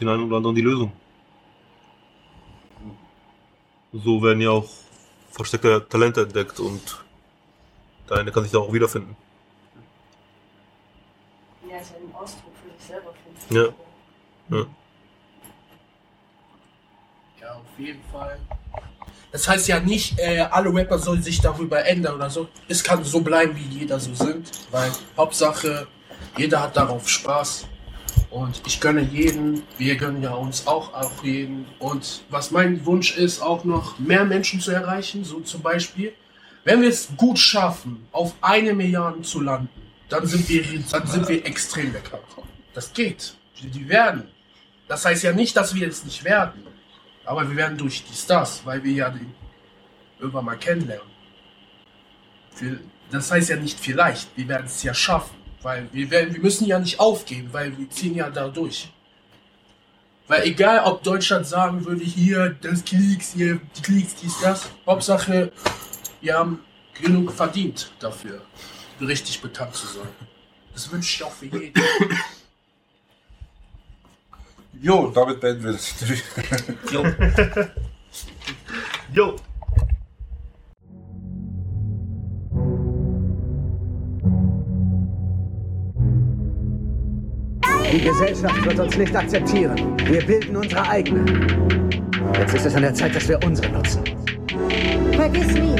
den 0.00 0.08
einen 0.08 0.24
oder 0.24 0.36
anderen 0.36 0.56
die 0.56 0.62
Lösung. 0.62 0.92
So 3.92 4.22
werden 4.22 4.40
ja 4.40 4.50
auch 4.50 4.68
versteckte 5.30 5.86
Talente 5.88 6.22
entdeckt 6.22 6.60
und 6.60 7.04
der 8.08 8.18
eine 8.18 8.32
kann 8.32 8.42
sich 8.42 8.52
da 8.52 8.58
auch 8.58 8.72
wiederfinden. 8.72 9.16
Ja, 11.68 11.78
ist 11.78 11.94
ein 11.94 12.14
Ausdruck 12.14 12.52
für 12.62 12.70
sich 12.76 12.86
selber, 12.86 13.12
finde 13.22 13.70
ich. 13.70 14.50
Ja. 14.50 14.58
Ja. 14.58 14.66
ja, 17.40 17.54
auf 17.54 17.78
jeden 17.78 18.02
Fall. 18.10 18.38
Das 19.32 19.48
heißt 19.48 19.66
ja 19.68 19.80
nicht, 19.80 20.18
äh, 20.18 20.40
alle 20.40 20.72
Rapper 20.72 20.98
sollen 20.98 21.22
sich 21.22 21.40
darüber 21.40 21.84
ändern 21.86 22.16
oder 22.16 22.28
so. 22.28 22.48
Es 22.68 22.84
kann 22.84 23.02
so 23.02 23.20
bleiben, 23.20 23.56
wie 23.56 23.78
jeder 23.78 23.98
so 23.98 24.14
sind, 24.14 24.50
weil 24.70 24.92
Hauptsache, 25.16 25.86
jeder 26.36 26.60
hat 26.60 26.76
darauf 26.76 27.08
Spaß. 27.08 27.66
Und 28.28 28.60
ich 28.66 28.78
gönne 28.80 29.00
jeden, 29.00 29.62
wir 29.78 29.96
gönnen 29.96 30.22
ja 30.22 30.32
uns 30.32 30.66
auch, 30.66 30.92
auch 30.92 31.24
jeden. 31.24 31.66
Und 31.78 32.22
was 32.28 32.50
mein 32.50 32.84
Wunsch 32.84 33.16
ist, 33.16 33.40
auch 33.40 33.64
noch 33.64 33.98
mehr 33.98 34.24
Menschen 34.24 34.60
zu 34.60 34.70
erreichen, 34.70 35.24
so 35.24 35.40
zum 35.40 35.62
Beispiel, 35.62 36.12
wenn 36.64 36.82
wir 36.82 36.90
es 36.90 37.08
gut 37.16 37.38
schaffen, 37.38 38.06
auf 38.12 38.34
eine 38.42 38.74
Milliarde 38.74 39.22
zu 39.22 39.40
landen, 39.40 39.68
dann 40.10 40.26
sind 40.26 40.46
wir, 40.48 40.62
dann 40.90 41.06
sind 41.06 41.28
wir 41.28 41.44
extrem 41.46 41.92
weggekommen. 41.92 42.48
Das 42.74 42.92
geht. 42.92 43.34
Die 43.62 43.88
werden. 43.88 44.28
Das 44.88 45.04
heißt 45.04 45.22
ja 45.22 45.32
nicht, 45.32 45.56
dass 45.56 45.74
wir 45.74 45.88
es 45.88 46.04
nicht 46.04 46.22
werden. 46.24 46.71
Aber 47.24 47.48
wir 47.48 47.56
werden 47.56 47.78
durch 47.78 48.04
die 48.04 48.14
Stars, 48.14 48.62
weil 48.64 48.82
wir 48.82 48.92
ja 48.92 49.10
den 49.10 49.34
irgendwann 50.18 50.44
mal 50.44 50.56
kennenlernen. 50.56 51.10
Das 53.10 53.30
heißt 53.30 53.50
ja 53.50 53.56
nicht 53.56 53.78
vielleicht, 53.78 54.36
wir 54.36 54.48
werden 54.48 54.66
es 54.66 54.82
ja 54.82 54.94
schaffen. 54.94 55.36
Weil 55.62 55.88
wir, 55.92 56.10
werden, 56.10 56.34
wir 56.34 56.40
müssen 56.40 56.66
ja 56.66 56.78
nicht 56.78 56.98
aufgeben, 56.98 57.48
weil 57.52 57.76
wir 57.78 57.88
ziehen 57.88 58.16
ja 58.16 58.28
da 58.30 58.48
durch. 58.48 58.92
Weil 60.26 60.44
egal, 60.44 60.80
ob 60.84 61.02
Deutschland 61.02 61.46
sagen 61.46 61.84
würde, 61.84 62.04
hier, 62.04 62.56
das 62.60 62.84
Klicks, 62.84 63.32
hier, 63.34 63.60
die 63.76 63.82
Klicks, 63.82 64.14
dies, 64.16 64.40
das. 64.40 64.70
Hauptsache, 64.86 65.52
wir 66.20 66.34
haben 66.34 66.60
genug 67.00 67.32
verdient 67.32 67.92
dafür, 68.00 68.42
richtig 69.00 69.40
bekannt 69.40 69.74
zu 69.74 69.86
sein. 69.86 70.08
Das 70.72 70.90
wünsche 70.90 71.14
ich 71.14 71.22
auch 71.22 71.32
für 71.32 71.46
jeden. 71.46 71.74
Jo, 74.82 75.12
damit 75.14 75.40
beenden 75.40 75.64
wir 75.64 75.72
das. 75.72 75.94
Jo. 76.90 77.04
Jo. 79.14 79.36
Die 87.92 88.00
Gesellschaft 88.00 88.64
wird 88.64 88.80
uns 88.80 88.96
nicht 88.96 89.14
akzeptieren. 89.14 89.76
Wir 90.06 90.24
bilden 90.24 90.56
unsere 90.56 90.88
eigene. 90.88 91.24
Jetzt 92.38 92.54
ist 92.54 92.66
es 92.66 92.74
an 92.74 92.82
der 92.82 92.94
Zeit, 92.94 93.14
dass 93.14 93.28
wir 93.28 93.38
unsere 93.44 93.70
nutzen. 93.70 94.02
Vergiss 95.12 95.52
nie. 95.52 95.76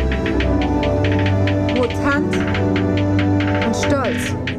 Mutant 1.74 2.36
und 3.64 3.76
Stolz. 3.76 4.51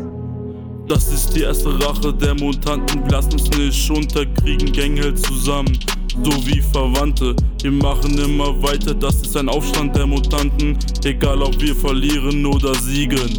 Das 0.88 1.08
ist 1.08 1.34
die 1.36 1.42
erste 1.42 1.70
Rache 1.80 2.14
der 2.14 2.36
Mutanten. 2.36 3.04
Wir 3.04 3.12
lassen 3.12 3.34
uns 3.34 3.50
nicht 3.58 3.90
unterkriegen, 3.90 4.72
Gang 4.74 4.98
hält 4.98 5.18
zusammen. 5.26 5.80
So 6.24 6.46
wie 6.46 6.62
Verwandte, 6.62 7.36
wir 7.62 7.72
machen 7.72 8.18
immer 8.18 8.62
weiter. 8.62 8.94
Das 8.94 9.16
ist 9.16 9.36
ein 9.38 9.48
Aufstand 9.48 9.96
der 9.96 10.06
Mutanten. 10.06 10.78
Egal 11.06 11.42
ob 11.42 11.60
wir 11.62 11.74
verlieren 11.74 12.46
oder 12.46 12.76
siegen. 12.76 13.34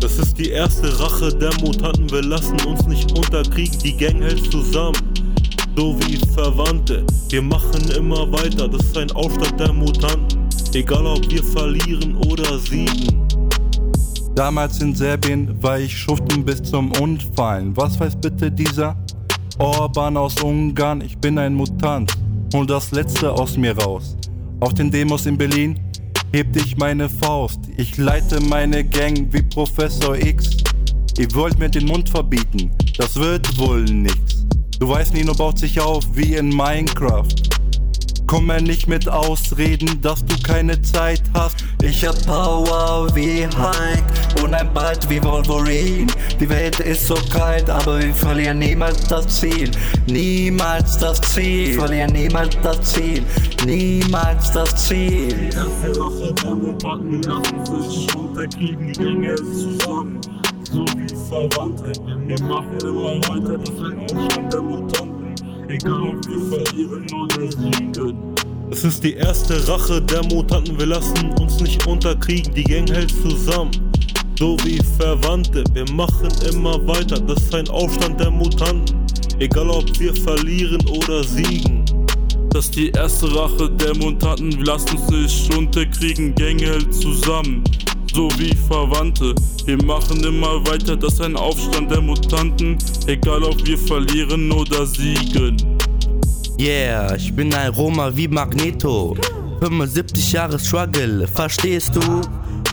Das 0.00 0.18
ist 0.18 0.36
die 0.36 0.50
erste 0.50 0.98
Rache 0.98 1.32
der 1.32 1.52
Mutanten. 1.60 2.10
Wir 2.10 2.22
lassen 2.22 2.60
uns 2.66 2.84
nicht 2.86 3.12
unterkriegen, 3.12 3.78
die 3.78 3.96
Gang 3.96 4.20
hält 4.20 4.50
zusammen. 4.50 4.98
So 5.76 5.96
wie 6.00 6.16
Verwandte, 6.34 7.06
wir 7.28 7.42
machen 7.42 7.90
immer 7.96 8.30
weiter. 8.32 8.68
Das 8.68 8.84
ist 8.84 8.98
ein 8.98 9.10
Aufstand 9.12 9.58
der 9.60 9.72
Mutanten. 9.72 10.48
Egal 10.74 11.06
ob 11.06 11.30
wir 11.30 11.44
verlieren 11.44 12.16
oder 12.16 12.58
siegen. 12.58 13.21
Damals 14.34 14.80
in 14.80 14.94
Serbien 14.94 15.62
war 15.62 15.78
ich 15.78 15.96
schuften 15.96 16.42
bis 16.42 16.62
zum 16.62 16.90
Unfallen. 16.92 17.76
Was 17.76 18.00
weiß 18.00 18.16
bitte 18.16 18.50
dieser 18.50 18.96
Orban 19.58 20.16
aus 20.16 20.42
Ungarn? 20.42 21.02
Ich 21.02 21.18
bin 21.18 21.38
ein 21.38 21.52
Mutant. 21.52 22.10
Hol 22.54 22.66
das 22.66 22.92
Letzte 22.92 23.30
aus 23.30 23.58
mir 23.58 23.76
raus. 23.76 24.16
Auf 24.60 24.72
den 24.72 24.90
Demos 24.90 25.26
in 25.26 25.36
Berlin 25.36 25.78
hebt 26.32 26.56
ich 26.56 26.78
meine 26.78 27.10
Faust. 27.10 27.60
Ich 27.76 27.98
leite 27.98 28.40
meine 28.40 28.82
Gang 28.84 29.28
wie 29.32 29.42
Professor 29.42 30.16
X. 30.16 30.56
Ihr 31.18 31.34
wollt 31.34 31.58
mir 31.58 31.68
den 31.68 31.86
Mund 31.86 32.08
verbieten, 32.08 32.70
das 32.96 33.16
wird 33.16 33.58
wohl 33.58 33.84
nichts. 33.84 34.46
Du 34.78 34.88
weißt, 34.88 35.12
Nino 35.12 35.34
baut 35.34 35.58
sich 35.58 35.78
auf 35.78 36.04
wie 36.14 36.36
in 36.36 36.48
Minecraft. 36.48 37.51
Komm 38.26 38.46
mir 38.46 38.62
nicht 38.62 38.88
mit 38.88 39.08
Ausreden, 39.08 40.00
dass 40.00 40.24
du 40.24 40.34
keine 40.42 40.80
Zeit 40.80 41.22
hast. 41.34 41.64
Ich 41.82 42.06
hab 42.06 42.14
Power 42.26 43.08
wie 43.14 43.46
Hulk 43.46 44.42
und 44.42 44.54
ein 44.54 44.72
Bart 44.72 45.08
wie 45.10 45.22
Wolverine. 45.22 46.06
Die 46.40 46.48
Welt 46.48 46.80
ist 46.80 47.06
so 47.06 47.14
kalt, 47.30 47.68
aber 47.68 48.00
wir 48.00 48.14
verlieren 48.14 48.58
niemals 48.58 49.06
das 49.06 49.40
Ziel. 49.40 49.70
Niemals 50.06 50.98
das 50.98 51.20
Ziel. 51.20 51.72
Wir 51.72 51.80
verlieren 51.80 52.12
niemals 52.12 52.56
das 52.62 52.92
Ziel. 52.92 53.22
Niemals 53.66 54.50
das 54.52 54.88
Ziel. 54.88 55.44
Erste 55.44 56.34
der 56.42 56.54
Mutanten 56.54 57.22
lassen 57.22 57.82
sich 57.90 58.14
unterkriegen, 58.14 58.92
die 58.92 58.98
Gänge 58.98 59.34
zusammen. 59.34 60.20
So 60.70 60.84
wie 60.96 61.08
Verwandte, 61.28 61.92
wir 62.26 62.42
machen 62.44 62.78
immer 62.80 63.16
weiter, 63.28 63.58
das 63.58 63.68
ist 63.68 63.80
ein 63.80 64.00
Aufstand 64.16 64.52
der 64.52 64.62
Mutanten. 64.62 65.21
Egal 65.72 66.02
ob 66.02 66.28
wir 66.28 66.58
verlieren 66.58 67.06
oder 67.14 67.50
siegen. 67.50 68.34
Es 68.70 68.84
ist 68.84 69.02
die 69.02 69.14
erste 69.14 69.66
Rache 69.66 70.02
der 70.02 70.22
Mutanten. 70.24 70.78
Wir 70.78 70.84
lassen 70.84 71.32
uns 71.40 71.60
nicht 71.60 71.86
unterkriegen, 71.86 72.52
die 72.52 72.64
Gang 72.64 72.90
hält 72.90 73.10
zusammen. 73.10 73.70
So 74.38 74.58
wie 74.64 74.78
Verwandte, 74.98 75.64
wir 75.72 75.90
machen 75.92 76.28
immer 76.50 76.86
weiter. 76.86 77.18
Das 77.20 77.44
ist 77.44 77.54
ein 77.54 77.66
Aufstand 77.68 78.20
der 78.20 78.30
Mutanten. 78.30 78.94
Egal 79.38 79.70
ob 79.70 79.98
wir 79.98 80.14
verlieren 80.14 80.86
oder 80.88 81.24
siegen. 81.24 81.86
Das 82.50 82.66
ist 82.66 82.76
die 82.76 82.90
erste 82.90 83.34
Rache 83.34 83.70
der 83.70 83.96
Mutanten. 83.96 84.54
Wir 84.54 84.66
lassen 84.66 84.98
uns 84.98 85.08
nicht 85.08 85.56
unterkriegen, 85.56 86.34
Gang 86.34 86.60
hält 86.60 86.92
zusammen. 86.92 87.64
So 88.14 88.28
wie 88.36 88.54
Verwandte, 88.68 89.34
wir 89.64 89.82
machen 89.84 90.22
immer 90.22 90.66
weiter. 90.66 90.96
Das 90.96 91.14
ist 91.14 91.22
ein 91.22 91.34
Aufstand 91.34 91.90
der 91.90 92.02
Mutanten. 92.02 92.76
Egal 93.06 93.42
ob 93.42 93.66
wir 93.66 93.78
verlieren 93.78 94.52
oder 94.52 94.84
siegen. 94.84 95.56
Yeah, 96.60 97.14
ich 97.16 97.34
bin 97.34 97.54
ein 97.54 97.70
Roma 97.70 98.14
wie 98.14 98.28
Magneto. 98.28 99.16
75 99.60 100.32
Jahre 100.32 100.58
Struggle, 100.58 101.26
verstehst 101.26 101.96
du? 101.96 102.02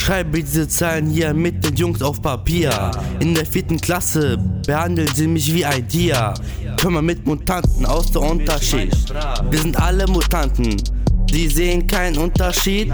Schreibe 0.01 0.41
diese 0.41 0.67
Zeilen 0.67 1.09
hier 1.09 1.33
mit 1.33 1.63
den 1.63 1.75
Jungs 1.75 2.01
auf 2.01 2.21
Papier. 2.21 2.91
In 3.21 3.33
der 3.33 3.45
vierten 3.45 3.79
Klasse 3.79 4.37
behandeln 4.67 5.09
sie 5.15 5.27
mich 5.27 5.53
wie 5.53 5.63
ein 5.63 5.87
Tier. 5.87 6.33
Können 6.81 7.05
mit 7.05 7.25
Mutanten 7.25 7.85
aus 7.85 8.11
der 8.11 8.23
Unterschicht. 8.23 9.13
Wir 9.49 9.59
sind 9.59 9.79
alle 9.79 10.05
Mutanten. 10.07 10.75
Sie 11.31 11.47
sehen 11.47 11.87
keinen 11.87 12.17
Unterschied. 12.17 12.91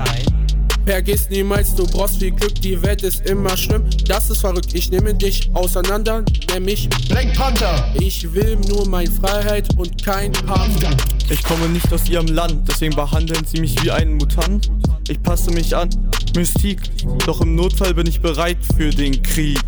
Vergiss 0.85 1.29
niemals, 1.31 1.73
du 1.73 1.87
brauchst 1.87 2.19
viel 2.19 2.29
Glück, 2.29 2.61
die 2.61 2.79
Welt 2.83 3.01
ist 3.01 3.25
immer 3.27 3.57
schlimm. 3.57 3.85
Das 4.07 4.29
ist 4.29 4.41
verrückt, 4.41 4.73
ich 4.75 4.91
nehme 4.91 5.15
dich 5.15 5.49
auseinander, 5.53 6.23
nämlich 6.53 6.87
Black 7.09 7.33
Panther. 7.33 7.91
Ich 7.99 8.31
will 8.33 8.55
nur 8.69 8.87
meine 8.87 9.09
Freiheit 9.09 9.67
und 9.77 10.03
kein 10.03 10.31
Papst. 10.31 10.85
Ich 11.29 11.43
komme 11.43 11.67
nicht 11.69 11.91
aus 11.91 12.07
ihrem 12.07 12.27
Land, 12.27 12.67
deswegen 12.67 12.95
behandeln 12.95 13.43
sie 13.45 13.59
mich 13.59 13.83
wie 13.83 13.89
einen 13.89 14.17
Mutant. 14.17 14.69
Ich 15.07 15.21
passe 15.23 15.49
mich 15.51 15.75
an, 15.75 15.89
Mystik, 16.35 16.81
doch 17.25 17.41
im 17.41 17.55
Notfall 17.55 17.95
bin 17.95 18.05
ich 18.05 18.21
bereit 18.21 18.57
für 18.77 18.91
den 18.91 19.23
Krieg. 19.23 19.59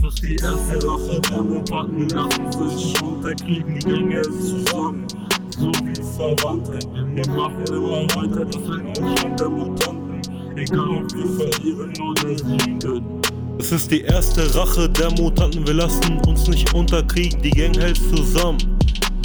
Das 0.00 0.14
ist 0.14 0.22
die 0.22 0.36
erste 0.36 0.86
Rache 0.86 1.20
der 1.28 1.42
Mutanten, 1.42 2.08
lassen 2.10 2.68
sich 2.70 3.02
unterkriegen, 3.02 3.74
die 3.80 3.86
Gänge 3.86 4.22
zusammen. 4.22 5.06
So 5.60 5.66
wie 5.84 6.02
Verwandte, 6.16 6.78
wir 7.12 7.28
machen 7.34 7.64
immer 7.68 8.04
weiter, 8.16 8.46
das 8.46 8.56
ist 8.56 8.70
ein 8.70 8.88
Aufstand 9.04 9.40
der 9.40 9.50
Mutanten. 9.50 10.22
Egal 10.56 10.88
ob 10.88 11.14
wir 11.14 11.26
verlieren 11.36 11.92
oder 12.00 12.38
siegen. 12.38 13.20
Es 13.58 13.70
ist 13.70 13.90
die 13.90 14.00
erste 14.00 14.54
Rache 14.54 14.88
der 14.88 15.10
Mutanten. 15.10 15.66
Wir 15.66 15.74
lassen 15.74 16.18
uns 16.26 16.48
nicht 16.48 16.72
unterkriegen, 16.72 17.42
die 17.42 17.50
Gang 17.50 17.76
hält 17.76 17.98
zusammen. 17.98 18.56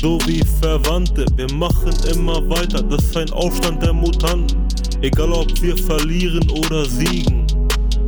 So 0.01 0.19
wie 0.25 0.43
Verwandte, 0.59 1.25
wir 1.37 1.49
machen 1.53 1.93
immer 2.13 2.41
weiter. 2.49 2.83
Das 2.83 3.01
ist 3.01 3.15
ein 3.15 3.29
Aufstand 3.29 3.81
der 3.81 3.93
Mutanten. 3.93 4.57
Egal 4.99 5.31
ob 5.31 5.61
wir 5.61 5.77
verlieren 5.77 6.49
oder 6.49 6.83
siegen. 6.83 7.47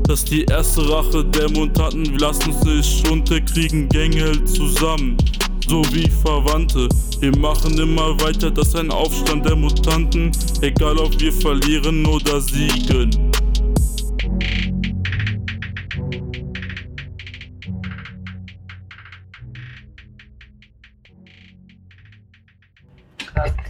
Das 0.04 0.20
ist 0.20 0.32
die 0.32 0.44
erste 0.44 0.90
Rache 0.90 1.24
der 1.24 1.50
Mutanten. 1.52 2.06
Wir 2.12 2.20
lassen 2.20 2.52
uns 2.52 2.66
nicht 2.66 3.10
unterkriegen, 3.10 3.88
Gang 3.88 4.14
hält 4.14 4.50
zusammen. 4.50 5.16
So 5.68 5.84
wie 5.94 6.10
Verwandte, 6.10 6.88
wir 7.20 7.38
machen 7.38 7.78
immer 7.78 8.20
weiter. 8.22 8.50
Das 8.50 8.70
ist 8.70 8.76
ein 8.78 8.90
Aufstand 8.92 9.46
der 9.46 9.56
Mutanten. 9.56 10.32
Egal 10.62 10.98
ob 10.98 11.20
wir 11.20 11.32
verlieren 11.34 12.06
oder 12.06 12.40
siegen. 12.40 13.12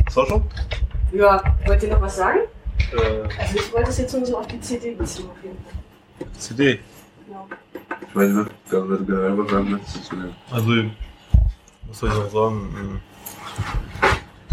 So 0.09 0.25
schon? 0.25 0.43
Ja, 1.13 1.41
wollt 1.65 1.83
ihr 1.83 1.89
noch 1.89 2.01
was 2.01 2.15
sagen? 2.15 2.39
Äh, 2.91 3.27
Also 3.39 3.55
ich 3.57 3.73
wollte 3.73 3.89
es 3.89 3.97
jetzt 3.97 4.13
nur 4.15 4.25
so 4.25 4.37
auf 4.37 4.47
die 4.47 4.59
CD 4.61 4.91
beziehen 4.95 5.29
auf 5.29 5.43
jeden 5.43 5.57
Fall. 5.63 6.27
CD. 6.39 6.79
Genau. 7.27 7.47
Ich 8.07 8.15
weiß 8.15 8.29
nicht, 8.31 8.51
was 8.71 8.87
wird 8.87 9.05
generell 9.07 9.37
was 9.37 9.51
sagen 9.51 9.67
dem. 9.67 9.79
Also, 10.51 10.71
was 11.87 11.99
soll 11.99 12.09
ich 12.09 12.15
noch 12.15 12.29
sagen? 12.29 12.75
Hm. 12.75 12.99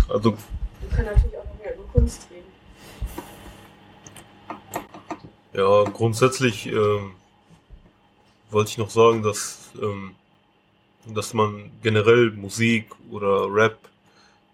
Also, 0.08 0.36
Wir 0.80 0.96
können 0.96 1.06
natürlich 1.06 1.36
auch 1.38 1.44
noch 1.44 1.58
mehr 1.58 1.74
über 1.74 1.84
Kunst 1.92 2.28
reden. 2.30 2.44
ja, 5.52 5.84
grundsätzlich 5.90 6.66
ähm, 6.66 7.12
wollte 8.50 8.70
ich 8.70 8.78
noch 8.78 8.90
sagen, 8.90 9.22
dass, 9.22 9.70
ähm, 9.80 10.14
dass 11.06 11.34
man 11.34 11.70
generell 11.82 12.30
Musik 12.30 12.90
oder 13.10 13.52
Rap 13.52 13.78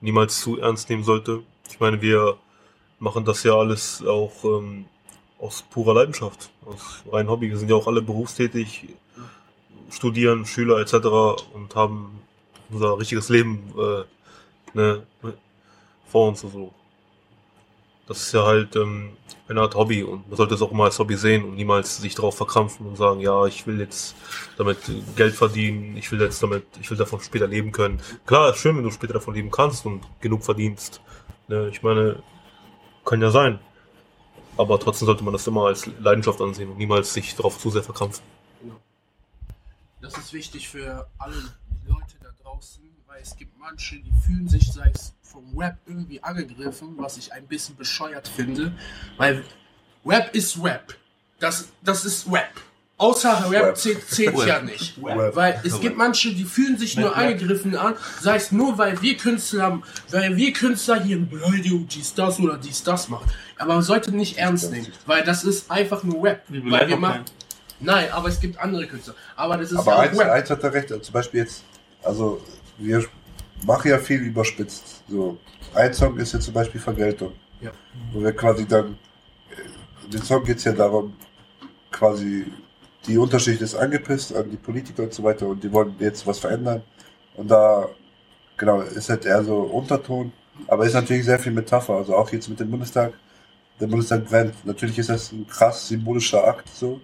niemals 0.01 0.41
zu 0.41 0.59
ernst 0.59 0.89
nehmen 0.89 1.05
sollte. 1.05 1.43
Ich 1.71 1.81
meine, 1.81 2.01
wir 2.01 2.39
machen 2.99 3.25
das 3.25 3.43
ja 3.43 3.55
alles 3.55 4.03
auch 4.07 4.45
ähm, 4.45 4.87
aus 5.39 5.63
purer 5.63 5.95
Leidenschaft, 5.95 6.51
aus 6.67 7.03
rein 7.11 7.29
Hobby. 7.29 7.51
Wir 7.51 7.59
sind 7.59 7.71
ja 7.71 7.77
auch 7.77 7.87
alle 7.87 8.03
berufstätig, 8.03 8.89
studieren, 9.91 10.47
Schüler 10.47 10.79
etc. 10.79 10.95
und 11.55 11.75
haben 11.75 12.21
unser 12.71 12.99
richtiges 12.99 13.29
Leben 13.29 13.73
äh, 13.79 14.05
ne, 14.75 15.07
vor 16.07 16.29
uns 16.29 16.45
und 16.45 16.53
so. 16.53 16.75
Das 18.07 18.23
ist 18.23 18.33
ja 18.33 18.45
halt 18.45 18.75
ähm, 18.75 19.17
eine 19.49 19.61
Art 19.61 19.75
Hobby 19.75 20.03
und 20.03 20.29
man 20.29 20.37
sollte 20.37 20.55
es 20.55 20.63
auch 20.63 20.73
immer 20.73 20.85
als 20.85 20.99
Hobby 20.99 21.17
sehen 21.17 21.45
und 21.45 21.55
niemals 21.55 21.99
sich 21.99 22.15
darauf 22.15 22.37
verkrampfen 22.37 22.87
und 22.87 22.97
sagen, 22.97 23.21
ja, 23.21 23.47
ich 23.47 23.67
will 23.67 23.79
jetzt 23.79 24.17
damit 24.57 24.79
Geld 25.17 25.35
verdienen, 25.35 25.97
ich 25.97 26.11
will 26.11 26.21
jetzt 26.21 26.43
damit, 26.43 26.65
ich 26.81 26.91
will 26.91 26.99
davon 26.99 27.21
später 27.21 27.47
leben 27.47 27.71
können. 27.73 28.01
Klar, 28.27 28.51
ist 28.51 28.59
schön, 28.59 28.77
wenn 28.77 28.85
du 28.85 28.91
später 28.91 29.15
davon 29.15 29.35
leben 29.35 29.51
kannst 29.51 29.87
und 29.87 30.03
genug 30.21 30.45
verdienst. 30.45 31.01
Ne, 31.49 31.69
ich 31.69 31.83
meine, 31.83 32.23
kann 33.05 33.21
ja 33.21 33.31
sein. 33.31 33.59
Aber 34.57 34.79
trotzdem 34.79 35.07
sollte 35.07 35.25
man 35.25 35.33
das 35.33 35.47
immer 35.47 35.67
als 35.67 35.89
Leidenschaft 36.01 36.41
ansehen 36.41 36.71
und 36.71 36.79
niemals 36.79 37.15
sich 37.15 37.35
darauf 37.35 37.59
zu 37.59 37.71
sehr 37.71 37.83
verkrampfen. 37.83 38.25
Das 40.01 40.17
ist 40.17 40.33
wichtig 40.33 40.69
für 40.69 41.09
alle 41.19 41.37
Leute 41.87 42.20
draußen, 42.51 42.83
weil 43.07 43.23
es 43.23 43.37
gibt 43.37 43.59
manche, 43.59 43.97
die 43.97 44.13
fühlen 44.25 44.49
sich, 44.49 44.73
sei 44.73 44.91
es 44.93 45.13
vom 45.23 45.57
Rap 45.57 45.77
irgendwie 45.87 46.23
angegriffen, 46.23 46.95
was 46.97 47.17
ich 47.17 47.33
ein 47.33 47.47
bisschen 47.47 47.77
bescheuert 47.77 48.29
finde, 48.29 48.73
weil 49.17 49.45
Rap 50.05 50.35
ist 50.35 50.63
Rap. 50.63 50.95
Das, 51.39 51.69
das 51.83 52.05
ist 52.05 52.27
Rap. 52.31 52.51
Außer 52.97 53.51
Rap, 53.51 53.77
zählt, 53.79 54.03
ja 54.47 54.61
nicht. 54.61 54.99
Rap. 55.03 55.35
Weil 55.35 55.61
es 55.65 55.81
gibt 55.81 55.97
manche, 55.97 56.35
die 56.35 56.45
fühlen 56.45 56.77
sich 56.77 56.97
nur 56.97 57.11
Rap. 57.11 57.19
angegriffen 57.19 57.75
an, 57.77 57.95
sei 58.21 58.37
es 58.37 58.53
nur, 58.53 58.77
weil 58.77 59.01
wir 59.01 59.17
Künstler 59.17 59.63
haben, 59.63 59.83
weil 60.11 60.37
wir 60.37 60.53
Künstler 60.53 61.03
hier 61.03 61.17
eine 61.17 61.27
Beleidigung, 61.27 61.87
dies, 61.89 62.13
das 62.15 62.39
oder 62.41 62.59
dies, 62.59 62.83
das 62.83 63.09
machen. 63.09 63.31
Aber 63.59 63.75
man 63.75 63.83
sollte 63.83 64.13
nicht 64.13 64.37
ernst 64.39 64.71
nehmen, 64.71 64.89
weil 65.07 65.23
das 65.25 65.45
ist 65.45 65.71
einfach 65.71 66.03
nur 66.03 66.25
Rap. 66.25 66.43
Weil 66.49 66.89
wir 66.89 66.97
machen, 66.97 67.25
nein, 67.79 68.11
aber 68.11 68.29
es 68.29 68.41
gibt 68.41 68.59
andere 68.59 68.87
Künstler. 68.87 69.15
Aber 69.37 69.57
das 69.57 69.73
ist 69.73 69.79
Aber 69.79 69.93
ja 69.93 69.97
auch 69.97 70.03
eins, 70.03 70.19
Rap. 70.19 70.31
eins 70.31 70.51
hat 70.51 70.63
er 70.63 70.73
recht, 70.75 70.89
zum 70.89 71.13
Beispiel 71.13 71.41
jetzt, 71.41 71.65
also 72.03 72.41
wir 72.79 73.05
machen 73.67 73.91
ja 73.91 73.99
viel 73.99 74.21
überspitzt. 74.21 75.03
So, 75.09 75.39
ein 75.75 75.93
Song 75.95 76.17
ist 76.19 76.33
jetzt 76.33 76.45
zum 76.45 76.55
Beispiel 76.55 76.81
Vergeltung. 76.81 77.33
Ja. 77.61 77.73
Wo 78.13 78.23
wir 78.23 78.33
quasi 78.33 78.67
dann, 78.67 78.99
äh, 79.51 80.05
in 80.05 80.11
dem 80.11 80.23
Song 80.23 80.45
geht 80.45 80.59
es 80.59 80.65
ja 80.65 80.73
darum, 80.73 81.15
quasi 81.91 82.47
die 83.07 83.19
Unterschicht 83.19 83.61
ist 83.61 83.75
angepisst 83.75 84.35
an 84.35 84.51
die 84.51 84.57
Politiker 84.57 85.05
und 85.05 85.15
so 85.15 85.23
weiter 85.23 85.47
und 85.47 85.63
die 85.63 85.73
wollen 85.73 85.95
jetzt 85.99 86.27
was 86.27 86.39
verändern. 86.39 86.83
Und 87.35 87.51
da, 87.51 87.89
genau, 88.57 88.81
ist 88.81 89.09
halt 89.09 89.25
eher 89.25 89.43
so 89.43 89.61
Unterton, 89.61 90.33
aber 90.67 90.87
ist 90.87 90.95
natürlich 90.95 91.25
sehr 91.25 91.39
viel 91.39 91.53
Metapher. 91.53 91.95
Also 91.95 92.15
auch 92.15 92.31
jetzt 92.31 92.49
mit 92.49 92.61
dem 92.61 92.71
Bundestag, 92.71 93.13
der 93.81 93.87
Bundestag 93.87 94.27
brennt. 94.27 94.55
Natürlich 94.67 94.99
ist 94.99 95.09
das 95.09 95.33
ein 95.33 95.47
krass 95.47 95.89
symbolischer 95.89 96.47
Akt 96.47 96.69
so. 96.69 97.01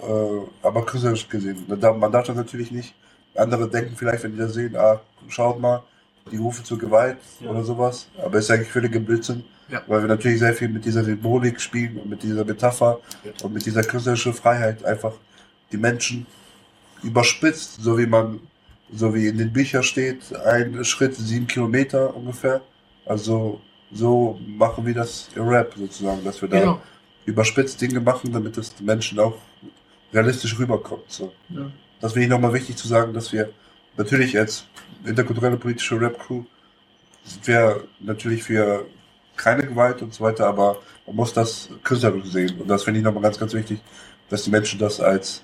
Äh, 0.00 0.66
aber 0.66 0.84
künstlerisch 0.84 1.28
gesehen. 1.28 1.64
Man 1.68 1.80
darf 2.12 2.26
das 2.26 2.36
natürlich 2.36 2.72
nicht. 2.72 2.94
Andere 3.34 3.68
denken 3.68 3.94
vielleicht, 3.96 4.22
wenn 4.24 4.32
die 4.32 4.38
das 4.38 4.54
sehen, 4.54 4.76
ah, 4.76 5.00
schaut 5.28 5.60
mal, 5.60 5.82
die 6.30 6.36
rufen 6.36 6.64
zur 6.64 6.78
Gewalt 6.78 7.18
oder 7.44 7.64
sowas. 7.64 8.08
Aber 8.22 8.38
ist 8.38 8.50
eigentlich 8.50 8.68
völlige 8.70 9.00
Blödsinn. 9.00 9.44
Ja. 9.68 9.82
Weil 9.86 10.02
wir 10.02 10.08
natürlich 10.08 10.38
sehr 10.38 10.52
viel 10.54 10.68
mit 10.68 10.84
dieser 10.84 11.02
Symbolik 11.02 11.60
spielen 11.60 11.96
und 11.96 12.10
mit 12.10 12.22
dieser 12.22 12.44
Metapher 12.44 13.00
und 13.42 13.54
mit 13.54 13.64
dieser 13.64 13.82
künstlerischen 13.82 14.34
Freiheit 14.34 14.84
einfach 14.84 15.14
die 15.72 15.78
Menschen 15.78 16.26
überspitzt, 17.02 17.82
so 17.82 17.96
wie 17.98 18.06
man, 18.06 18.40
so 18.92 19.14
wie 19.14 19.26
in 19.28 19.38
den 19.38 19.52
Büchern 19.52 19.82
steht, 19.82 20.34
ein 20.44 20.84
Schritt 20.84 21.14
sieben 21.16 21.46
Kilometer 21.46 22.14
ungefähr. 22.14 22.60
Also 23.06 23.60
so 23.92 24.38
machen 24.46 24.84
wir 24.86 24.94
das 24.94 25.28
im 25.34 25.48
Rap 25.48 25.72
sozusagen, 25.76 26.22
dass 26.24 26.40
wir 26.40 26.48
da 26.48 26.60
Genau. 26.60 26.80
überspitzt 27.24 27.80
Dinge 27.80 28.00
machen, 28.00 28.32
damit 28.32 28.56
den 28.56 28.64
Menschen 28.86 29.18
auch 29.18 29.36
realistisch 30.12 30.58
rüberkommt. 30.58 31.04
So. 31.08 31.32
Ja. 31.48 31.70
Das 32.02 32.12
finde 32.12 32.24
ich 32.26 32.30
nochmal 32.30 32.52
wichtig 32.52 32.76
zu 32.76 32.88
sagen, 32.88 33.14
dass 33.14 33.32
wir 33.32 33.50
natürlich 33.96 34.36
als 34.36 34.66
interkulturelle 35.04 35.56
politische 35.56 35.98
Rap-Crew 35.98 36.42
sind 37.24 37.46
wir 37.46 37.84
natürlich 38.00 38.42
für 38.42 38.86
keine 39.36 39.62
Gewalt 39.62 40.02
und 40.02 40.12
so 40.12 40.24
weiter, 40.24 40.48
aber 40.48 40.82
man 41.06 41.14
muss 41.14 41.32
das 41.32 41.68
künstlerisch 41.84 42.26
sehen. 42.26 42.60
Und 42.60 42.68
das 42.68 42.82
finde 42.82 42.98
ich 42.98 43.04
nochmal 43.04 43.22
ganz, 43.22 43.38
ganz 43.38 43.54
wichtig, 43.54 43.80
dass 44.28 44.42
die 44.42 44.50
Menschen 44.50 44.80
das 44.80 45.00
als 45.00 45.42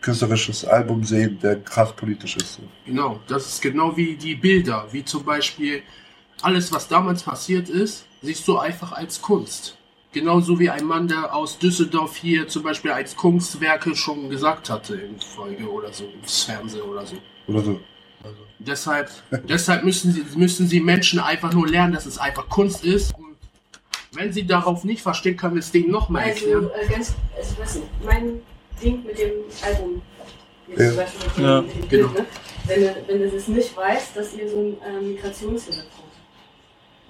künstlerisches 0.00 0.64
Album 0.64 1.02
sehen, 1.02 1.40
der 1.42 1.60
krass 1.60 1.92
politisch 1.92 2.36
ist. 2.36 2.60
Genau, 2.84 3.18
das 3.26 3.46
ist 3.46 3.60
genau 3.60 3.96
wie 3.96 4.14
die 4.14 4.36
Bilder, 4.36 4.86
wie 4.92 5.04
zum 5.04 5.24
Beispiel 5.24 5.82
alles, 6.40 6.70
was 6.70 6.86
damals 6.86 7.24
passiert 7.24 7.68
ist, 7.68 8.06
siehst 8.22 8.46
du 8.46 8.58
einfach 8.58 8.92
als 8.92 9.20
Kunst. 9.20 9.76
Genauso 10.16 10.58
wie 10.58 10.70
ein 10.70 10.86
Mann, 10.86 11.08
der 11.08 11.34
aus 11.34 11.58
Düsseldorf 11.58 12.16
hier 12.16 12.48
zum 12.48 12.62
Beispiel 12.62 12.90
als 12.90 13.14
Kunstwerke 13.16 13.94
schon 13.94 14.30
gesagt 14.30 14.70
hatte 14.70 14.94
in 14.94 15.20
Folge 15.20 15.70
oder 15.70 15.92
so, 15.92 16.04
im 16.04 16.22
Fernsehen 16.22 16.80
oder 16.84 17.04
so. 17.04 17.16
Oder 17.46 17.60
so. 17.60 17.80
Deshalb, 18.58 19.10
deshalb 19.46 19.84
müssen, 19.84 20.12
sie, 20.12 20.24
müssen 20.38 20.66
sie 20.68 20.80
Menschen 20.80 21.18
einfach 21.20 21.52
nur 21.52 21.68
lernen, 21.68 21.92
dass 21.92 22.06
es 22.06 22.16
einfach 22.16 22.48
Kunst 22.48 22.82
ist. 22.82 23.14
Und 23.14 23.36
wenn 24.12 24.32
sie 24.32 24.46
darauf 24.46 24.84
nicht 24.84 25.02
verstehen, 25.02 25.36
können 25.36 25.54
wir 25.56 25.60
es 25.60 25.70
denen 25.70 25.90
nochmal 25.90 26.28
erklären. 26.28 26.70
Also, 26.74 26.90
äh, 26.90 26.94
ganz, 26.94 27.14
also, 27.36 27.54
was 27.58 27.78
mein 28.02 28.40
Ding 28.82 29.04
mit 29.04 29.18
dem 29.18 29.32
Album, 29.66 30.00
jetzt 30.68 30.80
Ja. 30.80 30.88
zum 30.88 30.96
Beispiel 30.96 31.26
mit 31.26 31.36
dem, 31.36 31.44
Ja, 31.44 31.60
mit 31.60 31.74
dem 31.74 31.88
genau. 31.90 32.08
Bild, 32.08 32.18
ne? 32.20 32.26
wenn, 32.64 32.80
du, 32.80 32.94
wenn 33.08 33.18
du 33.18 33.30
das 33.32 33.48
nicht 33.48 33.76
weißt, 33.76 34.16
dass 34.16 34.34
ihr 34.34 34.48
so 34.48 34.56
einen 34.56 34.80
äh, 34.80 35.06
Migrationshintergrund 35.08 35.92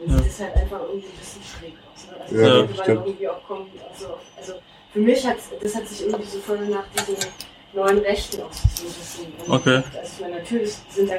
dann 0.00 0.10
Ja. 0.10 0.22
sieht 0.24 0.32
es 0.32 0.40
halt 0.40 0.56
einfach 0.56 0.80
irgendwie 0.80 1.06
ein 1.06 1.18
bisschen 1.20 1.42
schräg. 1.44 1.72
Ne? 1.74 1.78
Also 2.20 2.36
Ja, 2.36 2.42
ja, 2.42 2.48
ja, 2.48 2.54
könnte 2.60 2.74
man 2.76 2.84
stimmt. 2.84 3.06
irgendwie 3.06 3.28
auch 3.28 3.42
kommen, 3.44 3.66
also, 3.92 4.06
also 4.36 4.52
für 4.92 5.00
mich 5.00 5.26
hat 5.26 5.36
das 5.62 5.74
hat 5.74 5.88
sich 5.88 6.02
irgendwie 6.06 6.26
so 6.26 6.38
voll 6.40 6.58
nach 6.68 6.84
diesen 6.88 7.16
neuen 7.72 7.98
Rechten 7.98 8.42
auch 8.42 8.52
so 8.52 8.86
ein 8.86 8.92
bisschen 8.92 9.32
Okay. 9.48 9.82
Also 9.98 10.12
ich 10.14 10.20
meine, 10.20 10.36
natürlich 10.38 10.72
sind 10.88 11.10
da, 11.10 11.14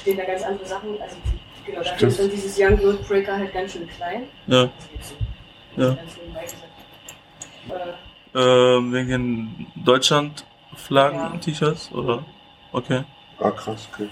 stehen 0.00 0.16
da 0.16 0.24
ganz 0.24 0.42
andere 0.42 0.66
Sachen, 0.66 1.00
also 1.00 1.16
genau, 1.64 1.82
Stimmt. 1.84 2.02
ist 2.12 2.18
dann 2.20 2.30
dieses 2.30 2.58
Young 2.58 2.80
World 2.82 3.06
Breaker 3.08 3.36
halt 3.36 3.52
ganz 3.52 3.72
schön 3.72 3.88
klein. 3.88 4.24
Ja. 4.46 4.70
Also 4.96 5.14
so 5.76 5.82
Ja. 5.82 5.96
Äh, 7.74 7.94
Ähm, 8.38 8.92
wegen 8.92 9.66
Deutschland-Flaggen-T-Shirts, 9.76 11.90
oder? 11.92 12.22
Okay. 12.72 13.02
Ah, 13.38 13.50
krass, 13.50 13.88
okay. 13.92 14.08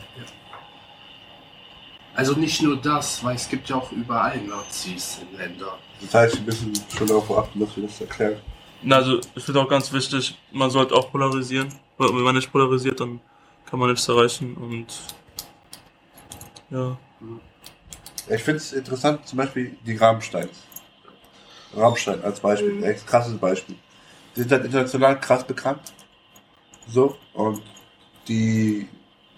Also 2.14 2.34
nicht 2.34 2.62
nur 2.62 2.76
das, 2.76 3.22
weil 3.24 3.36
es 3.36 3.48
gibt 3.48 3.68
ja 3.68 3.76
auch 3.76 3.90
überall 3.92 4.38
Nazis 4.38 5.20
in 5.30 5.36
Ländern. 5.36 5.78
Das 6.05 6.14
heißt, 6.14 6.36
wir 6.36 6.42
müssen 6.44 6.72
schon 6.96 7.07
darauf 7.07 7.30
achten, 7.36 7.61
dass 7.61 7.76
wir 7.76 7.84
das 7.84 8.00
erklären. 8.00 8.36
Na, 8.82 8.96
Also, 8.96 9.20
ich 9.34 9.44
finde 9.44 9.61
auch 9.61 9.68
ganz 9.68 9.92
wichtig, 9.92 10.36
man 10.52 10.70
sollte 10.70 10.94
auch 10.94 11.11
polarisieren. 11.11 11.68
Weil 11.96 12.09
Wenn 12.09 12.22
man 12.22 12.34
nicht 12.34 12.50
polarisiert, 12.50 13.00
dann 13.00 13.20
kann 13.66 13.78
man 13.78 13.90
nichts 13.90 14.09
erreichen 14.09 14.55
und 14.57 14.86
ja. 16.70 16.96
Ich 18.28 18.42
finde 18.42 18.57
es 18.59 18.72
interessant, 18.72 19.26
zum 19.26 19.38
Beispiel 19.38 19.76
die 19.86 19.96
Rammsteins. 19.96 20.50
Rammstein 21.76 22.22
als 22.22 22.40
Beispiel, 22.40 22.72
Mhm. 22.72 22.84
echt 22.84 23.07
krasses 23.07 23.36
Beispiel. 23.38 23.76
Die 24.34 24.40
sind 24.40 24.50
halt 24.52 24.64
international 24.64 25.20
krass 25.20 25.44
bekannt. 25.44 25.92
So, 26.88 27.16
und 27.32 27.62
die 28.28 28.88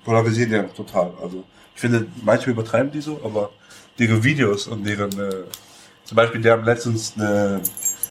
polarisieren 0.05 0.53
ja 0.53 0.63
total. 0.65 1.13
Also, 1.23 1.45
ich 1.75 1.81
finde, 1.81 2.07
manchmal 2.23 2.51
übertreiben 2.55 2.91
die 2.91 3.01
so, 3.01 3.21
aber 3.23 3.51
ihre 3.99 4.23
Videos 4.23 4.67
und 4.67 4.85
deren, 4.85 5.13
äh, 5.19 5.45
zum 6.07 6.17
Beispiel, 6.17 6.41
die 6.41 6.51
haben 6.51 6.65
letztens 6.65 7.15
eine 7.17 7.61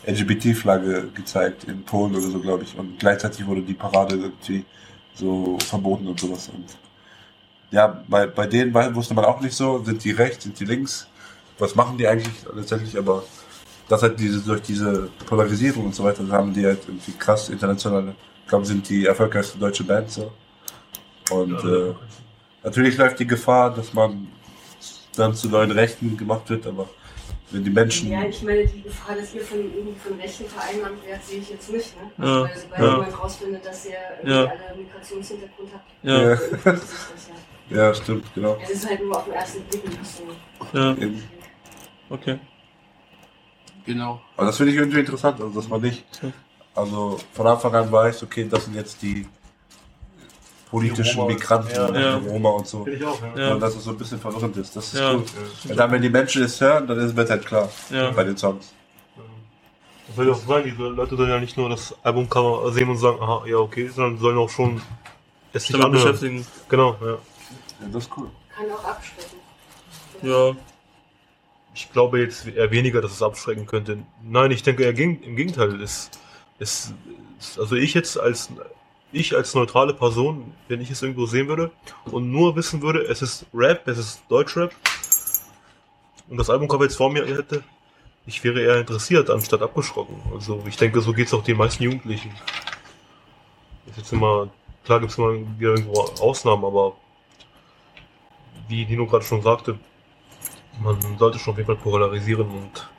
LGBT-Flagge 0.06 1.08
gezeigt 1.14 1.64
in 1.64 1.84
Polen 1.84 2.14
oder 2.14 2.28
so, 2.28 2.40
glaube 2.40 2.64
ich. 2.64 2.78
Und 2.78 3.00
gleichzeitig 3.00 3.48
wurde 3.48 3.62
die 3.62 3.74
Parade 3.74 4.16
irgendwie 4.16 4.66
so 5.14 5.58
verboten 5.66 6.08
und 6.08 6.20
sowas. 6.20 6.50
Und 6.54 6.66
ja, 7.72 8.04
bei, 8.08 8.28
bei 8.28 8.48
denen 8.48 8.74
wusste 8.74 9.14
man 9.14 9.24
auch 9.24 9.40
nicht 9.40 9.56
so, 9.56 9.82
sind 9.84 10.04
die 10.04 10.12
rechts, 10.12 10.44
sind 10.44 10.60
die 10.60 10.66
links, 10.66 11.08
was 11.58 11.74
machen 11.74 11.98
die 11.98 12.06
eigentlich 12.06 12.34
letztendlich, 12.54 12.98
aber 12.98 13.24
das 13.88 14.02
halt 14.02 14.20
diese, 14.20 14.42
durch 14.42 14.62
diese 14.62 15.10
Polarisierung 15.26 15.86
und 15.86 15.96
so 15.96 16.04
weiter, 16.04 16.28
haben 16.30 16.54
die 16.54 16.66
halt 16.66 16.82
irgendwie 16.86 17.14
krass 17.14 17.50
internationale, 17.50 18.14
ich 18.44 18.50
glaube, 18.50 18.66
sind 18.66 18.88
die 18.90 19.06
erfolgreichste 19.06 19.58
deutsche 19.58 19.86
Band 19.86 20.12
so. 20.12 20.34
Und 21.32 21.64
äh, 21.64 21.94
natürlich 22.62 22.98
läuft 22.98 23.20
die 23.20 23.28
Gefahr, 23.28 23.74
dass 23.74 23.94
man 23.94 24.28
dann 25.16 25.34
zu 25.34 25.48
neuen 25.48 25.72
Rechten 25.72 26.18
gemacht 26.18 26.50
wird, 26.50 26.68
aber 26.68 26.90
wenn 27.52 27.64
die 27.64 27.70
Menschen. 27.70 28.10
Ja, 28.10 28.24
ich 28.26 28.42
meine, 28.42 28.66
die 28.66 28.82
Gefahr, 28.82 29.16
dass 29.16 29.34
ihr 29.34 29.42
von, 29.42 29.60
irgendwie 29.60 30.00
von 30.00 30.20
rechten 30.20 30.46
vereinnahmt 30.46 31.06
werdet, 31.06 31.24
sehe 31.24 31.40
ich 31.40 31.50
jetzt 31.50 31.72
nicht. 31.72 31.94
Ne? 32.18 32.26
Ja, 32.26 32.42
Weil 32.44 32.58
sobald 32.58 32.82
ja. 32.82 32.92
jemand 32.98 33.24
rausfindet, 33.24 33.66
dass 33.66 33.86
ihr 33.86 33.92
irgendwie 34.18 34.32
Ja. 34.36 34.42
alle 34.46 34.78
Migrationshintergrund 34.78 35.70
habt, 35.74 35.86
Ja. 36.04 36.32
ja. 36.34 36.80
Ja, 37.68 37.94
stimmt, 37.96 38.26
genau. 38.36 38.58
Es 38.62 38.70
ist 38.70 38.88
halt 38.88 39.02
nur 39.04 39.18
auf 39.18 39.26
den 39.26 39.34
ersten 39.34 39.62
Blick 39.64 39.84
ein 39.86 39.98
bisschen. 39.98 40.26
Ja. 40.74 40.92
Eben. 40.92 41.24
Okay. 42.10 42.40
Genau. 43.86 44.22
Aber 44.38 44.48
das 44.48 44.58
finde 44.58 44.72
ich 44.74 44.78
irgendwie 44.78 45.00
interessant, 45.00 45.42
also 45.42 45.60
dass 45.60 45.68
man 45.70 45.82
nicht, 45.82 46.06
also 46.76 47.20
von 47.34 47.48
Anfang 47.48 47.74
an 47.74 47.92
weiß, 47.92 48.24
okay, 48.24 48.48
das 48.50 48.66
sind 48.66 48.76
jetzt 48.76 49.02
die 49.02 49.28
politischen 50.80 51.14
Die 51.14 51.20
Roma. 51.20 51.34
Migranten, 51.34 51.76
Ja. 51.76 51.86
und 51.88 51.96
Ja. 51.96 52.20
die 52.20 52.28
Roma 52.28 52.50
und 52.52 52.68
so. 52.68 52.84
Finde 52.84 52.98
ich 53.00 53.06
auch, 53.06 53.20
ja. 53.38 53.54
Und 53.54 53.60
dass 53.60 53.76
es 53.76 53.84
so 53.84 53.92
ein 53.92 53.98
bisschen 53.98 54.20
verwirrend 54.20 54.58
ist, 54.58 54.76
das 54.76 54.94
ist 54.94 55.00
Ja. 55.00 55.14
cool. 55.14 55.24
Ja. 55.64 55.72
Und 55.72 55.78
dann, 55.78 55.92
wenn 55.92 56.02
die 56.02 56.10
Menschen 56.10 56.44
es 56.44 56.60
hören, 56.62 56.88
dann 56.88 57.00
ist- 57.00 57.16
wird 57.16 57.30
halt 57.30 57.46
klar 57.46 57.70
Ja. 57.92 58.12
bei 58.12 58.24
den 58.24 58.38
Songs. 58.38 58.74
Das 60.08 60.16
soll 60.18 60.28
ja 60.28 60.34
auch 60.34 60.48
sein, 60.48 60.64
diese 60.64 60.84
Leute 60.84 61.16
sollen 61.18 61.30
ja 61.30 61.40
nicht 61.40 61.58
nur 61.58 61.68
das 61.70 61.96
Albumcover 62.04 62.72
sehen 62.72 62.90
und 62.90 62.98
sagen, 62.98 63.18
aha, 63.22 63.44
ja, 63.48 63.58
okay, 63.58 63.88
sondern 63.88 64.20
sollen 64.20 64.38
auch 64.38 64.50
schon 64.50 64.82
es 65.52 65.64
sich 65.64 65.72
Damit 65.72 65.86
anhören. 65.88 66.04
beschäftigen. 66.12 66.46
Genau, 66.70 66.96
ja. 67.02 67.08
Ja, 67.12 67.18
das 67.92 68.04
ist 68.04 68.12
cool. 68.18 68.30
Kann 68.56 68.66
auch 68.72 68.84
abschrecken. 68.86 69.38
Ja. 70.22 70.56
ich 71.74 71.92
glaube 71.92 72.20
jetzt 72.20 72.48
eher 72.48 72.72
weniger, 72.72 73.02
dass 73.02 73.12
es 73.12 73.22
abschrecken 73.22 73.66
könnte. 73.66 73.98
Nein, 74.24 74.50
ich 74.52 74.64
denke 74.64 74.84
eher 74.84 74.98
im 74.98 75.36
Gegenteil. 75.36 75.82
Es, 75.82 76.10
es, 76.58 76.94
es, 77.38 77.60
also 77.60 77.76
ich 77.76 77.94
jetzt 77.94 78.18
als 78.18 78.50
ich 79.12 79.36
als 79.36 79.54
neutrale 79.54 79.94
Person, 79.94 80.54
wenn 80.68 80.82
ich 80.82 80.92
es 80.92 81.02
irgendwo 81.02 81.26
sehen 81.26 81.48
würde 81.48 81.72
und 82.06 82.32
nur 82.32 82.56
wissen 82.56 82.82
würde, 82.82 83.02
es 83.04 83.22
ist 83.22 83.46
Rap, 83.54 83.88
es 83.88 83.98
ist 83.98 84.24
Deutschrap 84.30 84.72
und 86.30 86.38
das 86.38 86.50
Albumcover 86.50 86.84
jetzt 86.84 86.98
vor 86.98 87.12
mir 87.12 87.26
hätte, 87.26 87.64
ich 88.26 88.44
wäre 88.44 88.62
eher 88.62 88.80
interessiert 88.80 89.30
anstatt 89.30 89.62
abgeschrocken. 89.62 90.16
Also 90.34 90.64
ich 90.68 90.78
denke, 90.78 91.02
so 91.02 91.14
geht 91.14 91.28
es 91.28 91.34
auch 91.34 91.44
den 91.44 91.58
meisten 91.58 91.84
Jugendlichen. 91.84 92.32
Ist 93.88 93.98
jetzt 93.98 94.14
immer, 94.14 94.50
klar 94.84 95.00
gibt 95.00 95.12
es 95.12 95.18
immer 95.18 95.34
irgendwo 95.60 96.02
Ausnahmen, 96.20 96.66
aber 96.66 96.96
wie 98.68 98.86
Dino 98.86 99.06
gerade 99.06 99.24
schon 99.24 99.44
sagte, 99.44 99.78
man 100.82 101.00
sollte 101.18 101.38
schon 101.38 101.52
auf 101.52 101.58
jeden 101.58 101.68
Fall 101.68 101.76
polarisieren 101.76 102.50
und 102.50 102.90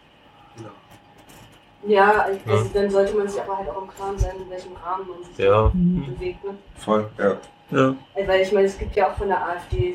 Ja, 1.87 2.22
also 2.22 2.39
Ja. 2.47 2.64
dann 2.74 2.91
sollte 2.91 3.14
man 3.16 3.28
sich 3.28 3.41
aber 3.41 3.59
halt 3.59 3.68
auch 3.68 3.82
im 3.82 3.89
Klaren 3.89 4.18
sein, 4.18 4.37
in 4.43 4.51
welchem 4.51 4.72
Rahmen 4.84 5.09
man 5.09 5.22
sich 5.24 5.39
Ja. 5.45 5.70
bewegt. 5.74 6.45
Ne? 6.45 6.51
Voll, 6.78 7.09
ja. 7.18 7.37
Ja. 7.70 7.95
Also, 8.14 8.28
Weil 8.28 8.41
ich 8.43 8.53
meine, 8.53 8.66
es 8.66 8.78
gibt 8.78 8.95
ja 8.97 9.11
auch 9.11 9.16
von 9.16 9.28
der 9.28 9.45
AfD 9.45 9.95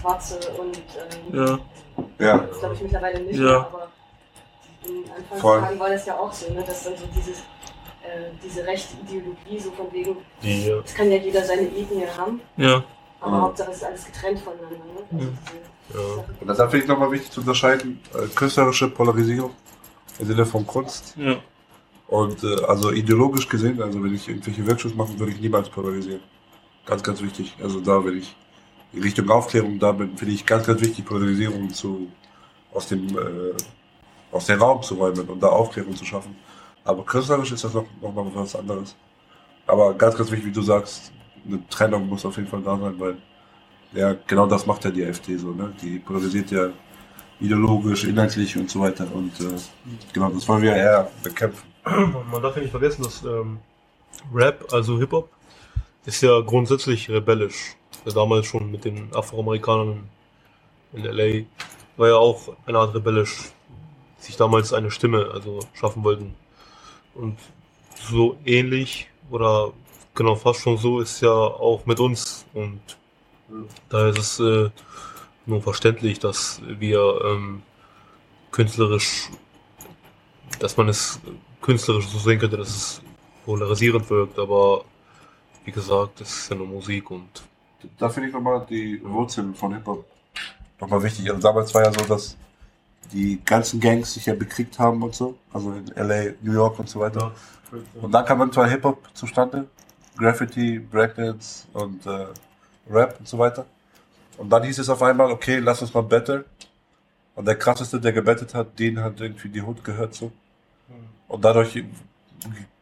Schwarze 0.00 0.38
und 0.58 0.76
ähm, 1.32 1.46
Ja. 1.46 1.58
Ja. 2.18 2.38
das 2.38 2.58
glaube 2.60 2.74
ich 2.74 2.82
mittlerweile 2.82 3.20
nicht 3.20 3.38
Ja. 3.38 3.44
mehr, 3.44 3.56
aber 3.58 3.88
in 4.84 5.04
Voll. 5.38 5.58
Anfangstagen 5.58 5.78
war 5.80 5.88
das 5.90 6.06
ja 6.06 6.18
auch 6.18 6.32
so, 6.32 6.52
ne? 6.52 6.62
dass 6.66 6.84
dann 6.84 6.96
so 6.96 7.04
dieses, 7.14 7.38
äh, 8.02 8.30
diese 8.42 8.66
rechte 8.66 8.94
Ideologie 9.02 9.58
so 9.60 9.70
von 9.72 9.92
wegen, 9.92 10.16
Die, 10.42 10.68
ja. 10.68 10.76
es 10.84 10.94
kann 10.94 11.10
ja 11.10 11.18
jeder 11.18 11.42
seine 11.44 11.62
Ethnie 11.62 12.04
haben, 12.18 12.40
Ja. 12.56 12.82
aber 13.20 13.36
Mhm. 13.36 13.42
Hauptsache 13.42 13.70
es 13.70 13.76
ist 13.78 13.84
alles 13.84 14.04
getrennt 14.06 14.40
voneinander. 14.40 14.76
Ne? 14.76 15.02
Also 15.12 15.24
Mhm. 15.30 15.38
diese, 15.48 16.24
Und 16.40 16.48
deshalb 16.48 16.70
finde 16.70 16.84
ich 16.84 16.88
nochmal 16.88 17.10
wichtig 17.12 17.30
zu 17.30 17.40
unterscheiden, 17.40 18.00
äh, 18.14 18.26
künstlerische 18.34 18.88
Polarisierung 18.88 19.50
im 20.18 20.26
Sinne 20.26 20.46
von 20.46 20.66
Kunst. 20.66 21.14
Ja. 21.16 21.36
Und 22.08 22.44
äh, 22.44 22.64
also 22.64 22.92
ideologisch 22.92 23.48
gesehen, 23.48 23.80
also 23.80 24.02
wenn 24.02 24.14
ich 24.14 24.28
irgendwelche 24.28 24.66
Workshops 24.66 24.94
mache, 24.94 25.18
würde 25.18 25.32
ich 25.32 25.40
niemals 25.40 25.68
polarisieren. 25.68 26.20
Ganz, 26.84 27.02
ganz 27.02 27.22
wichtig. 27.22 27.56
Also 27.62 27.80
da, 27.80 28.04
wenn 28.04 28.18
ich 28.18 28.34
in 28.92 29.02
Richtung 29.02 29.30
Aufklärung 29.30 29.78
da 29.78 29.92
bin, 29.92 30.16
finde 30.16 30.34
ich 30.34 30.44
ganz, 30.44 30.66
ganz 30.66 30.80
wichtig, 30.80 31.04
Polarisierung 31.04 31.70
zu, 31.70 32.08
aus 32.74 32.88
dem, 32.88 33.08
äh, 33.16 33.54
aus 34.30 34.46
dem 34.46 34.60
Raum 34.60 34.82
zu 34.82 34.94
räumen 34.96 35.26
und 35.28 35.42
da 35.42 35.48
Aufklärung 35.48 35.96
zu 35.96 36.04
schaffen. 36.04 36.36
Aber 36.84 37.04
künstlerisch 37.04 37.52
ist 37.52 37.64
das 37.64 37.74
noch, 37.74 37.86
noch 38.00 38.12
mal 38.12 38.26
was 38.34 38.56
anderes. 38.56 38.96
Aber 39.66 39.94
ganz, 39.94 40.16
ganz 40.16 40.30
wichtig, 40.30 40.48
wie 40.48 40.52
du 40.52 40.62
sagst, 40.62 41.12
eine 41.46 41.66
Trennung 41.68 42.08
muss 42.08 42.24
auf 42.24 42.36
jeden 42.36 42.48
Fall 42.48 42.62
da 42.62 42.76
sein, 42.76 42.98
weil 42.98 43.16
ja, 43.94 44.14
genau 44.26 44.46
das 44.46 44.66
macht 44.66 44.84
ja 44.84 44.90
die 44.90 45.04
AfD 45.04 45.36
so, 45.36 45.52
ne? 45.52 45.72
Die 45.80 45.98
polarisiert 45.98 46.50
ja 46.50 46.68
ideologisch, 47.40 48.04
inhaltlich 48.04 48.56
und 48.56 48.70
so 48.70 48.80
weiter. 48.80 49.06
Und 49.12 49.38
äh, 49.40 49.56
genau, 50.12 50.30
das 50.30 50.48
wollen 50.48 50.62
wir 50.62 50.74
eher 50.74 51.10
bekämpfen. 51.22 51.66
Man 51.84 52.42
darf 52.42 52.56
ja 52.56 52.62
nicht 52.62 52.70
vergessen, 52.70 53.02
dass 53.02 53.22
ähm, 53.24 53.58
Rap, 54.32 54.72
also 54.72 54.98
Hip-Hop, 54.98 55.28
ist 56.06 56.22
ja 56.22 56.40
grundsätzlich 56.40 57.08
rebellisch. 57.10 57.76
Ja, 58.04 58.12
damals 58.12 58.46
schon 58.46 58.70
mit 58.70 58.84
den 58.84 59.14
Afroamerikanern 59.14 60.08
in 60.92 61.04
LA 61.04 61.44
war 61.96 62.08
ja 62.08 62.16
auch 62.16 62.56
eine 62.66 62.78
Art 62.78 62.94
rebellisch, 62.94 63.50
sich 64.18 64.36
damals 64.36 64.72
eine 64.72 64.90
Stimme 64.90 65.30
also 65.32 65.60
schaffen 65.74 66.04
wollten. 66.04 66.34
Und 67.14 67.38
so 68.08 68.36
ähnlich 68.44 69.08
oder 69.30 69.72
genau 70.14 70.34
fast 70.34 70.60
schon 70.60 70.78
so 70.78 71.00
ist 71.00 71.20
ja 71.20 71.30
auch 71.30 71.86
mit 71.86 72.00
uns. 72.00 72.46
Und 72.54 72.80
da 73.88 74.08
ist 74.08 74.18
es 74.18 74.40
äh, 74.40 74.70
nur 75.46 75.62
verständlich, 75.62 76.18
dass 76.18 76.60
wir 76.66 77.20
ähm, 77.24 77.62
künstlerisch, 78.50 79.30
dass 80.58 80.76
man 80.76 80.88
es 80.88 81.20
künstlerisch 81.60 82.08
so 82.08 82.18
sehen 82.18 82.38
könnte, 82.38 82.56
dass 82.56 82.68
es 82.68 83.02
polarisierend 83.44 84.08
wirkt, 84.10 84.38
aber 84.38 84.84
wie 85.64 85.72
gesagt, 85.72 86.20
es 86.20 86.36
ist 86.36 86.50
ja 86.50 86.56
nur 86.56 86.66
Musik 86.66 87.10
und 87.10 87.42
Da 87.98 88.08
finde 88.08 88.28
ich 88.28 88.34
nochmal 88.34 88.64
die 88.68 89.00
Wurzeln 89.04 89.54
von 89.54 89.74
Hip-Hop 89.74 90.04
nochmal 90.80 91.02
wichtig. 91.02 91.28
Also 91.30 91.40
damals 91.40 91.74
war 91.74 91.84
ja 91.84 91.92
so, 91.92 92.04
dass 92.04 92.36
die 93.12 93.40
ganzen 93.44 93.80
Gangs 93.80 94.14
sich 94.14 94.26
ja 94.26 94.34
bekriegt 94.34 94.78
haben 94.78 95.02
und 95.02 95.14
so. 95.14 95.36
Also 95.52 95.72
in 95.72 95.86
LA, 95.96 96.32
New 96.42 96.52
York 96.52 96.78
und 96.78 96.88
so 96.88 97.00
weiter. 97.00 97.32
Und 98.00 98.12
dann 98.12 98.24
kam 98.24 98.40
irgendwann 98.40 98.68
Hip-Hop 98.68 99.08
zustande. 99.14 99.66
Graffiti, 100.16 100.78
Breakdance 100.78 101.66
und 101.72 102.04
äh, 102.06 102.26
Rap 102.90 103.16
und 103.18 103.26
so 103.26 103.38
weiter. 103.38 103.64
Und 104.38 104.50
dann 104.50 104.62
hieß 104.64 104.78
es 104.78 104.88
auf 104.88 105.02
einmal, 105.02 105.30
okay, 105.30 105.58
lass 105.58 105.82
uns 105.82 105.94
mal 105.94 106.02
betteln. 106.02 106.44
Und 107.34 107.46
der 107.46 107.56
krasseste, 107.56 108.00
der 108.00 108.12
gebettet 108.12 108.54
hat, 108.54 108.78
den 108.78 109.00
hat 109.02 109.20
irgendwie 109.20 109.48
die 109.48 109.62
Hut 109.62 109.82
gehört 109.84 110.14
so. 110.14 110.32
Und 111.28 111.44
dadurch 111.44 111.82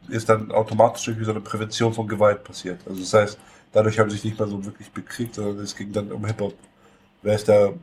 ist 0.09 0.27
dann 0.27 0.51
automatisch 0.51 1.07
irgendwie 1.07 1.25
so 1.25 1.31
eine 1.31 1.41
Prävention 1.41 1.93
von 1.93 2.07
Gewalt 2.07 2.43
passiert. 2.43 2.81
Also 2.87 2.99
das 2.99 3.13
heißt, 3.13 3.39
dadurch 3.71 3.97
haben 3.99 4.09
sie 4.09 4.17
sich 4.17 4.25
nicht 4.25 4.39
mehr 4.39 4.47
so 4.47 4.63
wirklich 4.65 4.91
bekriegt, 4.91 5.35
sondern 5.35 5.59
es 5.59 5.75
ging 5.75 5.91
dann 5.93 6.11
um 6.11 6.25
Hip-Hop. 6.25 6.53
Wer 7.21 7.35
ist 7.35 7.47
der 7.47 7.73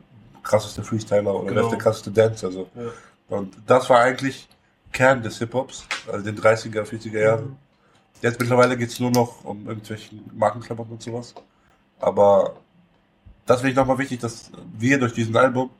krasseste 0.43 0.83
Freestyler 0.83 1.33
oder 1.33 1.45
wer 1.45 1.53
Genau. 1.53 1.65
ist 1.65 1.71
der 1.71 1.79
krasseste 1.79 2.11
Dancer? 2.11 2.51
So. 2.51 2.69
Ja. 2.75 3.37
Und 3.37 3.55
das 3.65 3.89
war 3.89 3.99
eigentlich 4.01 4.47
Kern 4.91 5.21
des 5.23 5.39
Hip-Hops, 5.39 5.85
also 6.11 6.23
den 6.23 6.37
30er, 6.37 6.83
40er 6.83 7.19
Jahren. 7.19 7.57
Jetzt 8.21 8.39
mittlerweile 8.39 8.77
geht 8.77 8.89
es 8.89 8.99
nur 8.99 9.11
noch 9.11 9.43
um 9.45 9.67
irgendwelchen 9.67 10.29
Markenklamotten 10.33 10.93
und 10.93 11.01
sowas. 11.01 11.33
Aber 11.99 12.55
das 13.49 13.61
finde 13.61 13.71
ich 13.71 13.75
nochmal 13.77 13.97
wichtig, 13.97 14.19
dass 14.19 14.51
wir 14.77 14.99
durch 14.99 15.13
diesen 15.13 15.35
Album 15.35 15.71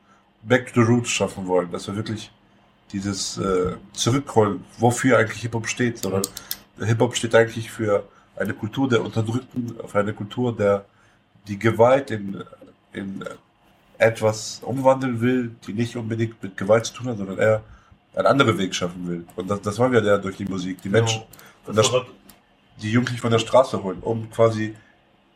Back 0.42 0.72
to 0.72 0.82
the 0.82 0.90
Roots 0.90 1.10
schaffen 1.10 1.46
wollen, 1.46 1.70
dass 1.70 1.86
wir 1.86 1.94
wirklich 1.94 2.32
dieses 2.92 3.38
äh, 3.38 3.76
Zurückholen, 3.92 4.64
wofür 4.78 5.18
eigentlich 5.18 5.42
Hip-Hop 5.42 5.68
steht, 5.68 5.98
sondern 5.98 6.22
Hip-Hop 6.78 7.14
steht 7.14 7.34
eigentlich 7.34 7.70
für 7.70 8.08
eine 8.34 8.54
Kultur 8.54 8.88
der 8.88 9.04
Unterdrückten, 9.04 9.76
für 9.86 9.98
eine 10.00 10.12
Kultur, 10.12 10.56
der 10.56 10.84
die 11.46 11.58
Gewalt 11.58 12.10
in, 12.10 12.42
in 12.92 13.24
etwas 13.98 14.60
umwandeln 14.64 15.20
will, 15.20 15.54
die 15.66 15.72
nicht 15.72 15.94
unbedingt 15.94 16.42
mit 16.42 16.56
Gewalt 16.56 16.86
zu 16.86 16.94
tun 16.94 17.08
hat, 17.08 17.18
sondern 17.18 17.38
eher 17.38 17.62
einen 18.16 18.26
anderen 18.26 18.58
Weg 18.58 18.74
schaffen 18.74 19.06
will. 19.06 19.24
Und 19.36 19.48
das, 19.48 19.60
das 19.60 19.78
wollen 19.78 19.92
wir 19.92 20.02
ja 20.02 20.18
durch 20.18 20.36
die 20.36 20.46
Musik. 20.46 20.82
Die 20.82 20.88
Menschen, 20.88 21.22
von 21.64 21.76
der, 21.76 21.84
die 22.82 22.90
Jugendlichen 22.90 23.20
von 23.20 23.30
der 23.30 23.38
Straße 23.38 23.80
holen, 23.80 23.98
um 24.00 24.28
quasi, 24.30 24.74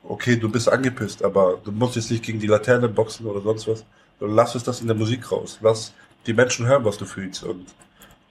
okay, 0.08 0.36
du 0.36 0.48
bist 0.48 0.68
angepisst, 0.68 1.24
aber 1.24 1.58
du 1.64 1.72
musst 1.72 1.96
jetzt 1.96 2.10
nicht 2.10 2.24
gegen 2.24 2.38
die 2.38 2.46
Laterne 2.46 2.88
boxen 2.88 3.26
oder 3.26 3.40
sonst 3.40 3.66
was, 3.68 3.84
lass 4.20 4.54
es 4.54 4.64
das 4.64 4.80
in 4.80 4.86
der 4.86 4.96
Musik 4.96 5.30
raus. 5.30 5.58
Lass 5.62 5.92
die 6.26 6.32
Menschen 6.32 6.66
hören, 6.66 6.84
was 6.84 6.98
du 6.98 7.04
fühlst. 7.04 7.44
Und 7.44 7.66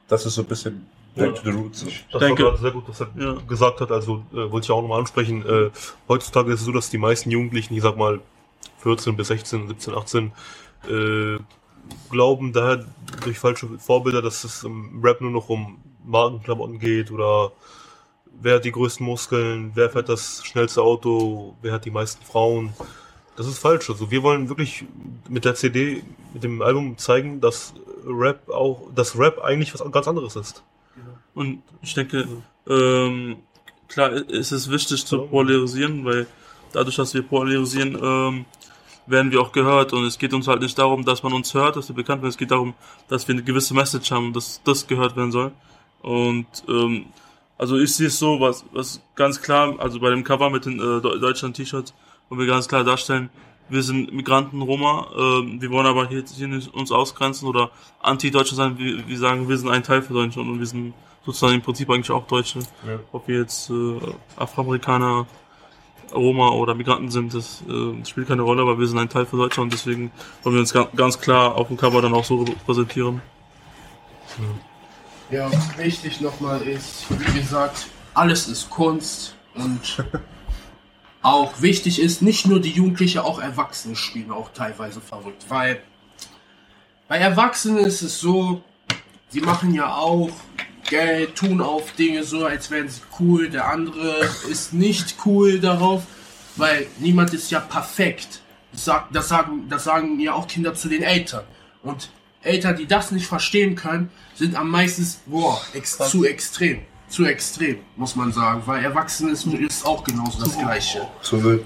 das 0.07 0.25
ist 0.25 0.35
so 0.35 0.41
ein 0.41 0.47
bisschen 0.47 0.87
back 1.15 1.35
to 1.35 1.41
the 1.43 1.51
roots. 1.51 1.85
Das 2.11 2.21
war 2.21 2.35
gerade 2.35 2.57
sehr 2.57 2.71
gut, 2.71 2.83
was 2.87 3.01
er 3.01 3.07
gesagt 3.47 3.81
hat. 3.81 3.91
Also 3.91 4.23
äh, 4.33 4.51
wollte 4.51 4.65
ich 4.65 4.71
auch 4.71 4.81
nochmal 4.81 4.99
ansprechen. 4.99 5.45
Äh, 5.45 5.71
heutzutage 6.07 6.51
ist 6.51 6.61
es 6.61 6.65
so, 6.65 6.71
dass 6.71 6.89
die 6.89 6.97
meisten 6.97 7.31
Jugendlichen, 7.31 7.73
ich 7.75 7.83
sag 7.83 7.97
mal 7.97 8.19
14 8.79 9.15
bis 9.15 9.27
16, 9.27 9.67
17, 9.67 9.95
18, 9.95 10.31
äh, 10.89 11.37
glauben 12.09 12.53
daher 12.53 12.85
durch 13.23 13.39
falsche 13.39 13.67
Vorbilder, 13.77 14.21
dass 14.21 14.43
es 14.43 14.63
im 14.63 15.01
Rap 15.03 15.21
nur 15.21 15.31
noch 15.31 15.49
um 15.49 15.81
Markenklamotten 16.05 16.79
geht 16.79 17.11
oder 17.11 17.51
wer 18.41 18.55
hat 18.55 18.65
die 18.65 18.71
größten 18.71 19.05
Muskeln, 19.05 19.71
wer 19.75 19.89
fährt 19.89 20.09
das 20.09 20.43
schnellste 20.43 20.81
Auto, 20.81 21.55
wer 21.61 21.73
hat 21.73 21.85
die 21.85 21.91
meisten 21.91 22.23
Frauen. 22.25 22.73
Das 23.35 23.47
ist 23.47 23.59
falsch. 23.59 23.89
Also 23.89 24.11
wir 24.11 24.21
wollen 24.23 24.49
wirklich 24.49 24.85
mit 25.29 25.45
der 25.45 25.55
CD, 25.55 26.03
mit 26.33 26.43
dem 26.43 26.61
Album 26.61 26.97
zeigen, 26.97 27.41
dass 27.41 27.73
Rap 28.05 28.49
auch, 28.49 28.89
dass 28.93 29.17
Rap 29.17 29.39
eigentlich 29.43 29.73
was 29.73 29.91
ganz 29.91 30.07
anderes 30.07 30.35
ist. 30.35 30.63
Und 31.33 31.63
ich 31.81 31.93
denke, 31.93 32.27
ähm, 32.67 33.37
klar 33.87 34.11
ist 34.11 34.51
es 34.51 34.69
wichtig 34.69 35.05
zu 35.05 35.23
polarisieren, 35.23 36.05
weil 36.05 36.27
dadurch, 36.73 36.95
dass 36.95 37.13
wir 37.13 37.23
polarisieren, 37.23 37.97
ähm, 38.01 38.45
werden 39.05 39.31
wir 39.31 39.41
auch 39.41 39.51
gehört 39.51 39.91
und 39.93 40.05
es 40.05 40.17
geht 40.17 40.33
uns 40.33 40.47
halt 40.47 40.61
nicht 40.61 40.77
darum, 40.77 41.03
dass 41.03 41.23
man 41.23 41.33
uns 41.33 41.53
hört, 41.53 41.75
dass 41.75 41.89
wir 41.89 41.95
bekannt 41.95 42.21
werden, 42.21 42.29
es 42.29 42.37
geht 42.37 42.51
darum, 42.51 42.73
dass 43.09 43.27
wir 43.27 43.35
eine 43.35 43.43
gewisse 43.43 43.73
Message 43.73 44.11
haben, 44.11 44.31
dass 44.31 44.61
das 44.63 44.87
gehört 44.87 45.17
werden 45.17 45.31
soll. 45.31 45.51
Und 46.01 46.47
ähm, 46.69 47.07
also 47.57 47.77
ich 47.77 47.93
sehe 47.95 48.07
es 48.07 48.19
so, 48.19 48.39
was, 48.39 48.65
was 48.71 49.01
ganz 49.15 49.41
klar, 49.41 49.75
also 49.79 49.99
bei 49.99 50.09
dem 50.09 50.23
Cover 50.23 50.49
mit 50.49 50.65
den 50.65 50.79
äh, 50.79 50.99
Deu- 50.99 51.19
Deutschland-T-Shirts, 51.19 51.93
wo 52.29 52.37
wir 52.37 52.45
ganz 52.45 52.67
klar 52.67 52.83
darstellen, 52.83 53.29
wir 53.69 53.81
sind 53.81 54.13
Migranten, 54.13 54.61
Roma, 54.61 55.07
ähm, 55.17 55.61
wir 55.61 55.69
wollen 55.71 55.87
aber 55.87 56.07
hier, 56.07 56.23
hier 56.35 56.47
nicht 56.47 56.73
uns 56.73 56.91
ausgrenzen 56.91 57.47
oder 57.47 57.71
anti-Deutsche 58.01 58.55
sein, 58.55 58.77
wir, 58.77 59.07
wir 59.07 59.17
sagen, 59.17 59.47
wir 59.47 59.57
sind 59.57 59.69
ein 59.69 59.83
Teil 59.83 60.01
für 60.01 60.13
Deutschland 60.13 60.49
und 60.49 60.59
wir 60.59 60.67
sind 60.67 60.93
sozusagen 61.25 61.53
im 61.55 61.61
Prinzip 61.61 61.89
eigentlich 61.89 62.11
auch 62.11 62.27
Deutsche. 62.27 62.59
Ja. 62.59 62.99
Ob 63.13 63.27
wir 63.27 63.39
jetzt 63.39 63.69
äh, 63.69 63.99
Afroamerikaner, 64.35 65.25
Roma 66.13 66.49
oder 66.49 66.75
Migranten 66.75 67.09
sind, 67.09 67.33
das 67.33 67.63
äh, 67.67 68.05
spielt 68.05 68.27
keine 68.27 68.43
Rolle, 68.43 68.61
aber 68.61 68.77
wir 68.77 68.85
sind 68.85 68.99
ein 68.99 69.09
Teil 69.09 69.25
für 69.25 69.37
Deutschland 69.37 69.71
und 69.71 69.73
deswegen 69.73 70.11
wollen 70.43 70.55
wir 70.55 70.59
uns 70.59 70.73
ga 70.73 70.87
ganz 70.95 71.19
klar 71.19 71.55
auf 71.55 71.69
dem 71.69 71.77
Cover 71.77 72.01
dann 72.01 72.13
auch 72.13 72.25
so 72.25 72.45
präsentieren. 72.65 73.21
Ja, 74.37 74.43
wichtig 75.77 76.21
nochmal 76.21 76.61
ist, 76.61 77.05
wie 77.09 77.39
gesagt, 77.39 77.87
alles 78.13 78.47
ist 78.47 78.69
Kunst 78.69 79.35
und 79.55 80.03
auch 81.21 81.61
wichtig 81.61 81.99
ist, 81.99 82.21
nicht 82.21 82.45
nur 82.45 82.59
die 82.59 82.71
Jugendliche, 82.71 83.23
auch 83.23 83.39
Erwachsene 83.39 83.95
spielen 83.95 84.31
auch 84.31 84.51
teilweise 84.53 85.01
verrückt, 85.01 85.45
weil 85.49 85.81
Bei 87.07 87.17
Erwachsenen 87.17 87.85
ist 87.85 88.01
es 88.01 88.19
so, 88.19 88.63
sie 89.29 89.41
machen 89.41 89.73
ja 89.73 89.95
auch 89.95 90.31
Geld, 90.89 91.35
tun 91.35 91.61
auf 91.61 91.93
Dinge 91.93 92.23
so, 92.23 92.45
als 92.45 92.69
wären 92.69 92.89
sie 92.89 93.01
cool. 93.19 93.49
Der 93.49 93.67
andere 93.69 94.29
ist 94.49 94.73
nicht 94.73 95.15
cool 95.25 95.59
darauf, 95.59 96.03
weil 96.55 96.87
niemand 96.99 97.33
ist 97.33 97.49
ja 97.49 97.59
perfekt. 97.59 98.41
Das, 98.71 98.85
sagen, 99.27 99.67
das 99.69 99.83
sagen 99.83 100.19
ja 100.19 100.33
auch 100.33 100.47
Kinder 100.47 100.73
zu 100.73 100.89
den 100.89 101.03
Eltern. 101.03 101.45
Und 101.81 102.09
Eltern, 102.43 102.75
die 102.75 102.85
das 102.85 103.11
nicht 103.11 103.27
verstehen 103.27 103.75
können, 103.75 104.11
sind 104.35 104.55
am 104.55 104.69
meisten 104.69 105.07
boah, 105.25 105.61
ex 105.73 105.97
zu 105.97 106.25
extrem. 106.25 106.81
Zu 107.07 107.25
extrem, 107.25 107.79
muss 107.95 108.15
man 108.15 108.31
sagen. 108.31 108.63
Weil 108.65 108.83
Erwachsenen 108.83 109.33
ist 109.33 109.85
auch 109.85 110.03
genauso 110.03 110.43
das 110.43 110.57
Gleiche. 110.57 111.07
Zu 111.21 111.43
wild. 111.43 111.63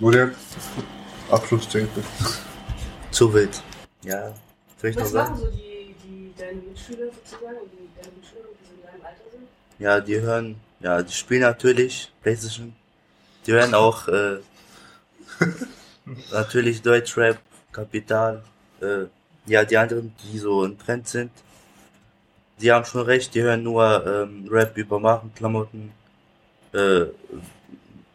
Julian, 0.00 0.34
Abschlussstatement. 1.30 2.06
Zu 3.10 3.32
wild. 3.32 3.62
Ja, 4.02 4.32
soll 4.80 4.90
ich 4.90 4.96
noch 4.96 5.04
Was 5.04 5.10
sagen? 5.12 5.32
machen 5.32 5.44
so 5.44 5.50
die, 5.50 5.94
die 6.04 6.32
deine 6.36 6.60
Mitschüler 6.60 7.06
sozusagen, 7.12 7.58
die 7.72 7.88
deine 8.00 8.14
Mitschüler, 8.16 8.44
die 8.60 8.66
so 8.66 8.74
in 8.74 8.82
deinem 8.82 9.04
Alter 9.04 9.30
sind? 9.30 9.48
Ja, 9.78 10.00
die 10.00 10.20
hören, 10.20 10.56
ja, 10.80 11.02
die 11.02 11.12
spielen 11.12 11.42
natürlich 11.42 12.10
Playstation. 12.22 12.74
Die 13.46 13.52
hören 13.52 13.74
auch 13.74 14.08
äh, 14.08 14.38
natürlich 16.32 16.80
Deutschrap, 16.82 17.38
Kapital. 17.72 18.42
Äh, 18.80 19.06
ja, 19.48 19.64
die 19.64 19.76
anderen, 19.76 20.14
die 20.22 20.38
so 20.38 20.64
im 20.64 20.78
Trend 20.78 21.08
sind, 21.08 21.30
die 22.60 22.72
haben 22.72 22.84
schon 22.84 23.02
recht, 23.02 23.34
die 23.34 23.42
hören 23.42 23.62
nur 23.62 24.06
ähm, 24.06 24.48
Rap 24.50 24.76
über 24.76 24.98
Markenklamotten, 24.98 25.92
äh, 26.72 27.04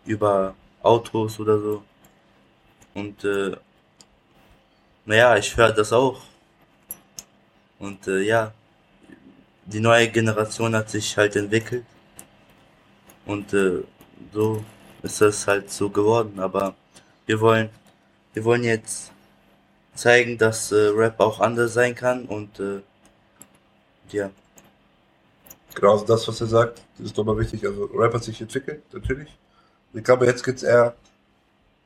über 0.05 0.55
Autos 0.81 1.39
oder 1.39 1.59
so. 1.59 1.83
Und 2.93 3.23
äh, 3.23 3.55
naja, 5.05 5.37
ich 5.37 5.55
höre 5.55 5.71
das 5.71 5.93
auch. 5.93 6.21
Und 7.79 8.07
äh, 8.07 8.21
ja, 8.21 8.53
die 9.65 9.79
neue 9.79 10.09
Generation 10.09 10.75
hat 10.75 10.89
sich 10.89 11.17
halt 11.17 11.35
entwickelt. 11.35 11.85
Und 13.25 13.53
äh, 13.53 13.83
so 14.33 14.63
ist 15.01 15.21
das 15.21 15.47
halt 15.47 15.69
so 15.71 15.89
geworden. 15.89 16.39
Aber 16.39 16.75
wir 17.25 17.39
wollen, 17.39 17.69
wir 18.33 18.43
wollen 18.43 18.63
jetzt 18.63 19.12
zeigen, 19.95 20.37
dass 20.37 20.71
äh, 20.71 20.89
Rap 20.93 21.19
auch 21.19 21.39
anders 21.39 21.73
sein 21.73 21.95
kann 21.95 22.25
und 22.25 22.59
äh, 22.59 22.81
ja. 24.09 24.29
Genau, 25.75 25.93
also 25.93 26.05
das, 26.05 26.27
was 26.27 26.41
er 26.41 26.47
sagt, 26.47 26.81
das 26.97 27.07
ist 27.07 27.17
nochmal 27.17 27.37
wichtig. 27.37 27.65
Also 27.65 27.85
Rap 27.85 28.13
hat 28.13 28.23
sich 28.23 28.39
entwickelt, 28.41 28.83
natürlich. 28.93 29.29
Ich 29.93 30.03
glaube, 30.03 30.25
jetzt 30.25 30.43
gibt's 30.43 30.63
eher, 30.63 30.95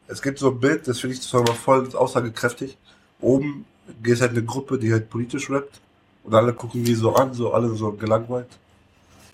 es 0.08 0.22
gibt 0.22 0.40
so 0.40 0.50
ein 0.50 0.60
Bild, 0.60 0.88
das 0.88 1.00
finde 1.00 1.16
ich 1.16 1.22
zwar 1.22 1.42
mal 1.42 1.54
voll 1.54 1.94
aussagekräftig. 1.96 2.78
Oben 3.20 3.66
geht 4.04 4.22
halt 4.22 4.32
eine 4.32 4.44
Gruppe, 4.44 4.78
die 4.78 4.92
halt 4.92 5.10
politisch 5.10 5.50
rappt. 5.50 5.82
Und 6.24 6.34
alle 6.36 6.54
gucken 6.54 6.84
die 6.84 6.96
so 6.96 7.16
an, 7.16 7.34
so 7.34 7.54
alle 7.54 7.70
so 7.76 7.92
gelangweilt. 7.94 8.50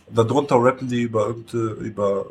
Und 0.07 0.17
darunter 0.17 0.55
rappen 0.57 0.87
die 0.87 1.01
über 1.01 1.27
irgendeine, 1.27 1.71
über 1.87 2.27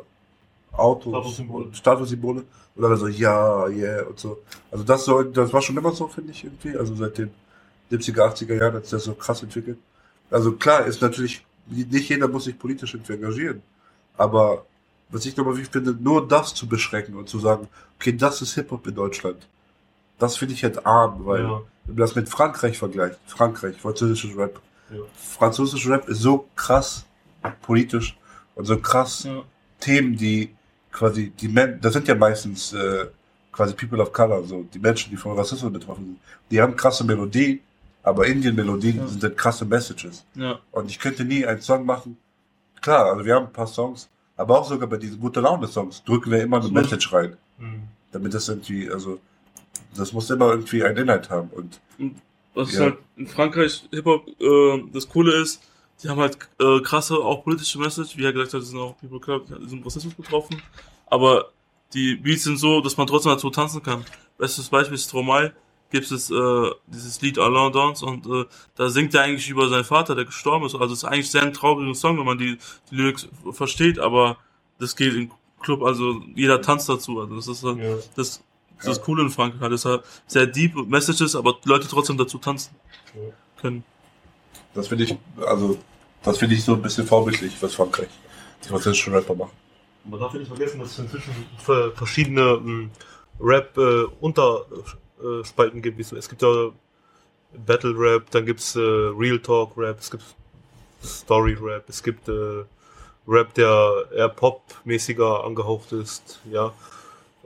Autos 0.73 1.13
Statussymbole. 1.13 1.73
Statussymbole. 1.73 2.43
Und 2.75 2.85
alle 2.85 2.97
so, 2.97 3.07
ja, 3.07 3.67
yeah 3.67 4.03
und 4.07 4.19
so. 4.19 4.39
Also 4.71 4.83
das 4.83 5.05
so, 5.05 5.21
das 5.23 5.53
war 5.53 5.61
schon 5.61 5.77
immer 5.77 5.91
so, 5.91 6.07
finde 6.07 6.31
ich 6.31 6.43
irgendwie. 6.43 6.75
Also 6.77 6.95
seit 6.95 7.17
den 7.17 7.31
70er, 7.91 8.33
80er 8.33 8.55
Jahren 8.55 8.73
hat 8.73 8.83
sich 8.83 8.91
das 8.91 9.03
so 9.03 9.13
krass 9.13 9.43
entwickelt. 9.43 9.77
Also 10.31 10.53
klar, 10.53 10.85
ist 10.85 11.01
natürlich, 11.01 11.45
nicht 11.67 12.09
jeder 12.09 12.27
muss 12.27 12.45
sich 12.45 12.57
politisch 12.57 12.95
irgendwie 12.95 13.13
engagieren. 13.13 13.61
Aber 14.17 14.65
was 15.09 15.25
ich 15.25 15.37
nochmal 15.37 15.55
wichtig 15.57 15.73
finde, 15.73 15.93
nur 15.93 16.27
das 16.27 16.55
zu 16.55 16.67
beschränken 16.67 17.15
und 17.15 17.29
zu 17.29 17.39
sagen, 17.39 17.67
okay, 17.99 18.13
das 18.13 18.41
ist 18.41 18.55
Hip-Hop 18.55 18.87
in 18.87 18.95
Deutschland. 18.95 19.47
Das 20.17 20.37
finde 20.37 20.55
ich 20.55 20.63
halt 20.63 20.85
arm, 20.85 21.25
weil, 21.25 21.43
Ja. 21.43 21.61
wenn 21.85 21.95
man 21.95 21.97
das 21.97 22.15
mit 22.15 22.29
Frankreich 22.29 22.79
vergleicht, 22.79 23.19
Frankreich, 23.27 23.77
französisches 23.79 24.35
Rap. 24.35 24.59
Ja. 24.89 24.97
Französischer 25.15 25.91
Rap 25.91 26.07
ist 26.09 26.21
so 26.21 26.47
krass 26.55 27.05
politisch 27.61 28.17
und 28.55 28.65
so 28.65 28.77
krass 28.77 29.27
Themen, 29.79 30.15
die 30.17 30.55
quasi, 30.93 31.31
die 31.31 31.47
Men 31.49 31.79
das 31.81 31.93
sind 31.93 32.07
ja 32.07 32.15
meistens 32.15 32.71
äh, 32.73 33.07
quasi 33.51 33.73
People 33.73 33.99
of 34.01 34.13
Color, 34.13 34.43
so 34.45 34.65
die 34.73 34.79
Menschen, 34.79 35.09
die 35.11 35.17
von 35.17 35.37
Rassismus 35.37 35.73
betroffen 35.73 36.05
sind. 36.05 36.19
Die 36.49 36.61
haben 36.61 36.75
krasse 36.75 37.03
Melodien, 37.03 37.59
aber 38.03 38.25
Indien-Melodien 38.27 39.07
sind 39.07 39.21
halt 39.23 39.37
krasse 39.37 39.65
Messages. 39.65 40.23
Ja. 40.35 40.59
Und 40.71 40.89
ich 40.89 40.99
könnte 40.99 41.25
nie 41.25 41.45
einen 41.45 41.61
Song 41.61 41.85
machen. 41.85 42.17
Klar, 42.81 43.05
also 43.11 43.25
wir 43.25 43.35
haben 43.35 43.47
ein 43.47 43.53
paar 43.53 43.67
Songs, 43.67 44.09
aber 44.37 44.59
auch 44.59 44.67
sogar 44.67 44.87
bei 44.89 44.97
diesen 44.97 45.19
gute 45.19 45.39
Laune-Songs 45.41 46.03
drücken 46.03 46.31
wir 46.31 46.41
immer 46.43 46.57
eine 46.59 46.67
Mhm. 46.69 46.73
Message 46.73 47.11
rein. 47.13 47.37
Mhm. 47.57 47.83
Damit 48.11 48.33
das 48.33 48.47
irgendwie, 48.49 48.89
also, 48.89 49.19
das 49.95 50.11
muss 50.13 50.29
immer 50.29 50.49
irgendwie 50.51 50.83
einen 50.83 50.97
Inhalt 50.97 51.29
haben. 51.29 51.49
Und 51.49 51.79
Was 52.55 52.73
Ja. 52.73 52.81
halt 52.81 52.97
in 53.17 53.25
Frankreich 53.27 53.87
Hip-Hop 53.91 54.27
äh, 54.39 54.83
das 54.93 55.09
Coole 55.09 55.33
ist, 55.41 55.61
die 56.03 56.09
haben 56.09 56.19
halt 56.19 56.37
äh, 56.59 56.81
krasse, 56.81 57.17
auch 57.17 57.43
politische 57.43 57.79
Message, 57.79 58.17
wie 58.17 58.25
er 58.25 58.33
gesagt 58.33 58.53
hat, 58.53 58.61
sind 58.63 58.79
auch 58.79 58.97
People 58.97 59.19
Club, 59.19 59.45
die 59.47 59.69
sind 59.69 59.85
Rassismus 59.85 60.13
betroffen. 60.13 60.61
Aber 61.07 61.51
die 61.93 62.15
Beats 62.15 62.43
sind 62.43 62.57
so, 62.57 62.81
dass 62.81 62.97
man 62.97 63.07
trotzdem 63.07 63.31
dazu 63.31 63.49
tanzen 63.49 63.81
kann. 63.81 64.03
Bestes 64.37 64.67
Beispiel 64.69 64.95
ist 64.95 65.05
Stromae, 65.05 65.53
gibt 65.91 66.11
es 66.11 66.29
äh, 66.29 66.71
dieses 66.87 67.21
Lied 67.21 67.37
Alain 67.37 67.71
Dance 67.71 68.05
und 68.05 68.25
äh, 68.25 68.45
da 68.75 68.89
singt 68.89 69.13
er 69.13 69.21
eigentlich 69.21 69.47
über 69.49 69.69
seinen 69.69 69.83
Vater, 69.83 70.15
der 70.15 70.25
gestorben 70.25 70.65
ist. 70.65 70.73
Also 70.73 70.93
es 70.93 71.03
ist 71.03 71.05
eigentlich 71.05 71.29
sehr 71.29 71.43
ein 71.43 71.53
trauriger 71.53 71.93
Song, 71.93 72.17
wenn 72.17 72.25
man 72.25 72.37
die, 72.37 72.57
die 72.89 72.95
Lyrics 72.95 73.29
versteht, 73.51 73.99
aber 73.99 74.37
das 74.79 74.95
geht 74.95 75.13
im 75.13 75.31
Club, 75.61 75.83
also 75.83 76.21
jeder 76.35 76.61
tanzt 76.61 76.89
dazu. 76.89 77.21
Also 77.21 77.35
das 77.35 77.47
ist 77.47 77.63
halt, 77.63 77.79
das, 77.79 78.03
das 78.15 78.41
ist 78.79 78.87
das 78.87 79.01
Coole 79.01 79.21
in 79.21 79.29
Frankreich. 79.29 79.69
Das 79.69 79.81
ist 79.81 79.85
halt 79.85 80.03
sehr 80.27 80.47
deep 80.47 80.75
Messages, 80.75 81.35
aber 81.35 81.59
Leute 81.63 81.87
trotzdem 81.87 82.17
dazu 82.17 82.39
tanzen 82.39 82.75
können. 83.61 83.83
das 84.73 84.87
finde 84.87 85.05
ich, 85.05 85.15
also, 85.45 85.77
das 86.23 86.37
finde 86.37 86.55
ich 86.55 86.63
so 86.63 86.73
ein 86.73 86.81
bisschen 86.81 87.05
vorbildlich, 87.05 87.53
was 87.61 87.75
Frankreich, 87.75 88.09
die 88.63 88.69
französischen 88.69 89.13
Rapper 89.13 89.35
machen. 89.35 89.51
Man 90.05 90.19
darf 90.19 90.33
nicht 90.33 90.47
vergessen, 90.47 90.79
dass 90.79 90.91
es 90.91 90.99
inzwischen 90.99 91.33
ver- 91.57 91.91
verschiedene 91.91 92.41
ähm, 92.41 92.91
Rap-Unterspalten 93.39 95.81
gibt. 95.81 95.97
Wie 95.97 96.03
so- 96.03 96.15
Es 96.15 96.29
gibt 96.29 96.41
ja 96.41 96.69
Battle 97.65 97.93
Rap, 97.97 98.29
dann 98.31 98.45
gibt's 98.45 98.75
äh, 98.75 98.79
Real 98.79 99.39
Talk 99.39 99.71
Rap, 99.77 99.99
es 99.99 100.11
gibt 100.11 100.23
Story 101.03 101.57
Rap, 101.59 101.85
es 101.87 102.01
gibt 102.03 102.27
äh, 102.27 102.63
Rap, 103.27 103.53
der 103.53 104.05
eher 104.15 104.29
Pop-mäßiger 104.29 105.43
angehaucht 105.45 105.91
ist. 105.93 106.39
Ja, 106.51 106.73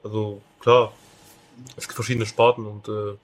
also 0.04 0.42
klar, 0.60 0.92
es 1.76 1.84
gibt 1.88 1.96
verschiedene 1.96 2.26
Sparten 2.26 2.66
und 2.66 2.88
äh, 2.88 3.16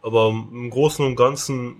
aber 0.00 0.28
im 0.28 0.70
Großen 0.70 1.04
und 1.04 1.16
Ganzen 1.16 1.76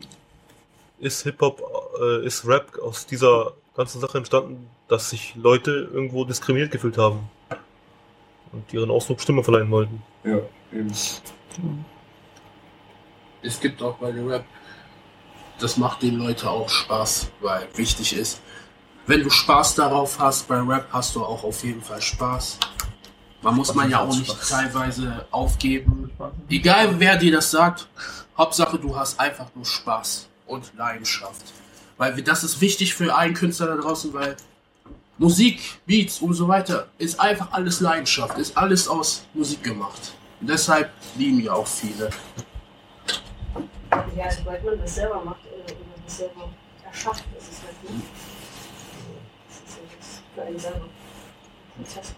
ist 1.00 1.22
Hip-Hop, 1.22 1.62
äh, 2.00 2.26
ist 2.26 2.46
Rap 2.46 2.78
aus 2.82 3.06
dieser 3.06 3.52
ganzen 3.76 4.00
Sache 4.00 4.18
entstanden, 4.18 4.68
dass 4.88 5.10
sich 5.10 5.34
Leute 5.36 5.88
irgendwo 5.92 6.24
diskriminiert 6.24 6.70
gefühlt 6.70 6.98
haben 6.98 7.28
und 8.52 8.72
ihren 8.72 8.90
Ausdruck 8.90 9.20
Stimme 9.20 9.44
verleihen 9.44 9.70
wollten. 9.70 10.02
Ja, 10.24 10.40
eben. 10.72 10.92
Es 13.42 13.60
gibt 13.60 13.82
auch 13.82 13.96
bei 13.98 14.10
dem 14.10 14.28
Rap, 14.28 14.44
das 15.60 15.76
macht 15.76 16.02
den 16.02 16.16
Leuten 16.16 16.46
auch 16.46 16.68
Spaß, 16.68 17.30
weil 17.40 17.68
wichtig 17.76 18.16
ist, 18.16 18.40
wenn 19.06 19.22
du 19.22 19.30
Spaß 19.30 19.76
darauf 19.76 20.18
hast, 20.18 20.48
bei 20.48 20.60
Rap 20.60 20.88
hast 20.90 21.14
du 21.14 21.24
auch 21.24 21.44
auf 21.44 21.64
jeden 21.64 21.80
Fall 21.80 22.02
Spaß. 22.02 22.58
Man 23.40 23.54
muss 23.54 23.72
man 23.74 23.88
ja 23.88 24.00
auch 24.00 24.14
nicht 24.14 24.32
Spaß? 24.32 24.48
teilweise 24.48 25.26
aufgeben. 25.30 26.10
Egal 26.50 26.98
wer 26.98 27.16
dir 27.16 27.32
das 27.32 27.50
sagt, 27.50 27.88
Hauptsache 28.36 28.78
du 28.78 28.94
hast 28.96 29.18
einfach 29.18 29.46
nur 29.54 29.64
Spaß 29.64 30.27
und 30.48 30.72
Leidenschaft. 30.76 31.52
Weil 31.96 32.20
das 32.22 32.44
ist 32.44 32.60
wichtig 32.60 32.94
für 32.94 33.14
einen 33.14 33.34
Künstler 33.34 33.66
da 33.66 33.76
draußen, 33.76 34.12
weil 34.12 34.36
Musik, 35.18 35.80
Beats 35.86 36.20
und 36.20 36.34
so 36.34 36.46
weiter 36.46 36.86
ist 36.98 37.18
einfach 37.18 37.52
alles 37.52 37.80
Leidenschaft, 37.80 38.38
ist 38.38 38.56
alles 38.56 38.88
aus 38.88 39.26
Musik 39.34 39.64
gemacht. 39.64 40.12
Und 40.40 40.48
deshalb 40.48 40.90
lieben 41.16 41.40
ja 41.40 41.52
auch 41.52 41.66
viele. 41.66 42.10
Ja, 44.16 44.30
sobald 44.30 44.64
man 44.64 44.78
das 44.78 44.94
selber 44.94 45.24
macht 45.24 45.44
äh, 45.46 45.72
oder 45.72 46.02
das 46.04 46.16
selber 46.18 46.48
erschafft, 46.84 47.24
ist 47.36 47.52
es 47.52 47.62
halt 47.62 47.74
gut. 47.82 48.02
Das 49.48 49.56
ist 49.56 49.78
ja 49.78 49.96
das 49.98 50.22
für 50.34 50.42
einen 50.42 50.58
selber. 50.58 50.88
Prozess. 51.76 52.14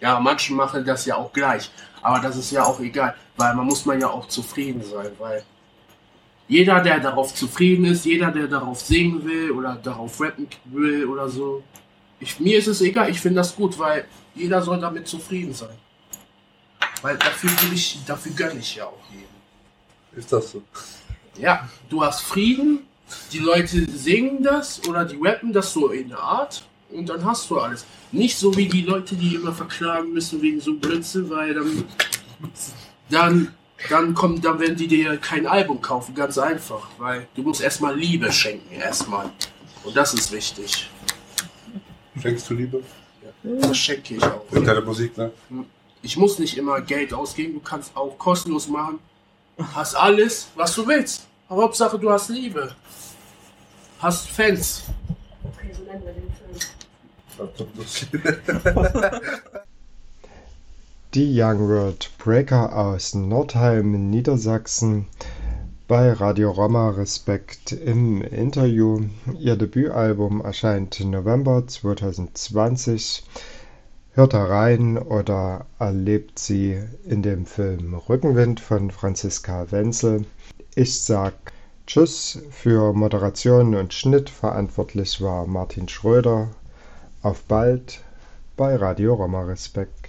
Ja, 0.00 0.18
manche 0.18 0.52
machen 0.52 0.84
das 0.84 1.04
ja 1.06 1.16
auch 1.16 1.32
gleich. 1.32 1.70
Aber 2.00 2.20
das 2.20 2.36
ist 2.36 2.50
ja 2.50 2.64
auch 2.64 2.80
egal, 2.80 3.14
weil 3.36 3.54
man 3.54 3.66
muss 3.66 3.84
man 3.84 4.00
ja 4.00 4.08
auch 4.08 4.26
zufrieden 4.28 4.82
sein, 4.82 5.12
weil 5.18 5.44
jeder, 6.52 6.80
der 6.80 7.00
darauf 7.00 7.34
zufrieden 7.34 7.86
ist, 7.86 8.04
jeder, 8.04 8.30
der 8.30 8.46
darauf 8.46 8.78
singen 8.78 9.24
will 9.24 9.52
oder 9.52 9.74
darauf 9.82 10.20
rappen 10.20 10.46
will 10.66 11.06
oder 11.06 11.26
so, 11.26 11.62
ich, 12.20 12.38
mir 12.40 12.58
ist 12.58 12.66
es 12.66 12.82
egal, 12.82 13.08
ich 13.08 13.20
finde 13.20 13.36
das 13.36 13.56
gut, 13.56 13.78
weil 13.78 14.04
jeder 14.34 14.60
soll 14.60 14.78
damit 14.78 15.08
zufrieden 15.08 15.54
sein. 15.54 15.76
Weil 17.00 17.16
dafür 17.16 17.50
will 17.62 17.72
ich, 17.72 17.98
dafür 18.06 18.32
gönne 18.32 18.60
ich 18.60 18.76
ja 18.76 18.84
auch 18.84 19.02
jedem. 19.10 20.20
Ist 20.20 20.30
das 20.30 20.52
so? 20.52 20.62
Ja, 21.38 21.66
du 21.88 22.04
hast 22.04 22.20
Frieden, 22.20 22.80
die 23.32 23.38
Leute 23.38 23.90
singen 23.90 24.42
das 24.42 24.86
oder 24.86 25.06
die 25.06 25.16
rappen 25.22 25.54
das 25.54 25.72
so 25.72 25.88
in 25.88 26.10
der 26.10 26.20
Art 26.20 26.62
und 26.90 27.08
dann 27.08 27.24
hast 27.24 27.48
du 27.48 27.60
alles. 27.60 27.86
Nicht 28.12 28.36
so 28.36 28.54
wie 28.58 28.68
die 28.68 28.82
Leute, 28.82 29.14
die 29.14 29.36
immer 29.36 29.54
verklagen 29.54 30.12
müssen 30.12 30.42
wegen 30.42 30.60
so 30.60 30.74
Blödsinn, 30.74 31.30
weil 31.30 31.54
dann, 31.54 31.84
dann 33.08 33.54
dann 33.88 34.14
kommen, 34.14 34.40
dann 34.40 34.58
werden 34.60 34.76
die 34.76 34.86
dir 34.86 35.16
kein 35.18 35.46
Album 35.46 35.80
kaufen, 35.80 36.14
ganz 36.14 36.38
einfach, 36.38 36.88
weil 36.98 37.26
du 37.34 37.42
musst 37.42 37.60
erstmal 37.60 37.96
Liebe 37.96 38.30
schenken, 38.32 38.74
erstmal. 38.74 39.30
Und 39.84 39.96
das 39.96 40.14
ist 40.14 40.32
wichtig. 40.32 40.90
Schenkst 42.20 42.48
du 42.50 42.54
Liebe? 42.54 42.82
Das 43.42 43.76
schenke 43.76 44.14
ich 44.14 44.22
auch. 44.22 44.44
Für 44.50 44.60
deine 44.62 44.80
Musik, 44.80 45.16
ne? 45.16 45.32
Ich 46.02 46.16
muss 46.16 46.38
nicht 46.38 46.56
immer 46.56 46.80
Geld 46.80 47.12
ausgeben, 47.12 47.54
du 47.54 47.60
kannst 47.60 47.96
auch 47.96 48.16
kostenlos 48.18 48.68
machen. 48.68 48.98
Hast 49.74 49.94
alles, 49.94 50.48
was 50.54 50.74
du 50.74 50.86
willst. 50.86 51.26
Aber 51.48 51.64
Hauptsache, 51.64 51.98
du 51.98 52.10
hast 52.10 52.28
Liebe. 52.28 52.74
Hast 53.98 54.28
Fans. 54.28 54.84
Okay, 55.44 55.70
so 55.72 55.82
nennen 55.84 56.02
wir 56.04 56.12
den 56.12 56.32
Film. 56.32 56.52
Die 61.14 61.38
Young 61.38 61.68
World 61.68 62.08
Breaker 62.16 62.74
aus 62.74 63.14
Nordheim 63.14 64.08
Niedersachsen 64.08 65.08
bei 65.86 66.10
Radio 66.10 66.50
Roma 66.50 66.88
Respekt 66.88 67.72
im 67.72 68.22
Interview. 68.22 69.02
Ihr 69.38 69.56
Debütalbum 69.56 70.40
erscheint 70.40 71.00
November 71.00 71.66
2020. 71.66 73.24
Hört 74.12 74.32
da 74.32 74.42
rein 74.42 74.96
oder 74.96 75.66
erlebt 75.78 76.38
sie 76.38 76.82
in 77.04 77.20
dem 77.20 77.44
Film 77.44 77.92
Rückenwind 77.92 78.60
von 78.60 78.90
Franziska 78.90 79.70
Wenzel. 79.70 80.24
Ich 80.74 80.98
sag 80.98 81.34
Tschüss. 81.86 82.38
Für 82.48 82.94
Moderation 82.94 83.74
und 83.74 83.92
Schnitt 83.92 84.30
verantwortlich 84.30 85.20
war 85.20 85.46
Martin 85.46 85.90
Schröder. 85.90 86.48
Auf 87.20 87.42
bald 87.42 88.00
bei 88.56 88.76
Radio 88.76 89.12
Roma 89.12 89.42
Respekt. 89.42 90.01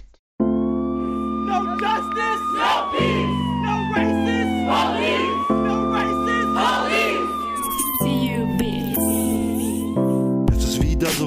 No 1.54 1.76
justice, 1.76 2.52
no 2.52 2.90
peace, 2.90 3.33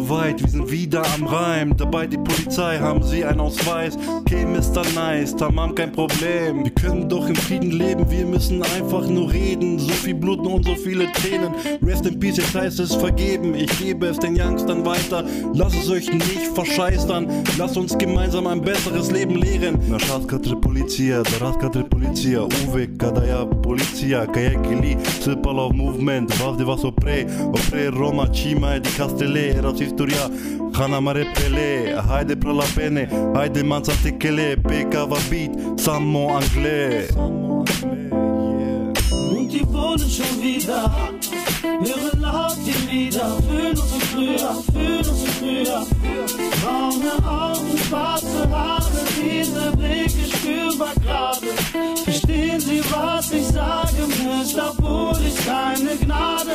soweit, 0.08 0.41
wir 0.41 0.49
sind 0.49 0.72
wieder 0.72 1.03
am 1.14 1.28
Reim. 1.28 1.76
Dabei 1.76 2.08
die 2.08 2.18
Polizei, 2.18 2.80
haben 2.80 3.03
sie 3.03 3.26
einen 3.26 3.39
Ausweis. 3.39 3.97
Okay, 4.20 4.45
Mr. 4.45 4.84
Nice, 4.95 5.36
Tamam, 5.36 5.76
kein 5.76 5.91
Problem. 5.91 6.64
Wir 6.64 6.72
können 6.72 7.10
doch 7.10 7.28
im 7.28 7.36
Frieden 7.36 7.72
leben, 7.72 8.10
wir 8.10 8.26
müssen 8.26 8.62
einfach 8.64 9.08
nur 9.08 9.32
reden. 9.32 9.80
So 9.80 9.89
viel 9.89 10.16
Blut 10.16 10.39
und 10.39 10.66
so 10.66 10.76
viele 10.76 11.12
Tränen. 11.12 11.53
Rest 11.84 12.05
in 12.05 12.20
Peace, 12.20 12.38
jetzt 12.38 12.55
heißt 12.55 12.80
es 12.80 12.95
vergeben. 12.95 13.55
Ich 13.55 13.78
gebe 13.80 14.08
es 14.08 14.18
den 14.18 14.39
Youngstern 14.39 14.86
weiter. 14.86 15.24
Lasst 15.53 15.76
es 15.76 15.89
euch 15.89 16.12
nicht 16.12 16.47
verscheißern. 16.53 17.28
Lasst 17.58 17.78
uns 17.78 17.97
gemeinsam 17.97 18.47
ein 18.47 18.62
besseres 18.62 19.12
Leben 19.12 19.36
lehren. 19.36 19.80
Na 19.89 19.97
șas 19.97 20.26
către 20.26 20.53
poliție, 20.55 21.22
dar 21.39 21.55
către 21.55 21.82
poliție. 21.82 22.39
Uve, 22.68 22.89
cada 22.97 23.26
ea 23.28 23.45
poliția, 23.45 24.26
că 24.26 24.39
e 24.39 24.60
chili, 24.68 24.97
Silpalov 25.22 25.72
movement, 25.74 26.38
vas 26.38 26.55
de 26.58 26.64
vas 26.64 26.82
opre, 26.82 27.28
opre 27.45 27.89
Roma, 27.97 28.28
cima 28.28 28.78
di 28.78 28.89
Castele, 28.97 29.55
era 29.58 29.72
istoria, 29.98 30.30
Hana 30.74 31.02
mare 31.02 31.26
pele, 31.34 31.95
haide 32.08 32.36
pra 32.36 32.54
la 32.54 32.66
pene, 32.76 33.08
haide 33.34 33.64
manța 33.64 33.93
techele, 34.04 34.56
pe 34.56 34.86
cava 34.89 35.18
beat, 35.30 35.52
samo 35.80 36.36
anglais. 36.36 37.10
Und 39.32 39.52
die 39.52 39.66
wohnen 39.74 40.10
schon 40.10 40.41
wieder. 40.41 40.91
Hören 41.62 42.22
laut 42.22 42.58
die 42.66 42.91
Lieder, 42.91 43.38
fühlen 43.49 43.78
uns 43.78 43.93
wie 43.93 44.05
früher, 44.05 44.64
fühlen 44.74 44.97
uns 44.99 45.24
wie 45.24 45.66
früher. 45.66 45.86
Braune 46.62 47.28
Augen, 47.28 47.78
schwarze 47.78 48.49
Haare, 48.49 48.91
diese 49.16 49.72
Blicke 49.78 50.38
spürbar 50.38 50.93
gerade. 51.03 51.47
Verstehen 52.03 52.60
Sie, 52.60 52.82
was 52.91 53.32
ich 53.32 53.45
sage? 53.47 54.08
Mister 54.08 54.74
hol 54.82 55.16
ich 55.26 55.45
keine 55.45 55.95
Gnade. 55.97 56.51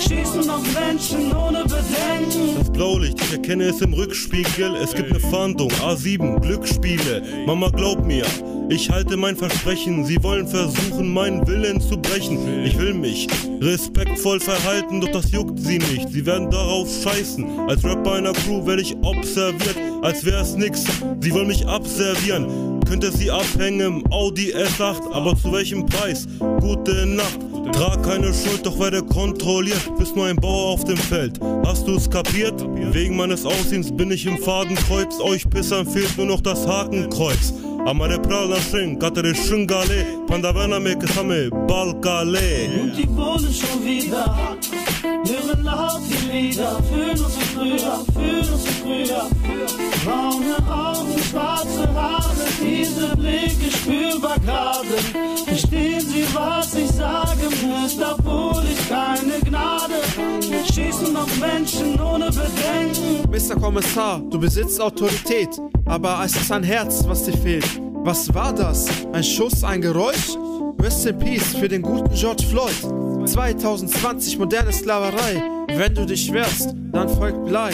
Schießen 0.00 0.50
auf 0.50 0.62
Menschen 0.74 1.34
ohne 1.34 1.62
Bedenken. 1.62 2.56
Das 2.58 2.70
Blaulicht, 2.70 3.20
ich 3.20 3.32
erkenne 3.32 3.64
es 3.64 3.80
im 3.80 3.94
Rückspiegel. 3.94 4.74
Es 4.76 4.94
gibt 4.94 5.10
eine 5.10 5.20
Fahndung, 5.20 5.70
A7, 5.70 6.40
Glücksspiele. 6.40 7.22
Mama, 7.46 7.70
glaub 7.70 8.04
mir, 8.04 8.24
ich 8.68 8.90
halte 8.90 9.16
mein 9.16 9.36
Versprechen. 9.36 10.04
Sie 10.04 10.22
wollen 10.22 10.46
versuchen, 10.46 11.12
meinen 11.12 11.46
Willen 11.46 11.80
zu 11.80 11.96
brechen. 11.96 12.64
Ich 12.64 12.78
will 12.78 12.94
mich 12.94 13.26
respektvoll 13.60 14.40
verhalten, 14.40 15.00
doch 15.00 15.10
das 15.10 15.30
juckt 15.30 15.58
sie 15.58 15.78
nicht. 15.78 16.08
Sie 16.10 16.24
werden 16.26 16.50
darauf 16.50 16.88
scheißen. 17.02 17.68
Als 17.68 17.84
Rapper 17.84 18.12
einer 18.14 18.32
Crew 18.32 18.66
werde 18.66 18.82
ich 18.82 18.96
observiert, 19.02 19.76
als 20.02 20.24
wär's 20.24 20.54
nix. 20.54 20.84
Sie 21.20 21.32
wollen 21.32 21.48
mich 21.48 21.66
abservieren. 21.66 22.80
Könnte 22.86 23.10
sie 23.10 23.30
abhängen 23.30 23.80
im 23.80 24.12
Audi 24.12 24.54
S8, 24.54 25.10
aber 25.12 25.36
zu 25.36 25.52
welchem 25.52 25.86
Preis? 25.86 26.26
Gute 26.60 27.06
Nacht. 27.06 27.38
Trag 27.72 28.02
keine 28.02 28.32
Schuld, 28.32 28.64
doch 28.64 28.78
werde 28.78 29.02
kontrolliert. 29.02 29.90
Bist 29.98 30.14
nur 30.14 30.26
ein 30.26 30.36
Bauer 30.36 30.74
auf 30.74 30.84
dem 30.84 30.96
Feld. 30.96 31.40
Hast 31.64 31.88
du's 31.88 32.08
kapiert? 32.08 32.64
Wegen 32.92 33.16
meines 33.16 33.46
Aussehens 33.46 33.90
bin 33.90 34.10
ich 34.10 34.26
im 34.26 34.38
Fadenkreuz. 34.38 35.18
Euch 35.20 35.48
Pissern 35.48 35.86
fehlt 35.86 36.16
nur 36.16 36.26
noch 36.26 36.40
das 36.40 36.66
Hakenkreuz. 36.66 37.54
Amare 37.84 38.16
prallë 38.16 38.54
në 38.54 38.58
shëngë, 38.64 38.94
katër 39.02 39.26
i 39.28 39.32
shëngë 39.36 39.66
gale 39.68 39.98
Pandavena 40.30 40.78
me 40.80 40.94
kësame, 41.02 41.40
balkale 41.68 42.46
Unë 42.80 42.94
t'i 42.96 43.04
polë 43.12 43.52
shumë 43.58 43.82
vida 43.84 44.24
Në 45.04 45.42
më 45.50 45.58
lafi 45.66 46.23
Lieder, 46.34 46.82
fühlen 46.92 47.10
uns 47.10 47.38
wie 47.38 47.44
früher, 47.54 48.04
fühlen 48.12 48.52
uns 48.52 48.66
wie 48.66 49.06
früher. 49.06 49.22
Braune 50.04 50.56
Augen, 50.68 51.16
schwarze 51.30 51.94
Haare, 51.94 52.44
diese 52.60 53.16
Blicke 53.16 53.70
spürbar 53.70 54.40
gerade. 54.40 54.96
Verstehen 55.46 56.00
Sie, 56.00 56.26
was 56.34 56.74
ich 56.74 56.90
sage? 56.90 57.48
Mister, 57.62 58.16
hol 58.26 58.64
ich 58.68 58.88
keine 58.88 59.38
Gnade. 59.48 59.94
Schießen 60.72 61.16
auf 61.16 61.38
Menschen 61.38 62.00
ohne 62.00 62.26
Bedenken. 62.26 63.30
Mr. 63.30 63.54
Kommissar, 63.54 64.20
du 64.28 64.40
besitzt 64.40 64.80
Autorität, 64.80 65.50
aber 65.84 66.20
es 66.24 66.34
ist 66.34 66.50
ein 66.50 66.64
Herz, 66.64 67.04
was 67.06 67.22
dir 67.22 67.36
fehlt. 67.36 67.80
Was 68.02 68.34
war 68.34 68.52
das? 68.52 68.86
Ein 69.12 69.22
Schuss, 69.22 69.62
ein 69.62 69.80
Geräusch? 69.80 70.36
Rest 70.80 71.06
in 71.06 71.16
Peace 71.16 71.54
für 71.54 71.68
den 71.68 71.82
guten 71.82 72.12
George 72.12 72.44
Floyd. 72.44 73.13
2020 73.26 74.38
moderne 74.38 74.72
Sklaverei. 74.72 75.42
Wenn 75.68 75.94
du 75.94 76.06
dich 76.06 76.32
wehrst, 76.32 76.74
dann 76.92 77.08
folgt 77.08 77.44
Blei. 77.44 77.70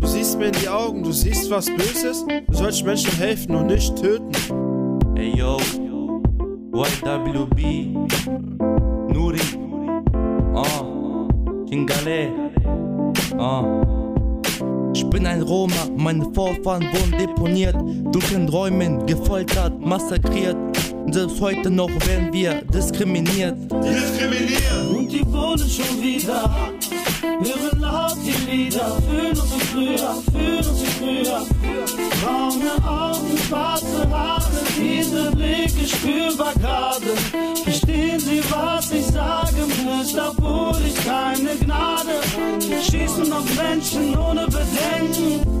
Du 0.00 0.06
siehst 0.06 0.38
mir 0.38 0.46
in 0.46 0.52
die 0.52 0.68
Augen, 0.68 1.02
du 1.02 1.12
siehst 1.12 1.50
was 1.50 1.66
Böses. 1.66 2.24
Du 2.48 2.56
sollst 2.56 2.84
Menschen 2.84 3.12
helfen 3.12 3.54
und 3.54 3.66
nicht 3.66 3.94
töten. 3.96 4.32
Ey 5.14 5.36
yo, 5.36 5.58
YWB, 6.72 7.94
Nuri, 9.12 9.40
ah, 10.54 11.28
Kingale, 11.68 12.30
ah. 13.38 13.64
Ich 14.94 15.04
bin 15.10 15.26
ein 15.26 15.42
Roma, 15.42 15.88
meine 15.96 16.24
Vorfahren 16.32 16.82
wurden 16.82 17.18
deponiert, 17.18 17.76
dunklen 18.12 18.48
Räumen 18.48 19.06
gefoltert, 19.06 19.78
massakriert. 19.80 20.56
Und 21.04 21.12
selbst 21.12 21.40
heute 21.40 21.70
noch 21.70 21.90
werden 22.06 22.32
wir 22.32 22.62
diskriminiert. 22.72 23.56
Diskriminiert! 23.70 24.60
Und 24.90 25.08
die 25.08 25.26
wohnen 25.32 25.68
schon 25.68 26.02
wieder. 26.02 26.50
Hören 27.22 27.80
laut 27.80 28.16
die 28.24 28.50
Lieder, 28.50 28.96
fühlen 29.08 29.30
uns 29.30 29.54
wie 29.54 29.60
früher, 29.60 30.22
fühlen 30.30 30.58
uns 30.58 30.82
wie 30.82 30.86
früher. 30.98 31.46
Braune 32.22 32.74
Augen, 32.86 33.38
schwarze 33.48 34.10
Haare, 34.10 34.50
diese 34.78 35.30
Blicke 35.32 35.86
spürbar 35.88 36.52
gerade. 36.60 37.16
Verstehen 37.64 38.20
Sie, 38.20 38.42
was 38.50 38.92
ich 38.92 39.06
sage? 39.06 39.66
Mister, 39.84 40.34
hol 40.40 40.76
ich 40.86 40.94
keine 41.04 41.56
Gnade. 41.64 42.20
Schießen 42.82 43.32
auf 43.32 43.44
Menschen 43.56 44.16
ohne 44.18 44.46
Bedenken. 44.46 45.60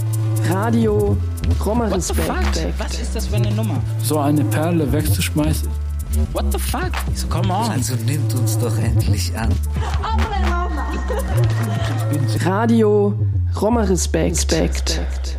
Radio 0.49 1.17
Roma 1.65 1.89
What 1.89 2.01
the 2.03 2.13
fuck? 2.13 2.37
Respekt. 2.37 2.79
Was 2.79 2.99
ist 2.99 3.15
das 3.15 3.27
für 3.27 3.35
eine 3.35 3.51
Nummer? 3.51 3.75
So 4.03 4.19
eine 4.19 4.43
Perle 4.45 4.91
wegzuschmeißen. 4.91 5.69
What 6.33 6.45
the 6.51 6.59
fuck? 6.59 6.91
So, 7.15 7.27
come 7.27 7.53
on. 7.53 7.71
Also 7.71 7.95
nimmt 8.05 8.33
uns 8.33 8.57
doch 8.57 8.77
endlich 8.77 9.31
an. 9.37 9.49
Radio 12.43 13.13
Roma 13.59 13.81
Respekt. 13.81 14.51
Respekt. 14.51 15.37